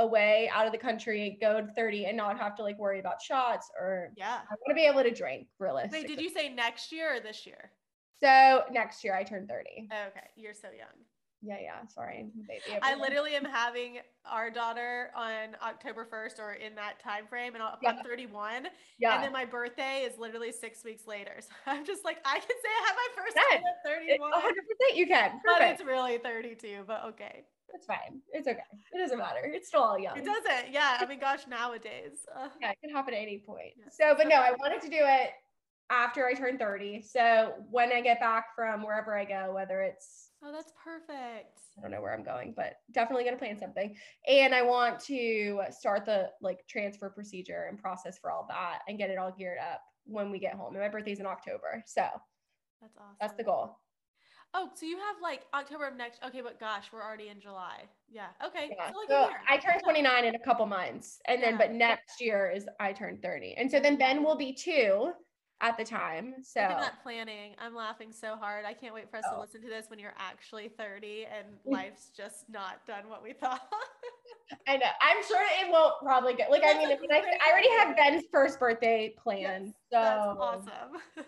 away 0.00 0.50
out 0.52 0.66
of 0.66 0.72
the 0.72 0.78
country, 0.78 1.38
go 1.40 1.60
to 1.60 1.66
30 1.74 2.06
and 2.06 2.16
not 2.16 2.38
have 2.38 2.56
to 2.56 2.62
like 2.62 2.78
worry 2.78 2.98
about 3.00 3.20
shots 3.22 3.70
or 3.78 4.12
Yeah. 4.16 4.38
I 4.50 4.54
want 4.54 4.68
to 4.70 4.74
be 4.74 4.84
able 4.86 5.02
to 5.02 5.10
drink 5.10 5.46
realistically. 5.58 6.00
Wait, 6.00 6.08
did 6.08 6.20
you 6.20 6.30
say 6.30 6.48
next 6.48 6.90
year 6.92 7.16
or 7.16 7.20
this 7.20 7.46
year? 7.46 7.70
So 8.22 8.64
next 8.70 9.02
year 9.04 9.14
I 9.14 9.22
turn 9.24 9.46
30. 9.46 9.88
Okay, 10.08 10.26
you're 10.36 10.54
so 10.54 10.68
young. 10.68 10.88
Yeah, 11.42 11.56
yeah. 11.58 11.86
Sorry, 11.88 12.26
baby. 12.46 12.78
I 12.82 12.96
literally 12.96 13.34
am 13.34 13.46
having 13.46 14.00
our 14.26 14.50
daughter 14.50 15.10
on 15.16 15.56
October 15.66 16.04
1st 16.12 16.38
or 16.38 16.52
in 16.52 16.74
that 16.74 17.00
time 17.02 17.26
frame, 17.26 17.54
and 17.54 17.62
I'll- 17.62 17.78
Yeah. 17.80 17.92
I'm 17.92 18.02
31. 18.04 18.68
yeah. 18.98 19.14
And 19.14 19.24
then 19.24 19.32
my 19.32 19.46
birthday 19.46 20.02
is 20.02 20.18
literally 20.18 20.52
six 20.52 20.84
weeks 20.84 21.06
later. 21.06 21.40
So 21.40 21.46
I'm 21.66 21.86
just 21.86 22.04
like, 22.04 22.18
I 22.26 22.40
can 22.40 22.48
say 22.48 22.68
I 22.68 22.86
have 22.88 22.96
my 22.96 23.22
first 23.22 23.36
Yes, 23.36 23.46
kid 23.52 23.62
at 23.62 24.10
It- 24.10 24.18
31. 24.18 24.32
100% 24.32 24.96
you 24.96 25.06
can. 25.06 25.40
But 25.46 25.62
it's 25.62 25.82
really 25.82 26.18
32, 26.18 26.84
but 26.86 27.04
okay. 27.06 27.44
It's 27.74 27.86
fine. 27.86 28.20
It's 28.32 28.46
okay. 28.48 28.60
It 28.92 28.98
doesn't 28.98 29.18
matter. 29.18 29.40
It's 29.44 29.68
still 29.68 29.82
all 29.82 29.98
young. 29.98 30.18
It 30.18 30.24
doesn't. 30.24 30.72
Yeah. 30.72 30.98
I 31.00 31.06
mean, 31.06 31.18
gosh, 31.20 31.46
nowadays. 31.48 32.26
Uh, 32.34 32.48
Yeah, 32.60 32.70
it 32.70 32.78
can 32.82 32.94
happen 32.94 33.14
at 33.14 33.20
any 33.20 33.42
point. 33.46 33.72
Yeah. 33.78 33.84
So, 33.90 34.14
but 34.16 34.28
no, 34.28 34.36
I 34.36 34.52
wanted 34.52 34.80
to 34.82 34.88
do 34.88 34.98
it 35.00 35.30
after 35.90 36.26
I 36.26 36.34
turn 36.34 36.58
30. 36.58 37.02
So 37.02 37.54
when 37.70 37.92
I 37.92 38.00
get 38.00 38.20
back 38.20 38.46
from 38.54 38.82
wherever 38.82 39.16
I 39.16 39.24
go, 39.24 39.52
whether 39.54 39.80
it's 39.80 40.30
oh, 40.42 40.52
that's 40.52 40.72
perfect. 40.82 41.58
I 41.78 41.82
don't 41.82 41.90
know 41.90 42.00
where 42.00 42.14
I'm 42.14 42.24
going, 42.24 42.52
but 42.56 42.74
definitely 42.92 43.24
gonna 43.24 43.36
plan 43.36 43.58
something. 43.58 43.96
And 44.28 44.54
I 44.54 44.62
want 44.62 45.00
to 45.04 45.62
start 45.70 46.04
the 46.04 46.30
like 46.40 46.60
transfer 46.68 47.10
procedure 47.10 47.66
and 47.68 47.78
process 47.78 48.18
for 48.18 48.30
all 48.30 48.46
that 48.50 48.80
and 48.88 48.98
get 48.98 49.10
it 49.10 49.18
all 49.18 49.34
geared 49.36 49.58
up 49.58 49.80
when 50.04 50.30
we 50.30 50.38
get 50.38 50.54
home. 50.54 50.74
And 50.74 50.82
my 50.82 50.88
birthday's 50.88 51.20
in 51.20 51.26
October. 51.26 51.82
So 51.86 52.02
That's 52.80 52.96
awesome. 52.96 53.16
that's 53.20 53.34
the 53.34 53.44
goal. 53.44 53.78
Oh, 54.52 54.68
so 54.74 54.84
you 54.84 54.96
have 54.98 55.16
like 55.22 55.42
October 55.54 55.86
of 55.86 55.96
next. 55.96 56.20
Okay, 56.26 56.40
but 56.40 56.58
gosh, 56.58 56.86
we're 56.92 57.02
already 57.02 57.28
in 57.28 57.40
July. 57.40 57.84
Yeah. 58.10 58.26
Okay. 58.44 58.70
Yeah. 58.76 58.90
So 58.90 58.98
like 58.98 59.08
So. 59.08 59.30
I 59.48 59.56
turn 59.58 59.80
29 59.80 60.24
in 60.24 60.34
a 60.34 60.38
couple 60.40 60.66
months. 60.66 61.20
And 61.26 61.40
then 61.42 61.56
but 61.56 61.72
next 61.72 62.20
year 62.20 62.50
is 62.54 62.66
I 62.80 62.92
turn 62.92 63.18
30. 63.22 63.54
And 63.56 63.70
so 63.70 63.78
then 63.78 63.96
Ben 63.96 64.24
will 64.24 64.36
be 64.36 64.52
two 64.52 65.12
at 65.60 65.76
the 65.78 65.84
time. 65.84 66.34
So 66.42 66.62
Look 66.62 66.68
that 66.80 67.02
planning. 67.02 67.54
I'm 67.60 67.76
laughing 67.76 68.10
so 68.12 68.34
hard. 68.34 68.64
I 68.64 68.72
can't 68.72 68.92
wait 68.94 69.08
for 69.10 69.18
us 69.18 69.24
to 69.30 69.36
Oh. 69.36 69.40
listen 69.40 69.62
to 69.62 69.68
this 69.68 69.86
when 69.88 69.98
you're 70.00 70.14
actually 70.18 70.68
30 70.68 71.26
and 71.26 71.46
life's 71.64 72.10
just 72.16 72.48
not 72.48 72.84
done 72.88 73.08
what 73.08 73.22
we 73.22 73.32
thought. 73.34 73.60
I 74.66 74.78
know. 74.78 74.86
I'm 75.00 75.22
sure 75.28 75.42
it 75.62 75.70
won't 75.70 75.94
probably 76.02 76.34
get 76.34 76.50
like 76.50 76.62
I 76.66 76.76
mean 76.76 76.88
a 76.88 76.94
it's 76.94 77.02
nice. 77.08 77.22
great 77.22 77.36
I 77.46 77.52
already 77.52 77.70
have. 77.78 77.96
Ben's 77.96 78.24
first 78.32 78.58
birthday 78.58 79.14
planned. 79.16 79.68
so 79.92 80.00
That's 80.00 80.26
awesome. 80.40 80.92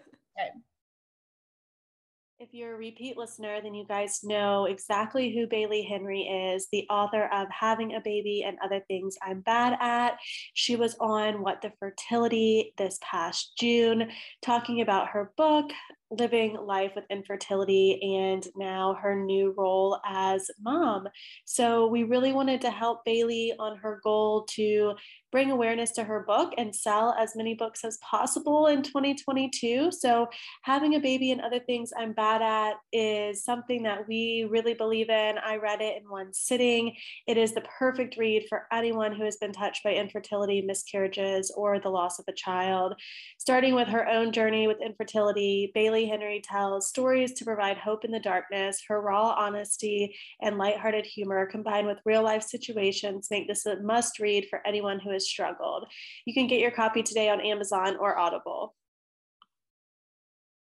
If 2.43 2.49
you're 2.51 2.75
a 2.75 2.77
repeat 2.77 3.17
listener, 3.17 3.61
then 3.63 3.73
you 3.73 3.87
guys 3.87 4.25
know 4.25 4.65
exactly 4.65 5.33
who 5.33 5.47
Bailey 5.47 5.83
Henry 5.83 6.23
is, 6.23 6.67
the 6.73 6.85
author 6.91 7.31
of 7.33 7.47
Having 7.57 7.95
a 7.95 8.01
Baby 8.01 8.43
and 8.45 8.59
Other 8.65 8.83
Things 8.89 9.17
I'm 9.23 9.43
Bad 9.43 9.79
At. 9.81 10.19
She 10.53 10.75
was 10.75 10.97
on 10.99 11.45
What 11.45 11.63
the 11.63 11.71
Fertility 11.79 12.75
this 12.79 12.99
past 13.01 13.53
June, 13.61 14.11
talking 14.43 14.81
about 14.81 15.11
her 15.11 15.33
book, 15.37 15.71
Living 16.11 16.57
Life 16.57 16.91
with 16.97 17.05
Infertility, 17.11 18.19
and 18.19 18.45
now 18.57 18.99
her 19.01 19.15
new 19.15 19.55
role 19.57 20.01
as 20.05 20.51
mom. 20.61 21.07
So, 21.45 21.87
we 21.87 22.03
really 22.03 22.33
wanted 22.33 22.61
to 22.63 22.73
help 22.73 23.05
Bailey 23.05 23.53
on 23.57 23.77
her 23.77 24.01
goal 24.03 24.47
to 24.57 24.95
bring 25.33 25.51
awareness 25.51 25.91
to 25.93 26.05
her 26.05 26.21
book 26.21 26.53
and 26.59 26.77
sell 26.77 27.15
as 27.19 27.35
many 27.35 27.55
books 27.55 27.85
as 27.85 27.97
possible 27.99 28.67
in 28.67 28.83
2022. 28.83 29.91
So, 29.91 30.29
having 30.63 30.95
a 30.95 31.01
baby 31.01 31.33
and 31.33 31.41
other 31.41 31.59
things 31.59 31.91
I'm 31.97 32.13
bad 32.13 32.43
at 32.43 32.77
is 32.93 33.43
something 33.43 33.83
that 33.85 34.07
we 34.07 34.47
really 34.49 34.75
believe 34.75 35.09
in. 35.09 35.39
I 35.39 35.57
read 35.57 35.81
it 35.81 36.01
in 36.01 36.09
one 36.09 36.35
sitting. 36.35 36.95
It 37.27 37.39
is 37.39 37.55
the 37.55 37.63
perfect 37.63 38.19
read 38.19 38.45
for 38.49 38.67
anyone 38.71 39.17
who 39.17 39.25
has 39.25 39.39
been 39.39 39.53
touched 39.53 39.83
by 39.83 39.95
infertility, 39.95 40.61
miscarriages, 40.61 41.51
or 41.57 41.81
the 41.81 41.89
loss 41.89 42.19
of 42.19 42.27
a 42.29 42.33
child. 42.33 42.95
Starting 43.39 43.75
with 43.75 43.89
her 43.89 44.07
own 44.07 44.33
journey 44.33 44.69
with 44.69 44.83
infertility, 44.83 45.73
Bailey 45.75 46.07
Henry 46.07 46.43
tells 46.45 46.89
stories 46.89 47.33
to 47.35 47.45
provide 47.45 47.79
hope 47.79 48.05
in 48.05 48.11
the 48.11 48.21
darkness. 48.21 48.83
Her 48.87 49.01
raw 49.01 49.35
honesty 49.39 50.15
and 50.43 50.59
lighthearted 50.59 51.07
humor 51.07 51.47
combined 51.47 51.87
with 51.87 51.99
real 52.05 52.23
life 52.23 52.43
situations 52.43 53.29
make 53.31 53.49
this 53.49 53.65
a 53.65 53.81
must 53.81 54.19
read 54.19 54.47
for 54.51 54.61
anyone 54.67 55.01
who 55.01 55.11
has 55.23 55.29
struggled. 55.29 55.87
You 56.25 56.35
can 56.35 56.47
get 56.47 56.61
your 56.61 56.71
copy 56.71 57.03
today 57.03 57.29
on 57.29 57.41
Amazon 57.41 57.97
or 57.97 58.19
Audible. 58.19 58.75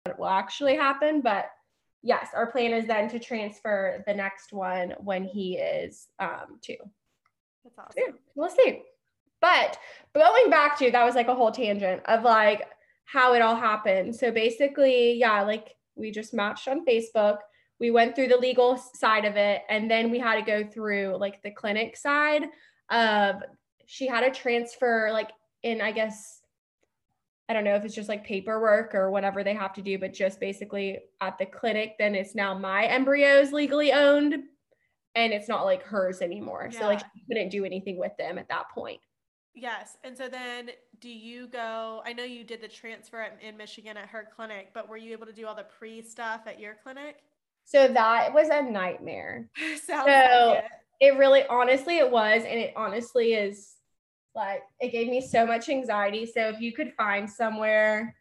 it 0.06 0.18
will 0.18 0.28
actually 0.28 0.76
happen. 0.76 1.20
But 1.20 1.50
yes, 2.02 2.28
our 2.34 2.50
plan 2.50 2.72
is 2.72 2.86
then 2.86 3.08
to 3.10 3.18
transfer 3.18 4.02
the 4.06 4.14
next 4.14 4.52
one 4.52 4.94
when 4.98 5.24
he 5.24 5.58
is 5.58 6.06
um 6.18 6.58
two. 6.62 6.76
That's 7.64 7.78
awesome. 7.78 7.94
Yeah, 7.96 8.12
we'll 8.34 8.50
see. 8.50 8.82
But 9.40 9.78
going 10.14 10.50
back 10.50 10.78
to 10.78 10.90
that 10.90 11.04
was 11.04 11.14
like 11.14 11.28
a 11.28 11.34
whole 11.34 11.52
tangent 11.52 12.02
of 12.06 12.22
like 12.22 12.66
how 13.04 13.34
it 13.34 13.42
all 13.42 13.56
happened. 13.56 14.14
So 14.16 14.30
basically, 14.30 15.14
yeah, 15.14 15.42
like 15.42 15.74
we 15.94 16.10
just 16.10 16.34
matched 16.34 16.68
on 16.68 16.84
Facebook. 16.84 17.38
We 17.78 17.90
went 17.90 18.14
through 18.14 18.28
the 18.28 18.38
legal 18.38 18.76
side 18.76 19.24
of 19.24 19.36
it, 19.36 19.62
and 19.68 19.90
then 19.90 20.10
we 20.10 20.18
had 20.18 20.36
to 20.36 20.42
go 20.42 20.64
through 20.66 21.16
like 21.18 21.42
the 21.42 21.50
clinic 21.50 21.96
side 21.96 22.44
of 22.90 23.42
she 23.86 24.06
had 24.06 24.24
a 24.24 24.30
transfer 24.30 25.10
like 25.12 25.30
in, 25.62 25.80
I 25.80 25.92
guess, 25.92 26.40
I 27.48 27.52
don't 27.52 27.64
know 27.64 27.76
if 27.76 27.84
it's 27.84 27.94
just 27.94 28.08
like 28.08 28.24
paperwork 28.24 28.94
or 28.94 29.10
whatever 29.10 29.44
they 29.44 29.54
have 29.54 29.72
to 29.74 29.82
do, 29.82 29.98
but 29.98 30.12
just 30.12 30.40
basically 30.40 30.98
at 31.20 31.38
the 31.38 31.46
clinic, 31.46 31.94
then 31.98 32.14
it's 32.14 32.34
now 32.34 32.58
my 32.58 32.86
embryos 32.86 33.52
legally 33.52 33.92
owned 33.92 34.34
and 35.14 35.32
it's 35.32 35.48
not 35.48 35.64
like 35.64 35.82
hers 35.82 36.20
anymore. 36.20 36.70
So 36.72 36.86
like 36.86 36.98
she 36.98 37.24
couldn't 37.28 37.48
do 37.50 37.64
anything 37.64 37.98
with 37.98 38.12
them 38.18 38.36
at 38.38 38.48
that 38.48 38.68
point. 38.74 39.00
Yes. 39.54 39.96
And 40.04 40.16
so 40.16 40.28
then 40.28 40.70
do 41.00 41.08
you 41.08 41.46
go? 41.46 42.02
I 42.04 42.12
know 42.12 42.24
you 42.24 42.44
did 42.44 42.60
the 42.60 42.68
transfer 42.68 43.20
at, 43.20 43.38
in 43.40 43.56
Michigan 43.56 43.96
at 43.96 44.08
her 44.08 44.28
clinic, 44.34 44.72
but 44.74 44.88
were 44.88 44.98
you 44.98 45.12
able 45.12 45.26
to 45.26 45.32
do 45.32 45.46
all 45.46 45.54
the 45.54 45.64
pre 45.78 46.02
stuff 46.02 46.42
at 46.46 46.60
your 46.60 46.74
clinic? 46.82 47.22
So 47.64 47.88
that 47.88 48.34
was 48.34 48.48
a 48.48 48.62
nightmare. 48.62 49.48
So- 49.84 49.94
like 49.94 50.58
it. 50.58 50.64
It 50.98 51.18
really 51.18 51.44
honestly 51.46 51.98
it 51.98 52.10
was 52.10 52.42
and 52.42 52.58
it 52.58 52.72
honestly 52.74 53.34
is 53.34 53.75
like 54.36 54.62
it 54.80 54.92
gave 54.92 55.08
me 55.08 55.20
so 55.20 55.46
much 55.46 55.68
anxiety. 55.68 56.26
So 56.26 56.48
if 56.48 56.60
you 56.60 56.72
could 56.72 56.92
find 56.92 57.28
somewhere 57.28 58.14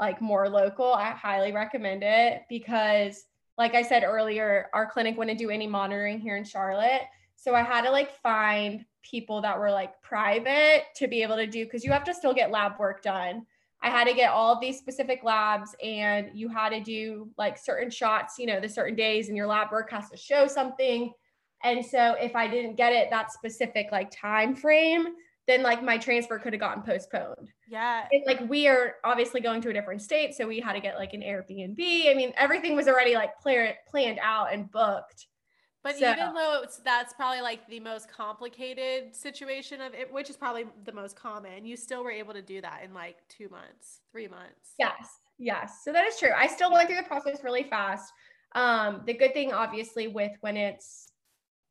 like 0.00 0.20
more 0.20 0.48
local, 0.48 0.92
I 0.92 1.10
highly 1.10 1.52
recommend 1.52 2.02
it 2.04 2.42
because 2.48 3.24
like 3.58 3.74
I 3.74 3.82
said 3.82 4.04
earlier, 4.04 4.68
our 4.72 4.88
clinic 4.88 5.18
wouldn't 5.18 5.38
do 5.38 5.50
any 5.50 5.66
monitoring 5.66 6.20
here 6.20 6.36
in 6.36 6.44
Charlotte. 6.44 7.02
So 7.34 7.54
I 7.54 7.62
had 7.62 7.82
to 7.82 7.90
like 7.90 8.16
find 8.22 8.84
people 9.02 9.42
that 9.42 9.58
were 9.58 9.70
like 9.70 10.00
private 10.00 10.84
to 10.96 11.08
be 11.08 11.22
able 11.22 11.36
to 11.36 11.46
do 11.46 11.64
because 11.64 11.84
you 11.84 11.90
have 11.90 12.04
to 12.04 12.14
still 12.14 12.32
get 12.32 12.50
lab 12.50 12.78
work 12.78 13.02
done. 13.02 13.44
I 13.82 13.90
had 13.90 14.08
to 14.08 14.14
get 14.14 14.30
all 14.30 14.52
of 14.52 14.60
these 14.60 14.78
specific 14.78 15.22
labs 15.22 15.74
and 15.82 16.30
you 16.34 16.48
had 16.48 16.70
to 16.70 16.80
do 16.80 17.30
like 17.38 17.58
certain 17.58 17.90
shots, 17.90 18.38
you 18.38 18.46
know, 18.46 18.60
the 18.60 18.68
certain 18.68 18.96
days 18.96 19.28
and 19.28 19.36
your 19.36 19.46
lab 19.46 19.70
work 19.70 19.90
has 19.90 20.10
to 20.10 20.16
show 20.16 20.46
something. 20.46 21.12
And 21.62 21.84
so 21.84 22.14
if 22.20 22.34
I 22.36 22.48
didn't 22.48 22.76
get 22.76 22.92
it 22.92 23.10
that 23.10 23.32
specific 23.32 23.88
like 23.92 24.10
time 24.10 24.54
frame, 24.54 25.06
then 25.48 25.62
like 25.62 25.82
my 25.82 25.96
transfer 25.98 26.38
could 26.38 26.52
have 26.52 26.60
gotten 26.60 26.82
postponed. 26.82 27.50
Yeah. 27.66 28.06
And 28.12 28.22
like 28.26 28.40
we 28.48 28.68
are 28.68 28.96
obviously 29.02 29.40
going 29.40 29.62
to 29.62 29.70
a 29.70 29.72
different 29.72 30.02
state, 30.02 30.34
so 30.34 30.46
we 30.46 30.60
had 30.60 30.74
to 30.74 30.80
get 30.80 30.96
like 30.96 31.14
an 31.14 31.22
Airbnb. 31.22 31.80
I 32.10 32.14
mean, 32.14 32.32
everything 32.36 32.76
was 32.76 32.86
already 32.86 33.14
like 33.14 33.36
plan- 33.40 33.74
planned 33.88 34.20
out 34.22 34.52
and 34.52 34.70
booked. 34.70 35.26
But 35.82 35.96
So- 35.96 36.10
even 36.10 36.34
though 36.34 36.60
it's, 36.62 36.76
that's 36.78 37.14
probably 37.14 37.40
like 37.40 37.66
the 37.66 37.80
most 37.80 38.12
complicated 38.12 39.16
situation 39.16 39.80
of 39.80 39.94
it, 39.94 40.12
which 40.12 40.28
is 40.28 40.36
probably 40.36 40.66
the 40.84 40.92
most 40.92 41.16
common, 41.16 41.64
you 41.64 41.76
still 41.76 42.04
were 42.04 42.10
able 42.10 42.34
to 42.34 42.42
do 42.42 42.60
that 42.60 42.82
in 42.84 42.92
like 42.92 43.16
two 43.28 43.48
months, 43.48 44.00
three 44.12 44.28
months. 44.28 44.74
Yes, 44.78 45.20
yes. 45.38 45.80
So 45.82 45.92
that 45.94 46.04
is 46.04 46.18
true. 46.18 46.30
I 46.36 46.46
still 46.46 46.70
went 46.70 46.88
through 46.88 46.98
the 46.98 47.04
process 47.04 47.42
really 47.42 47.62
fast. 47.64 48.12
Um, 48.52 49.02
the 49.06 49.14
good 49.14 49.32
thing, 49.32 49.54
obviously, 49.54 50.08
with 50.08 50.32
when 50.42 50.58
it's 50.58 51.12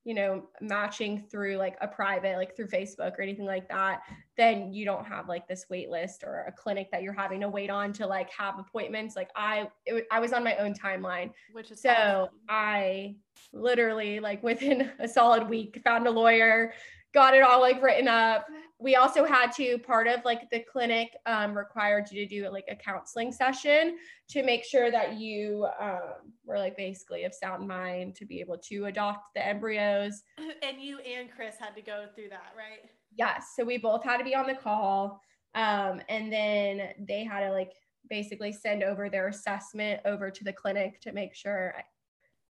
you 0.08 0.14
know 0.14 0.42
matching 0.62 1.22
through 1.30 1.58
like 1.58 1.76
a 1.82 1.88
private, 1.88 2.38
like 2.38 2.56
through 2.56 2.70
Facebook 2.70 3.20
or 3.20 3.22
anything 3.22 3.46
like 3.46 3.68
that, 3.68 4.04
then 4.38 4.72
you 4.72 4.86
don't 4.86 5.06
have 5.06 5.28
like 5.28 5.50
this 5.50 5.66
wait 5.70 5.90
list 5.90 6.24
or 6.24 6.46
a 6.48 6.52
clinic 6.54 6.90
that 6.92 7.04
you're 7.04 7.12
having 7.12 7.42
to 7.42 7.50
wait 7.50 7.70
on 7.70 7.92
to 7.92 8.08
like 8.08 8.32
have 8.32 8.58
appointments. 8.58 9.18
Like 9.18 9.30
I, 9.36 9.68
it, 9.86 10.08
I 10.10 10.22
was 10.22 10.32
on 10.32 10.46
my 10.46 10.56
own 10.56 10.74
timeline, 10.74 11.32
Which 11.52 11.72
is 11.72 11.82
so 11.82 11.90
awesome. 11.90 12.30
I 12.48 13.18
literally 13.52 14.22
like 14.22 14.42
within 14.44 14.90
a 15.00 15.10
solid 15.10 15.50
week 15.50 15.82
found 15.84 16.08
a 16.08 16.12
lawyer, 16.12 16.72
got 17.14 17.36
it 17.36 17.44
all 17.44 17.60
like 17.60 17.84
written 17.84 18.08
up, 18.08 18.48
we 18.80 18.96
also 18.96 19.26
had 19.26 19.52
to 19.54 19.80
part 19.80 20.08
of 20.08 20.24
like 20.24 20.50
the 20.52 20.60
clinic 20.60 21.16
um, 21.26 21.58
required 21.58 22.06
you 22.12 22.28
to 22.28 22.36
do 22.36 22.50
like 22.50 22.66
a 22.70 22.76
counseling 22.76 23.32
session 23.32 23.98
to 24.30 24.44
make 24.44 24.64
sure 24.64 24.92
that 24.92 25.18
you 25.18 25.68
um, 25.80 26.32
were 26.46 26.60
like 26.60 26.78
basically 26.78 27.24
of 27.24 27.34
sound 27.34 27.68
mind 27.68 28.16
to 28.16 28.26
be 28.26 28.40
able 28.40 28.58
to 28.58 28.86
adopt 28.86 29.34
the 29.34 29.46
embryos. 29.46 30.24
And 30.64 30.82
you 30.82 31.00
and 31.00 31.30
Chris 31.36 31.56
had 31.60 31.76
to 31.76 31.82
go 31.82 32.06
through 32.14 32.30
that, 32.30 32.54
right? 32.56 32.90
Yes. 33.16 33.54
So 33.56 33.64
we 33.64 33.78
both 33.78 34.04
had 34.04 34.18
to 34.18 34.24
be 34.24 34.36
on 34.36 34.48
the 34.48 34.56
call. 34.56 35.22
Um, 35.56 36.02
and 36.10 36.32
then 36.32 36.90
they 37.08 37.24
had 37.24 37.42
to 37.42 37.52
like 37.52 37.74
basically 38.10 38.52
send 38.52 38.84
over 38.84 39.10
their 39.10 39.28
assessment 39.28 40.02
over 40.06 40.30
to 40.30 40.44
the 40.44 40.54
clinic 40.54 41.02
to 41.02 41.12
make 41.12 41.34
sure 41.34 41.74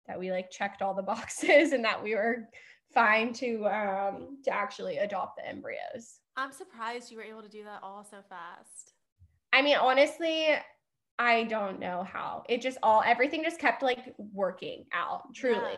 that 0.07 0.19
we 0.19 0.31
like 0.31 0.49
checked 0.49 0.81
all 0.81 0.93
the 0.93 1.03
boxes 1.03 1.71
and 1.73 1.85
that 1.85 2.01
we 2.01 2.15
were 2.15 2.49
fine 2.97 3.31
to 3.31 3.63
um 3.67 4.39
to 4.43 4.51
actually 4.51 4.97
adopt 4.97 5.37
the 5.37 5.47
embryos. 5.47 6.19
I'm 6.35 6.51
surprised 6.51 7.11
you 7.11 7.17
were 7.17 7.23
able 7.23 7.43
to 7.43 7.49
do 7.49 7.63
that 7.63 7.81
all 7.83 8.03
so 8.03 8.17
fast. 8.27 8.93
I 9.53 9.61
mean, 9.61 9.77
honestly, 9.77 10.47
I 11.19 11.43
don't 11.43 11.79
know 11.79 12.03
how. 12.11 12.43
It 12.49 12.59
just 12.59 12.79
all 12.81 13.03
everything 13.05 13.43
just 13.43 13.59
kept 13.59 13.83
like 13.83 14.15
working 14.17 14.85
out, 14.93 15.31
truly. 15.35 15.73
Yeah. 15.73 15.77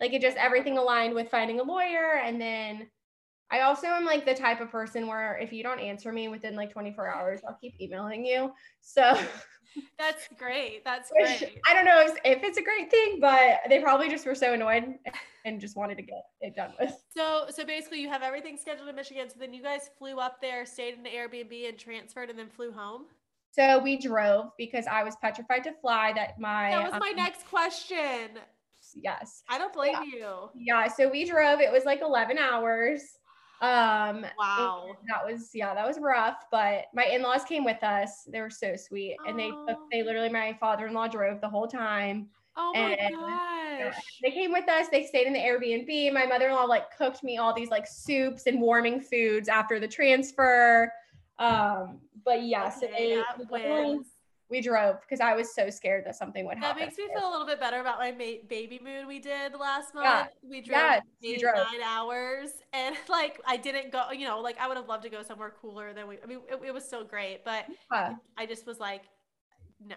Like 0.00 0.14
it 0.14 0.22
just 0.22 0.38
everything 0.38 0.78
aligned 0.78 1.14
with 1.14 1.30
finding 1.30 1.60
a 1.60 1.62
lawyer 1.62 2.20
and 2.24 2.40
then 2.40 2.88
I 3.50 3.60
also 3.60 3.86
am 3.86 4.04
like 4.04 4.24
the 4.24 4.34
type 4.34 4.60
of 4.60 4.70
person 4.70 5.06
where 5.06 5.38
if 5.38 5.52
you 5.52 5.62
don't 5.62 5.78
answer 5.78 6.12
me 6.12 6.28
within 6.28 6.56
like 6.56 6.72
24 6.72 7.08
hours, 7.14 7.40
I'll 7.46 7.58
keep 7.60 7.80
emailing 7.80 8.24
you. 8.24 8.52
So 8.80 9.18
That's 9.98 10.28
great. 10.38 10.84
That's 10.84 11.10
which 11.14 11.38
great. 11.38 11.60
I 11.66 11.74
don't 11.74 11.84
know 11.84 12.00
if, 12.00 12.12
if 12.24 12.42
it's 12.42 12.58
a 12.58 12.62
great 12.62 12.90
thing, 12.90 13.18
but 13.20 13.58
they 13.68 13.80
probably 13.80 14.08
just 14.08 14.26
were 14.26 14.34
so 14.34 14.54
annoyed 14.54 14.94
and 15.44 15.60
just 15.60 15.76
wanted 15.76 15.96
to 15.96 16.02
get 16.02 16.22
it 16.40 16.54
done 16.54 16.72
with. 16.80 16.94
So, 17.14 17.46
so 17.50 17.64
basically, 17.64 18.00
you 18.00 18.08
have 18.08 18.22
everything 18.22 18.56
scheduled 18.56 18.88
in 18.88 18.96
Michigan. 18.96 19.28
So 19.28 19.36
then 19.38 19.52
you 19.52 19.62
guys 19.62 19.90
flew 19.98 20.18
up 20.18 20.40
there, 20.40 20.64
stayed 20.66 20.94
in 20.94 21.02
the 21.02 21.10
Airbnb, 21.10 21.68
and 21.68 21.78
transferred, 21.78 22.30
and 22.30 22.38
then 22.38 22.48
flew 22.48 22.72
home. 22.72 23.04
So 23.52 23.78
we 23.78 23.96
drove 23.96 24.50
because 24.58 24.86
I 24.86 25.02
was 25.02 25.16
petrified 25.16 25.64
to 25.64 25.72
fly. 25.80 26.12
That 26.14 26.38
my 26.40 26.70
That 26.70 26.92
was 26.92 27.00
my 27.00 27.10
um, 27.10 27.16
next 27.16 27.46
question. 27.46 28.38
yes, 28.94 29.42
I 29.48 29.58
don't 29.58 29.72
blame 29.72 29.92
Yeah. 29.92 30.02
you. 30.04 30.50
yeah. 30.54 30.88
So 30.88 31.08
we 31.10 31.24
drove. 31.28 31.60
It 31.60 31.72
was 31.72 31.84
like 31.84 32.00
11 32.02 32.38
hours. 32.38 33.02
Um, 33.60 34.26
Wow. 34.38 34.96
that 35.08 35.24
was 35.24 35.50
yeah, 35.54 35.74
that 35.74 35.86
was 35.86 35.98
rough. 35.98 36.44
But 36.50 36.86
my 36.94 37.04
in-laws 37.04 37.44
came 37.44 37.64
with 37.64 37.82
us. 37.82 38.24
They 38.24 38.40
were 38.40 38.50
so 38.50 38.76
sweet, 38.76 39.16
and 39.26 39.38
they 39.38 39.50
took 39.66 39.78
they 39.90 40.02
literally 40.02 40.28
my 40.28 40.56
father-in-law 40.60 41.08
drove 41.08 41.40
the 41.40 41.48
whole 41.48 41.66
time. 41.66 42.28
Oh 42.56 42.72
my 42.74 42.90
and- 42.94 43.14
gosh. 43.14 43.94
They 44.22 44.30
came 44.30 44.52
with 44.52 44.68
us. 44.68 44.88
They 44.88 45.04
stayed 45.04 45.26
in 45.26 45.34
the 45.34 45.38
Airbnb. 45.38 46.12
My 46.12 46.24
mother-in-law 46.24 46.64
like 46.64 46.96
cooked 46.96 47.22
me 47.22 47.36
all 47.36 47.52
these 47.52 47.68
like 47.68 47.86
soups 47.86 48.46
and 48.46 48.60
warming 48.60 49.00
foods 49.00 49.48
after 49.48 49.78
the 49.78 49.88
transfer. 49.88 50.90
Um, 51.38 52.00
but 52.24 52.42
yeah, 52.42 52.70
so 52.70 52.86
Okay, 52.86 53.10
they, 53.10 53.16
that 53.16 54.06
we 54.48 54.60
definitely- 54.60 54.60
wins. 54.60 54.66
we 54.66 54.70
drove 54.90 55.00
because 55.00 55.20
I 55.20 55.34
was 55.34 55.54
so 55.54 55.70
scared 55.70 56.04
that 56.06 56.16
something 56.16 56.46
would 56.46 56.58
happen. 56.58 56.78
That 56.78 56.84
makes 56.86 56.98
me 56.98 57.06
feel 57.08 57.28
a 57.28 57.30
little 57.30 57.46
bit 57.46 57.58
better 57.60 57.80
about 57.80 57.98
my 57.98 58.12
ma- 58.12 58.42
baby 58.48 58.80
moon 58.82 59.06
we 59.06 59.18
did 59.18 59.54
last 59.54 59.94
month. 59.94 60.04
Yeah. 60.06 60.26
We 60.42 60.60
drove 60.60 60.80
Yes, 60.80 61.02
eight, 61.22 61.40
drove. 61.40 61.54
nine 61.72 61.82
hours, 61.84 62.50
and 62.72 62.96
like 63.08 63.40
I 63.46 63.56
didn't 63.56 63.92
go. 63.92 64.10
You 64.12 64.26
know, 64.26 64.40
like 64.40 64.58
I 64.60 64.68
would 64.68 64.76
have 64.76 64.88
loved 64.88 65.02
to 65.04 65.10
go 65.10 65.22
somewhere 65.22 65.52
cooler 65.60 65.92
than 65.92 66.06
we. 66.08 66.18
I 66.22 66.26
mean, 66.26 66.40
it, 66.48 66.60
it 66.66 66.74
was 66.74 66.84
still 66.84 67.04
great, 67.04 67.44
but 67.44 67.66
Yeah. 67.92 68.14
I 68.36 68.46
just 68.46 68.66
was 68.66 68.78
like, 68.80 69.02
no. 69.84 69.96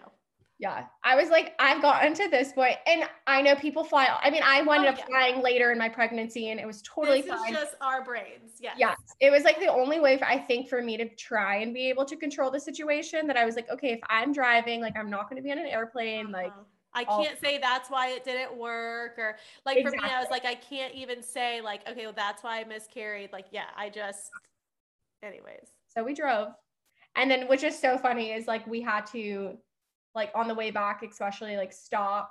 Yeah. 0.59 0.87
I 1.05 1.15
was 1.15 1.29
like, 1.29 1.53
I've 1.57 1.81
gotten 1.81 2.13
to 2.15 2.27
this 2.29 2.51
point, 2.51 2.75
and 2.85 3.05
I 3.27 3.41
know 3.41 3.55
people 3.55 3.85
fly. 3.85 4.07
I 4.21 4.29
mean, 4.29 4.43
I 4.43 4.61
wound 4.61 4.85
Oh, 4.85 4.89
up 4.89 4.97
yeah. 4.97 5.05
flying 5.05 5.41
later 5.41 5.71
in 5.71 5.77
my 5.77 5.87
pregnancy, 5.87 6.49
and 6.49 6.59
it 6.59 6.67
was 6.67 6.81
totally 6.81 7.21
this 7.21 7.31
fine. 7.31 7.53
is 7.53 7.59
just 7.59 7.75
our 7.79 8.03
brains. 8.03 8.57
Yes. 8.59 8.75
Yes, 8.77 8.97
it 9.21 9.31
was 9.31 9.43
like 9.43 9.59
the 9.59 9.71
only 9.71 10.01
way 10.01 10.17
for, 10.17 10.25
I 10.25 10.37
think 10.37 10.67
for 10.67 10.81
me 10.81 10.97
to 10.97 11.07
try 11.15 11.57
and 11.57 11.73
be 11.73 11.89
able 11.89 12.03
to 12.05 12.17
control 12.17 12.51
the 12.51 12.59
situation. 12.59 13.25
That 13.27 13.37
I 13.37 13.45
was 13.45 13.55
like, 13.55 13.69
okay, 13.69 13.93
if 13.93 13.99
I'm 14.09 14.33
driving, 14.33 14.81
like 14.81 14.97
I'm 14.97 15.09
not 15.09 15.29
going 15.29 15.41
to 15.41 15.43
be 15.43 15.51
on 15.51 15.59
an 15.59 15.65
airplane, 15.65 16.29
like 16.31 16.47
Uh-huh. 16.47 16.63
I 16.91 17.03
can't 17.05 17.39
say 17.39 17.59
that's 17.59 17.89
why 17.89 18.09
it 18.09 18.25
didn't 18.25 18.57
work, 18.57 19.13
or 19.17 19.37
like 19.65 19.81
for 19.83 19.91
me, 19.91 19.99
I 20.03 20.19
was 20.19 20.29
like, 20.31 20.43
I 20.43 20.55
can't 20.55 20.93
even 20.95 21.21
say 21.21 21.61
like, 21.61 21.87
okay, 21.87 22.03
well, 22.05 22.13
that's 22.15 22.43
why 22.43 22.59
I 22.59 22.63
miscarried. 22.63 23.31
Like, 23.31 23.45
yeah, 23.51 23.67
I 23.77 23.89
just, 23.89 24.31
anyways. 25.21 25.69
So 25.87 26.03
we 26.03 26.15
drove. 26.15 26.49
And 27.15 27.29
then 27.29 27.47
which 27.47 27.63
is 27.63 27.77
so 27.79 27.97
funny 27.97 28.31
is 28.31 28.47
like 28.47 28.65
we 28.67 28.81
had 28.81 29.05
to 29.07 29.57
like 30.19 30.31
on 30.35 30.47
the 30.47 30.53
way 30.53 30.69
back, 30.69 31.01
especially 31.03 31.55
like 31.55 31.71
stop. 31.71 32.29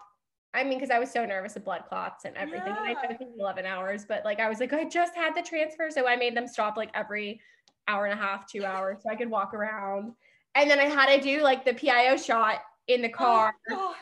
I 0.55 0.64
mean, 0.64 0.78
because 0.78 0.91
I 0.91 0.99
was 0.99 1.11
so 1.11 1.24
nervous 1.24 1.57
of 1.57 1.64
blood 1.64 1.84
clots 1.89 2.24
and 2.24 2.36
everything. 2.36 2.74
And 2.76 2.78
I 2.78 2.95
took 2.95 3.18
11 3.39 3.66
hours, 3.66 4.05
but 4.07 4.24
like 4.24 4.41
I 4.41 4.49
was 4.49 4.61
like, 4.61 4.72
I 4.72 4.84
just 4.84 5.14
had 5.14 5.34
the 5.34 5.43
transfer. 5.43 5.91
So 5.91 6.07
I 6.07 6.16
made 6.16 6.36
them 6.36 6.47
stop 6.47 6.76
like 6.76 6.91
every 6.95 7.41
hour 7.86 8.07
and 8.07 8.18
a 8.18 8.22
half, 8.22 8.47
two 8.47 8.64
hours, 8.64 8.99
so 9.03 9.11
I 9.11 9.16
could 9.16 9.30
walk 9.30 9.55
around. 9.55 10.12
And 10.55 10.70
then 10.70 10.78
I 10.78 10.84
had 10.84 11.14
to 11.14 11.20
do 11.20 11.43
like 11.43 11.64
the 11.64 11.74
PIO 11.74 12.16
shot 12.16 12.61
in 12.86 13.03
the 13.03 13.09
car. 13.09 13.55
Oh. 13.70 13.95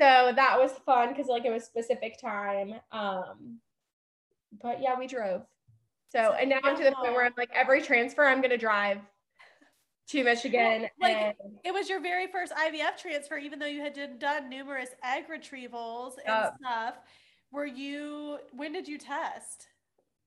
So 0.00 0.32
that 0.34 0.58
was 0.58 0.72
fun 0.84 1.10
because 1.10 1.26
like 1.26 1.44
it 1.44 1.52
was 1.52 1.64
specific 1.64 2.20
time. 2.20 2.74
Um, 2.90 3.58
but 4.60 4.80
yeah, 4.82 4.98
we 4.98 5.06
drove. 5.06 5.42
So 6.08 6.22
So 6.22 6.32
and 6.32 6.50
now 6.50 6.58
I'm 6.64 6.76
to 6.76 6.84
the 6.84 6.92
point 6.92 7.12
where. 7.12 7.24
I'm 7.24 7.32
like 7.36 7.50
every 7.54 7.82
transfer 7.82 8.24
I'm 8.24 8.40
gonna 8.42 8.58
drive 8.58 8.98
to 10.08 10.24
Michigan. 10.24 10.88
like, 11.00 11.16
and 11.16 11.34
It 11.64 11.72
was 11.72 11.88
your 11.88 12.00
very 12.00 12.26
first 12.26 12.52
IVF 12.52 12.96
transfer, 12.96 13.36
even 13.36 13.58
though 13.58 13.66
you 13.66 13.80
had 13.80 13.94
done- 13.94 14.18
done 14.18 14.48
numerous 14.48 14.90
egg 15.02 15.28
retrievals 15.28 16.16
and 16.18 16.26
Yup. 16.26 16.56
stuff. 16.60 16.94
Were 17.50 17.66
you, 17.66 18.38
when 18.52 18.72
did 18.72 18.88
you 18.88 18.98
test? 18.98 19.68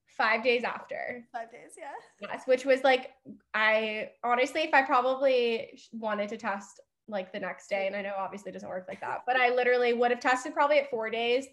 five 0.08 0.42
days 0.42 0.64
after. 0.64 1.22
Five 1.30 1.52
days, 1.52 1.72
yeah. 1.76 1.92
Yes, 2.22 2.46
which 2.46 2.64
was 2.64 2.82
like 2.82 3.12
I 3.52 4.12
honestly, 4.24 4.62
if 4.62 4.72
I 4.72 4.80
probably 4.80 5.78
wanted 5.92 6.30
to 6.30 6.38
test 6.38 6.80
like 7.06 7.34
the 7.34 7.38
next 7.40 7.68
day, 7.68 7.86
and 7.86 7.94
I 7.94 8.00
know 8.00 8.14
obviously 8.16 8.48
it 8.48 8.54
doesn't 8.54 8.68
work 8.70 8.86
like 8.88 9.02
that, 9.02 9.24
but 9.26 9.36
I 9.36 9.50
literally 9.50 9.92
would 9.92 10.10
have 10.10 10.20
tested 10.20 10.54
probably 10.54 10.78
at 10.78 10.88
four 10.88 11.10
days. 11.10 11.46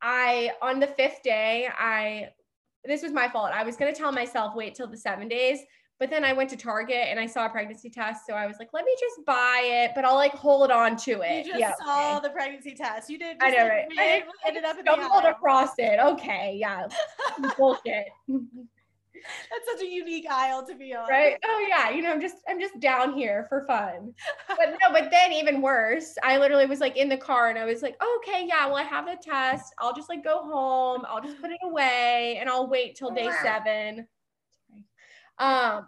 I 0.00 0.50
on 0.60 0.80
the 0.80 0.88
fifth 0.88 1.22
day, 1.22 1.68
I 1.78 2.30
this 2.84 3.04
was 3.04 3.12
my 3.12 3.28
fault. 3.28 3.52
I 3.54 3.62
was 3.62 3.76
gonna 3.76 3.94
tell 3.94 4.10
myself 4.10 4.56
wait 4.56 4.74
till 4.74 4.88
the 4.88 4.96
seven 4.96 5.28
days, 5.28 5.60
but 6.02 6.10
then 6.10 6.24
I 6.24 6.32
went 6.32 6.50
to 6.50 6.56
Target 6.56 7.06
and 7.10 7.20
I 7.20 7.26
saw 7.26 7.46
a 7.46 7.48
pregnancy 7.48 7.88
test, 7.88 8.26
so 8.26 8.34
I 8.34 8.48
was 8.48 8.56
like, 8.58 8.70
let 8.72 8.84
me 8.84 8.92
just 8.98 9.24
buy 9.24 9.62
it, 9.64 9.92
but 9.94 10.04
I'll 10.04 10.16
like 10.16 10.32
hold 10.32 10.72
on 10.72 10.96
to 10.96 11.20
it. 11.20 11.46
You 11.46 11.52
just 11.52 11.60
yeah, 11.60 11.74
saw 11.76 12.16
okay. 12.16 12.26
the 12.26 12.30
pregnancy 12.30 12.74
test. 12.74 13.08
You 13.08 13.20
did. 13.20 13.36
I 13.40 13.50
know, 13.50 13.68
right? 13.68 13.86
I 13.96 14.24
ended 14.44 14.64
up 14.64 14.76
in 14.80 14.84
the 14.84 14.90
aisle. 14.90 15.26
across 15.26 15.74
it. 15.78 16.00
Okay, 16.04 16.56
yeah, 16.58 16.88
bullshit. 17.56 18.06
That's 18.26 19.70
such 19.70 19.82
a 19.82 19.88
unique 19.88 20.26
aisle 20.28 20.66
to 20.66 20.74
be 20.74 20.92
on. 20.92 21.08
right 21.08 21.36
oh 21.44 21.66
yeah 21.68 21.90
you 21.90 22.02
know 22.02 22.10
i'm 22.10 22.20
just 22.20 22.38
i'm 22.48 22.58
just 22.58 22.80
down 22.80 23.12
here 23.12 23.46
for 23.48 23.64
fun 23.66 24.12
but 24.48 24.76
no 24.80 24.90
but 24.90 25.12
then 25.12 25.32
even 25.32 25.62
worse 25.62 26.16
i 26.24 26.38
literally 26.38 26.66
was 26.66 26.80
like 26.80 26.96
in 26.96 27.08
the 27.08 27.16
car 27.16 27.48
and 27.48 27.56
i 27.56 27.64
was 27.64 27.82
like 27.82 27.94
okay 28.02 28.44
yeah 28.48 28.66
well 28.66 28.74
i 28.74 28.82
have 28.82 29.06
a 29.06 29.14
test 29.14 29.72
i'll 29.78 29.94
just 29.94 30.08
like 30.08 30.24
go 30.24 30.42
home 30.42 31.02
i'll 31.08 31.22
just 31.22 31.40
put 31.40 31.52
it 31.52 31.58
away 31.62 32.36
and 32.40 32.50
i'll 32.50 32.66
wait 32.66 32.96
till 32.96 33.12
day 33.12 33.30
seven. 33.44 34.08
Um 35.42 35.86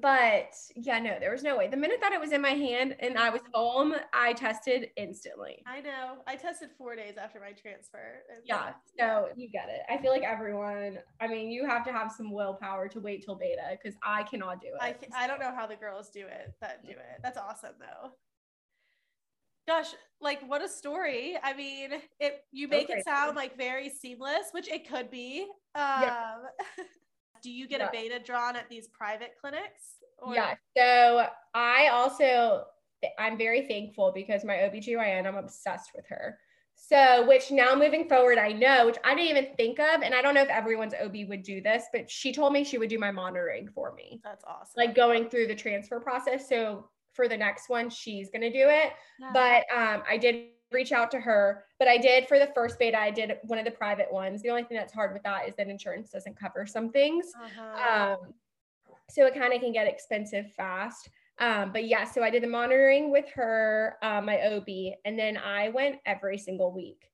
but 0.00 0.54
yeah 0.76 1.00
no 1.00 1.16
there 1.18 1.32
was 1.32 1.42
no 1.42 1.56
way 1.56 1.66
the 1.66 1.76
minute 1.76 1.98
that 2.00 2.12
it 2.12 2.20
was 2.20 2.30
in 2.30 2.40
my 2.40 2.50
hand 2.50 2.94
and 3.00 3.18
i 3.18 3.28
was 3.28 3.40
home 3.52 3.92
i 4.14 4.32
tested 4.32 4.88
instantly 4.96 5.64
I 5.66 5.80
know. 5.80 6.18
I 6.28 6.36
tested 6.36 6.68
four 6.78 6.94
days 6.94 7.14
after 7.20 7.40
my 7.40 7.52
transfer. 7.52 8.22
yeah 8.44 8.72
so 8.96 9.28
you 9.34 9.48
get 9.50 9.68
it 9.68 9.80
i 9.92 10.00
feel 10.00 10.12
like 10.12 10.22
everyone 10.22 10.98
i 11.20 11.26
mean 11.26 11.50
you 11.50 11.66
have 11.66 11.84
to 11.86 11.92
have 11.92 12.12
some 12.12 12.30
willpower 12.30 12.86
to 12.88 13.00
wait 13.00 13.24
till 13.24 13.34
beta 13.34 13.62
because 13.82 13.98
i 14.04 14.22
cannot 14.22 14.60
do 14.60 14.68
it 14.68 14.80
I, 14.80 15.24
I 15.24 15.26
don't 15.26 15.40
know 15.40 15.52
how 15.54 15.66
the 15.66 15.76
girls 15.76 16.10
do 16.10 16.20
it 16.20 16.54
that 16.60 16.84
do 16.84 16.92
it. 16.92 17.20
That's 17.22 17.38
awesome 17.38 17.74
though. 17.80 18.12
Gosh, 19.66 19.88
like 20.20 20.40
what 20.48 20.62
a 20.64 20.68
story. 20.68 21.36
I 21.42 21.52
mean, 21.54 21.90
it 22.18 22.44
you 22.50 22.66
make 22.66 22.90
it 22.90 23.04
sound 23.04 23.36
like 23.36 23.56
very 23.56 23.88
seamless, 23.88 24.48
which 24.52 24.68
it 24.68 24.88
could 24.88 25.10
be. 25.10 25.46
Um 25.74 26.02
Yeah. 26.02 26.34
do 27.42 27.50
you 27.50 27.66
get 27.66 27.80
Yeah. 27.80 27.88
a 27.88 27.92
beta 27.92 28.18
drawn 28.18 28.56
at 28.56 28.68
these 28.68 28.88
private 28.88 29.32
clinics? 29.40 29.96
Or 30.18 30.34
Yeah. 30.34 30.54
So 30.76 31.26
I 31.54 31.88
also 31.88 32.66
I'm 33.18 33.38
very 33.38 33.66
thankful 33.66 34.12
because 34.14 34.44
my 34.44 34.56
OBGYN, 34.56 35.26
I'm 35.26 35.36
obsessed 35.36 35.92
with 35.94 36.06
her. 36.08 36.38
So, 36.74 37.26
which 37.26 37.50
now 37.50 37.74
moving 37.74 38.08
forward, 38.08 38.38
I 38.38 38.52
know, 38.52 38.86
which 38.86 38.96
I 39.04 39.14
didn't 39.14 39.30
even 39.30 39.54
think 39.56 39.78
of. 39.78 40.02
And 40.02 40.14
I 40.14 40.22
don't 40.22 40.34
know 40.34 40.42
if 40.42 40.48
everyone's 40.48 40.94
OB 40.94 41.24
would 41.28 41.42
do 41.42 41.60
this, 41.60 41.84
but 41.92 42.10
she 42.10 42.32
told 42.32 42.52
me 42.52 42.64
she 42.64 42.78
would 42.78 42.88
do 42.88 42.98
my 42.98 43.10
monitoring 43.10 43.68
for 43.68 43.92
me, 43.94 44.20
that's 44.24 44.44
awesome. 44.44 44.72
like 44.76 44.94
going 44.94 45.28
through 45.28 45.46
the 45.46 45.54
transfer 45.54 46.00
process. 46.00 46.48
So 46.48 46.88
for 47.12 47.28
the 47.28 47.36
next 47.36 47.68
one, 47.68 47.90
she's 47.90 48.30
gonna 48.30 48.50
do 48.50 48.66
it. 48.68 48.92
Yeah. 49.18 49.30
But 49.32 49.64
um, 49.76 50.02
I 50.08 50.16
did 50.16 50.48
reach 50.72 50.92
out 50.92 51.10
to 51.12 51.20
her, 51.20 51.64
but 51.78 51.88
I 51.88 51.98
did 51.98 52.28
for 52.28 52.38
the 52.38 52.48
first 52.54 52.78
beta, 52.78 52.98
I 52.98 53.10
did 53.10 53.32
one 53.42 53.58
of 53.58 53.64
the 53.64 53.70
private 53.70 54.12
ones. 54.12 54.42
The 54.42 54.50
only 54.50 54.64
thing 54.64 54.76
that's 54.76 54.92
hard 54.92 55.12
with 55.12 55.22
that 55.24 55.48
is 55.48 55.54
that 55.56 55.68
insurance 55.68 56.10
doesn't 56.10 56.38
cover 56.38 56.66
some 56.66 56.90
things. 56.90 57.32
uh-huh. 57.34 58.12
Um, 58.12 58.34
so 59.08 59.26
it 59.26 59.34
kind 59.34 59.52
of 59.52 59.60
can 59.60 59.72
get 59.72 59.86
expensive 59.86 60.52
fast. 60.52 61.10
Um, 61.38 61.72
but 61.72 61.86
yeah, 61.86 62.04
so 62.04 62.22
I 62.22 62.30
did 62.30 62.42
the 62.42 62.48
monitoring 62.48 63.10
with 63.10 63.28
her, 63.34 63.96
uh, 64.02 64.20
my 64.20 64.40
OB, 64.40 64.68
and 65.04 65.18
then 65.18 65.36
I 65.38 65.70
went 65.70 65.96
every 66.04 66.38
single 66.38 66.72
week. 66.72 67.10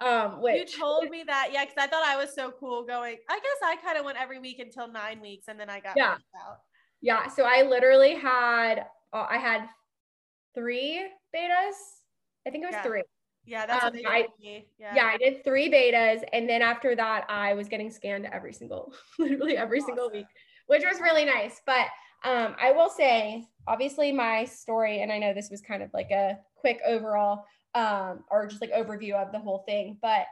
Um, 0.00 0.40
which 0.40 0.72
you 0.72 0.78
told 0.78 1.08
me 1.10 1.24
that, 1.26 1.50
yeah, 1.52 1.64
because 1.64 1.76
I 1.78 1.86
thought 1.86 2.04
I 2.04 2.16
was 2.16 2.34
so 2.34 2.52
cool 2.58 2.84
going. 2.84 3.16
I 3.28 3.34
guess 3.34 3.58
I 3.62 3.76
kind 3.76 3.98
of 3.98 4.04
went 4.04 4.20
every 4.20 4.38
week 4.38 4.58
until 4.58 4.88
nine 4.88 5.20
weeks, 5.20 5.46
and 5.48 5.58
then 5.58 5.70
I 5.70 5.80
got 5.80 5.96
yeah, 5.96 6.16
yeah. 7.00 7.28
So 7.28 7.44
I 7.44 7.62
literally 7.62 8.14
had 8.14 8.86
uh, 9.12 9.26
I 9.28 9.38
had 9.38 9.68
three 10.54 11.06
betas. 11.34 11.74
I 12.46 12.50
think 12.50 12.64
it 12.64 12.66
was 12.68 12.74
Yeah. 12.74 12.82
three. 12.82 13.02
Yeah, 13.46 13.66
that's 13.66 13.84
Um, 13.84 13.92
what 13.92 14.02
they 14.02 14.06
I- 14.06 14.28
me. 14.40 14.66
Yeah. 14.78 14.94
Yeah, 14.94 15.06
I 15.06 15.16
did 15.18 15.44
three 15.44 15.70
betas, 15.70 16.24
and 16.32 16.48
then 16.48 16.62
after 16.62 16.94
that, 16.96 17.26
I 17.28 17.52
was 17.54 17.68
getting 17.68 17.90
scanned 17.90 18.26
every 18.26 18.52
single, 18.54 18.94
literally 19.18 19.56
every 19.56 19.80
single 19.80 20.10
week, 20.10 20.26
which 20.66 20.82
was 20.84 21.00
really 21.00 21.24
nice. 21.26 21.60
But 21.66 21.88
um, 22.24 22.56
I 22.58 22.72
will 22.72 22.88
say, 22.88 23.46
obviously, 23.66 24.12
my 24.12 24.46
story, 24.46 25.02
and 25.02 25.12
I 25.12 25.18
know 25.18 25.34
this 25.34 25.50
was 25.50 25.60
kind 25.60 25.82
of 25.82 25.92
like 25.92 26.10
a 26.10 26.38
quick 26.54 26.80
overall, 26.86 27.44
um, 27.74 28.24
or 28.30 28.46
just 28.46 28.62
like 28.62 28.72
overview 28.72 29.12
of 29.14 29.30
the 29.30 29.38
whole 29.38 29.58
thing, 29.66 29.98
but 30.00 30.26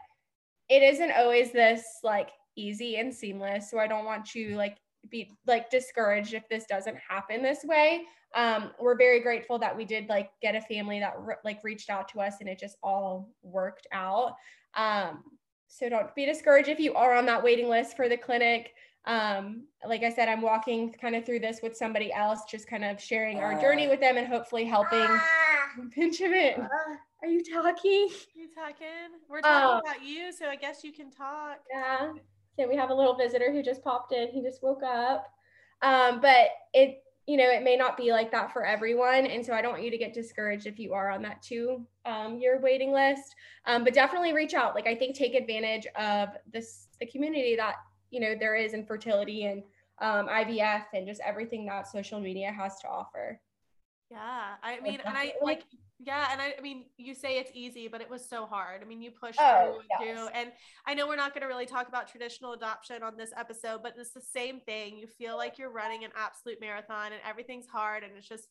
it 0.70 0.82
isn't 0.82 1.12
always 1.12 1.52
this 1.52 1.84
like 2.02 2.30
easy 2.56 2.96
and 2.96 3.12
seamless. 3.14 3.70
So 3.70 3.78
I 3.78 3.86
don't 3.88 4.06
want 4.06 4.34
you 4.34 4.56
like 4.56 4.78
be 5.10 5.36
like 5.46 5.70
discouraged 5.70 6.34
if 6.34 6.48
this 6.48 6.64
doesn't 6.66 6.96
happen 6.96 7.42
this 7.42 7.64
way. 7.64 8.02
Um, 8.34 8.70
we're 8.80 8.96
very 8.96 9.20
grateful 9.20 9.58
that 9.58 9.76
we 9.76 9.84
did 9.84 10.08
like 10.08 10.30
get 10.40 10.54
a 10.54 10.60
family 10.62 11.00
that 11.00 11.14
re- 11.18 11.34
like 11.44 11.62
reached 11.62 11.90
out 11.90 12.08
to 12.08 12.20
us 12.20 12.36
and 12.40 12.48
it 12.48 12.58
just 12.58 12.76
all 12.82 13.28
worked 13.42 13.86
out. 13.92 14.36
Um, 14.74 15.22
so 15.68 15.88
don't 15.88 16.14
be 16.14 16.24
discouraged 16.26 16.68
if 16.68 16.78
you 16.80 16.94
are 16.94 17.14
on 17.14 17.26
that 17.26 17.42
waiting 17.42 17.68
list 17.68 17.96
for 17.96 18.08
the 18.08 18.16
clinic. 18.16 18.72
Um, 19.04 19.64
like 19.86 20.02
I 20.04 20.10
said, 20.10 20.28
I'm 20.28 20.40
walking 20.42 20.92
kind 20.92 21.16
of 21.16 21.26
through 21.26 21.40
this 21.40 21.60
with 21.62 21.76
somebody 21.76 22.12
else, 22.12 22.42
just 22.48 22.68
kind 22.68 22.84
of 22.84 23.00
sharing 23.00 23.38
our 23.40 23.60
journey 23.60 23.88
with 23.88 23.98
them 24.00 24.16
and 24.16 24.26
hopefully 24.26 24.64
helping 24.64 25.06
Benjamin. 25.96 26.68
Are 27.22 27.26
you 27.28 27.42
talking? 27.42 28.08
You 28.34 28.48
talking? 28.54 28.86
We're 29.28 29.40
talking 29.40 29.80
Oh. 29.84 29.90
about 29.90 30.04
you, 30.04 30.32
so 30.32 30.46
I 30.48 30.56
guess 30.56 30.84
you 30.84 30.92
can 30.92 31.10
talk. 31.10 31.58
Yeah. 31.72 32.12
Okay, 32.58 32.68
we 32.68 32.76
have 32.76 32.90
a 32.90 32.94
little 32.94 33.16
visitor 33.16 33.52
who 33.52 33.62
just 33.62 33.82
popped 33.82 34.12
in. 34.12 34.28
He 34.28 34.42
just 34.42 34.62
woke 34.62 34.82
up. 34.82 35.32
Um, 35.80 36.20
but 36.20 36.48
it, 36.74 37.02
you 37.26 37.36
know, 37.36 37.48
it 37.50 37.62
may 37.62 37.76
not 37.76 37.96
be 37.96 38.12
like 38.12 38.30
that 38.32 38.52
for 38.52 38.64
everyone. 38.64 39.26
And 39.26 39.44
so 39.44 39.52
I 39.52 39.62
don't 39.62 39.72
want 39.72 39.84
you 39.84 39.90
to 39.90 39.98
get 39.98 40.12
discouraged 40.12 40.66
if 40.66 40.78
you 40.78 40.92
are 40.92 41.10
on 41.10 41.22
that 41.22 41.42
two 41.42 41.86
um, 42.04 42.38
year 42.38 42.60
waiting 42.60 42.92
list. 42.92 43.34
Um, 43.66 43.84
but 43.84 43.94
definitely 43.94 44.32
reach 44.32 44.54
out. 44.54 44.74
Like 44.74 44.86
I 44.86 44.94
think 44.94 45.16
take 45.16 45.34
advantage 45.34 45.86
of 45.96 46.30
this 46.52 46.88
the 47.00 47.06
community 47.06 47.56
that, 47.56 47.76
you 48.10 48.20
know, 48.20 48.34
there 48.38 48.54
is 48.54 48.74
in 48.74 48.84
fertility 48.84 49.46
and 49.46 49.62
um, 50.00 50.28
IVF 50.28 50.84
and 50.94 51.06
just 51.06 51.20
everything 51.24 51.64
that 51.66 51.86
social 51.86 52.20
media 52.20 52.52
has 52.52 52.78
to 52.80 52.88
offer. 52.88 53.40
Yeah, 54.12 54.54
I 54.62 54.78
mean, 54.80 55.00
and 55.04 55.16
I 55.16 55.32
like, 55.40 55.62
yeah, 55.98 56.28
and 56.32 56.40
I, 56.40 56.54
I 56.58 56.60
mean, 56.60 56.84
you 56.98 57.14
say 57.14 57.38
it's 57.38 57.50
easy, 57.54 57.88
but 57.88 58.02
it 58.02 58.10
was 58.10 58.28
so 58.28 58.44
hard. 58.44 58.82
I 58.82 58.84
mean, 58.84 59.00
you 59.00 59.10
pushed 59.10 59.40
Oh, 59.40 59.80
through 59.98 60.06
yes. 60.06 60.18
through, 60.18 60.28
and 60.38 60.52
I 60.86 60.92
know 60.92 61.06
we're 61.08 61.16
not 61.16 61.32
going 61.32 61.40
to 61.42 61.46
really 61.46 61.64
talk 61.64 61.88
about 61.88 62.08
traditional 62.08 62.52
adoption 62.52 63.02
on 63.02 63.16
this 63.16 63.30
episode, 63.36 63.82
but 63.82 63.94
it's 63.96 64.12
the 64.12 64.20
same 64.20 64.60
thing. 64.60 64.98
You 64.98 65.06
feel 65.06 65.36
like 65.38 65.58
you're 65.58 65.70
running 65.70 66.04
an 66.04 66.10
absolute 66.14 66.60
marathon, 66.60 67.06
and 67.12 67.22
everything's 67.26 67.66
hard, 67.66 68.02
and 68.04 68.12
it's 68.16 68.28
just 68.28 68.48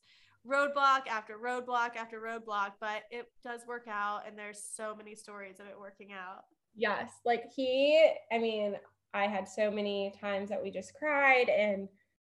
roadblock 0.48 1.08
after 1.08 1.38
roadblock 1.38 1.96
after 1.96 2.20
roadblock, 2.20 2.72
but 2.80 3.04
it 3.12 3.28
does 3.44 3.62
work 3.68 3.86
out, 3.88 4.22
and 4.28 4.36
there's 4.36 4.64
so 4.76 4.96
many 4.96 5.14
stories 5.14 5.60
of 5.60 5.68
it 5.68 5.80
working 5.80 6.12
out. 6.12 6.46
Yes. 6.76 7.12
Like 7.24 7.44
he, 7.56 8.10
I 8.32 8.40
mean, 8.40 8.78
I 9.14 9.28
had 9.28 9.48
so 9.48 9.70
many 9.70 10.14
times 10.20 10.50
that 10.50 10.64
we 10.64 10.72
just 10.72 10.96
cried 10.96 11.50
and 11.50 11.88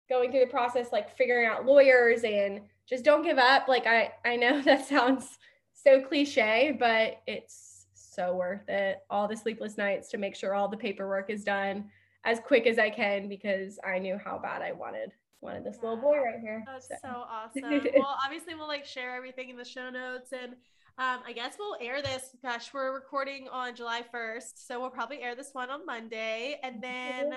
going 0.09 0.31
through 0.31 0.41
the 0.41 0.47
process, 0.51 0.91
like 0.91 1.15
figuring 1.17 1.45
out 1.47 1.65
lawyers 1.65 2.23
and 2.23 2.61
just 2.87 3.03
don't 3.05 3.23
give 3.23 3.37
up. 3.37 3.67
Like 3.67 3.87
I, 3.87 4.11
I 4.25 4.35
know 4.35 4.61
that 4.63 4.85
sounds 4.87 5.37
so 5.73 6.01
cliche, 6.01 6.75
but 6.77 7.21
it's 7.27 7.85
so 7.93 8.35
worth 8.35 8.67
it. 8.67 8.99
All 9.09 9.27
the 9.27 9.37
sleepless 9.37 9.77
nights 9.77 10.09
to 10.09 10.17
make 10.17 10.35
sure 10.35 10.53
all 10.53 10.67
the 10.67 10.77
paperwork 10.77 11.29
is 11.29 11.43
done 11.43 11.89
as 12.25 12.39
quick 12.39 12.67
as 12.67 12.77
I 12.77 12.89
can 12.89 13.27
because 13.29 13.79
I 13.87 13.97
knew 13.99 14.17
how 14.23 14.37
bad 14.37 14.61
I 14.61 14.73
wanted 14.73 15.11
wanted 15.41 15.63
this 15.63 15.77
little 15.81 15.97
boy 15.97 16.17
right 16.19 16.39
here. 16.39 16.63
That's 16.67 16.87
So- 16.87 16.95
so 17.01 17.07
awesome. 17.29 17.81
well, 17.95 18.15
obviously, 18.23 18.53
we'll 18.53 18.67
like 18.67 18.85
share 18.85 19.15
everything 19.15 19.49
in 19.49 19.57
the 19.57 19.65
show 19.65 19.89
notes, 19.89 20.31
and 20.33 20.51
um, 20.99 21.21
I 21.25 21.31
guess 21.33 21.55
we'll 21.57 21.77
air 21.81 22.01
this. 22.03 22.35
Gosh, 22.43 22.71
we're 22.75 22.93
recording 22.93 23.47
on 23.51 23.73
July 23.75 24.03
1st, 24.13 24.51
so 24.67 24.79
we'll 24.79 24.91
probably 24.91 25.19
air 25.23 25.35
this 25.35 25.49
one 25.53 25.71
on 25.71 25.83
Monday, 25.83 26.59
and 26.61 26.79
then 26.79 27.31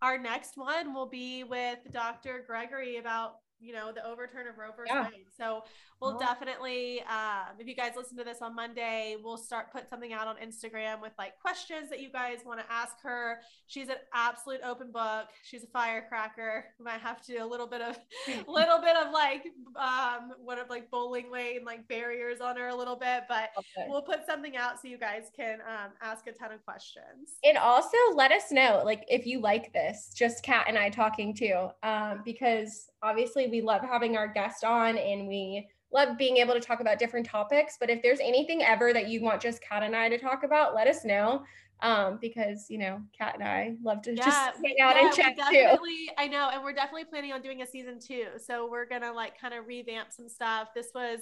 our 0.00 0.18
next 0.18 0.56
one 0.56 0.94
will 0.94 1.06
be 1.08 1.44
with 1.44 1.78
Dr. 1.92 2.44
Gregory 2.46 2.98
about 2.98 3.38
you 3.60 3.72
know 3.72 3.92
the 3.92 4.06
overturn 4.06 4.46
of 4.46 4.56
Roe 4.58 4.70
versus 4.76 4.92
Yeah. 4.94 5.08
Wade. 5.10 5.26
So 5.36 5.64
we'll 6.00 6.14
Oh. 6.16 6.18
definitely, 6.18 7.02
um, 7.02 7.56
if 7.58 7.66
you 7.66 7.74
guys 7.74 7.92
listen 7.96 8.16
to 8.18 8.24
this 8.24 8.40
on 8.40 8.54
Monday, 8.54 9.16
we'll 9.22 9.36
start 9.36 9.72
put 9.72 9.88
something 9.88 10.12
out 10.12 10.26
on 10.28 10.36
Instagram 10.36 11.00
with 11.00 11.12
like 11.18 11.38
questions 11.40 11.88
that 11.90 12.00
you 12.00 12.10
guys 12.10 12.44
want 12.44 12.60
to 12.60 12.72
ask 12.72 13.00
her. 13.02 13.40
She's 13.66 13.88
an 13.88 13.96
absolute 14.14 14.60
open 14.64 14.92
book. 14.92 15.28
She's 15.42 15.64
a 15.64 15.66
firecracker. 15.68 16.66
We 16.78 16.84
might 16.84 17.00
have 17.00 17.20
to 17.22 17.32
do 17.32 17.42
a 17.42 17.46
little 17.46 17.66
bit 17.66 17.80
of, 17.80 17.98
little 18.48 18.80
bit 18.80 18.96
of 18.96 19.12
like, 19.12 19.44
um, 19.76 20.32
what 20.38 20.58
of 20.58 20.68
like 20.70 20.90
bowling 20.90 21.30
lane 21.30 21.64
like 21.64 21.86
barriers 21.88 22.40
on 22.40 22.56
her 22.56 22.68
a 22.68 22.74
little 22.74 22.96
bit, 22.96 23.24
but 23.28 23.50
Okay. 23.58 23.86
we'll 23.88 24.02
put 24.02 24.24
something 24.26 24.56
out 24.56 24.80
so 24.80 24.86
you 24.88 24.98
guys 24.98 25.30
can 25.34 25.60
um, 25.62 25.90
ask 26.00 26.26
a 26.28 26.32
ton 26.32 26.52
of 26.52 26.64
questions. 26.64 27.38
And 27.44 27.58
also 27.58 27.96
let 28.14 28.30
us 28.30 28.52
know, 28.52 28.82
like, 28.84 29.04
if 29.08 29.26
you 29.26 29.40
like 29.40 29.72
this, 29.72 30.12
just 30.14 30.42
Cat 30.44 30.66
and 30.68 30.78
I 30.78 30.90
talking 30.90 31.34
too, 31.34 31.68
um, 31.82 32.22
because 32.24 32.88
obviously 33.02 33.47
we 33.50 33.60
love 33.60 33.82
having 33.82 34.16
our 34.16 34.28
guest 34.28 34.64
on 34.64 34.96
and 34.98 35.28
we 35.28 35.66
love 35.92 36.18
being 36.18 36.36
able 36.36 36.54
to 36.54 36.60
talk 36.60 36.80
about 36.80 36.98
different 36.98 37.26
topics. 37.26 37.76
But 37.78 37.90
if 37.90 38.02
there's 38.02 38.20
anything 38.20 38.62
ever 38.62 38.92
that 38.92 39.08
you 39.08 39.22
want 39.22 39.40
just 39.40 39.62
Cat 39.62 39.82
and 39.82 39.96
I 39.96 40.08
to 40.08 40.18
talk 40.18 40.42
about, 40.44 40.74
let 40.74 40.86
us 40.86 41.04
know. 41.04 41.44
Um, 41.80 42.18
because 42.20 42.66
you 42.68 42.78
know, 42.78 43.00
Cat 43.16 43.36
and 43.38 43.48
I 43.48 43.76
love 43.84 44.02
to 44.02 44.14
just 44.14 44.26
hang 44.26 44.80
out 44.82 44.96
yeah, 44.96 45.06
and 45.06 45.14
chat 45.14 45.36
too. 45.36 45.76
I 46.18 46.26
know, 46.26 46.50
and 46.52 46.64
we're 46.64 46.72
definitely 46.72 47.04
planning 47.04 47.32
on 47.32 47.40
doing 47.40 47.62
a 47.62 47.66
season 47.66 48.00
two. 48.00 48.26
So 48.44 48.68
we're 48.68 48.84
gonna 48.84 49.12
like 49.12 49.40
kind 49.40 49.54
of 49.54 49.66
revamp 49.66 50.12
some 50.12 50.28
stuff. 50.28 50.70
This 50.74 50.88
was 50.92 51.20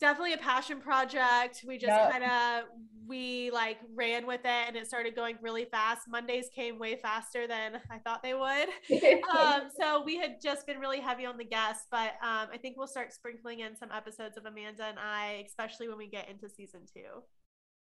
definitely 0.00 0.34
a 0.34 0.38
passion 0.38 0.80
project. 0.80 1.64
We 1.66 1.78
just 1.78 1.90
Yep. 1.90 2.10
kind 2.12 2.24
of 2.24 2.64
we 3.08 3.50
like 3.52 3.78
ran 3.94 4.26
with 4.26 4.40
it, 4.40 4.64
and 4.66 4.76
it 4.76 4.86
started 4.88 5.14
going 5.14 5.38
really 5.40 5.64
fast. 5.66 6.08
Mondays 6.08 6.48
came 6.52 6.76
way 6.78 6.96
faster 6.96 7.46
than 7.46 7.80
I 7.88 7.98
thought 7.98 8.20
they 8.22 8.34
would. 8.34 8.68
um, 9.38 9.68
so 9.80 10.02
we 10.02 10.16
had 10.16 10.40
just 10.42 10.66
been 10.66 10.80
really 10.80 10.98
heavy 10.98 11.24
on 11.24 11.36
the 11.36 11.44
guests, 11.44 11.86
but 11.90 12.14
um, 12.20 12.48
I 12.52 12.58
think 12.60 12.76
we'll 12.76 12.88
start 12.88 13.12
sprinkling 13.12 13.60
in 13.60 13.76
some 13.76 13.90
episodes 13.92 14.36
of 14.36 14.44
Amanda 14.44 14.84
and 14.86 14.98
I, 14.98 15.44
especially 15.46 15.88
when 15.88 15.98
we 15.98 16.08
get 16.08 16.28
into 16.28 16.48
season 16.48 16.80
two. 16.92 17.22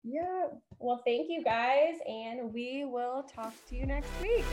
yeah. 0.04 0.46
Well, 0.78 1.02
thank 1.04 1.26
you 1.28 1.44
guys, 1.44 1.96
and 2.06 2.50
we 2.54 2.86
will 2.86 3.22
talk 3.24 3.52
to 3.68 3.76
you 3.76 3.84
next 3.84 4.10
week. 4.22 4.44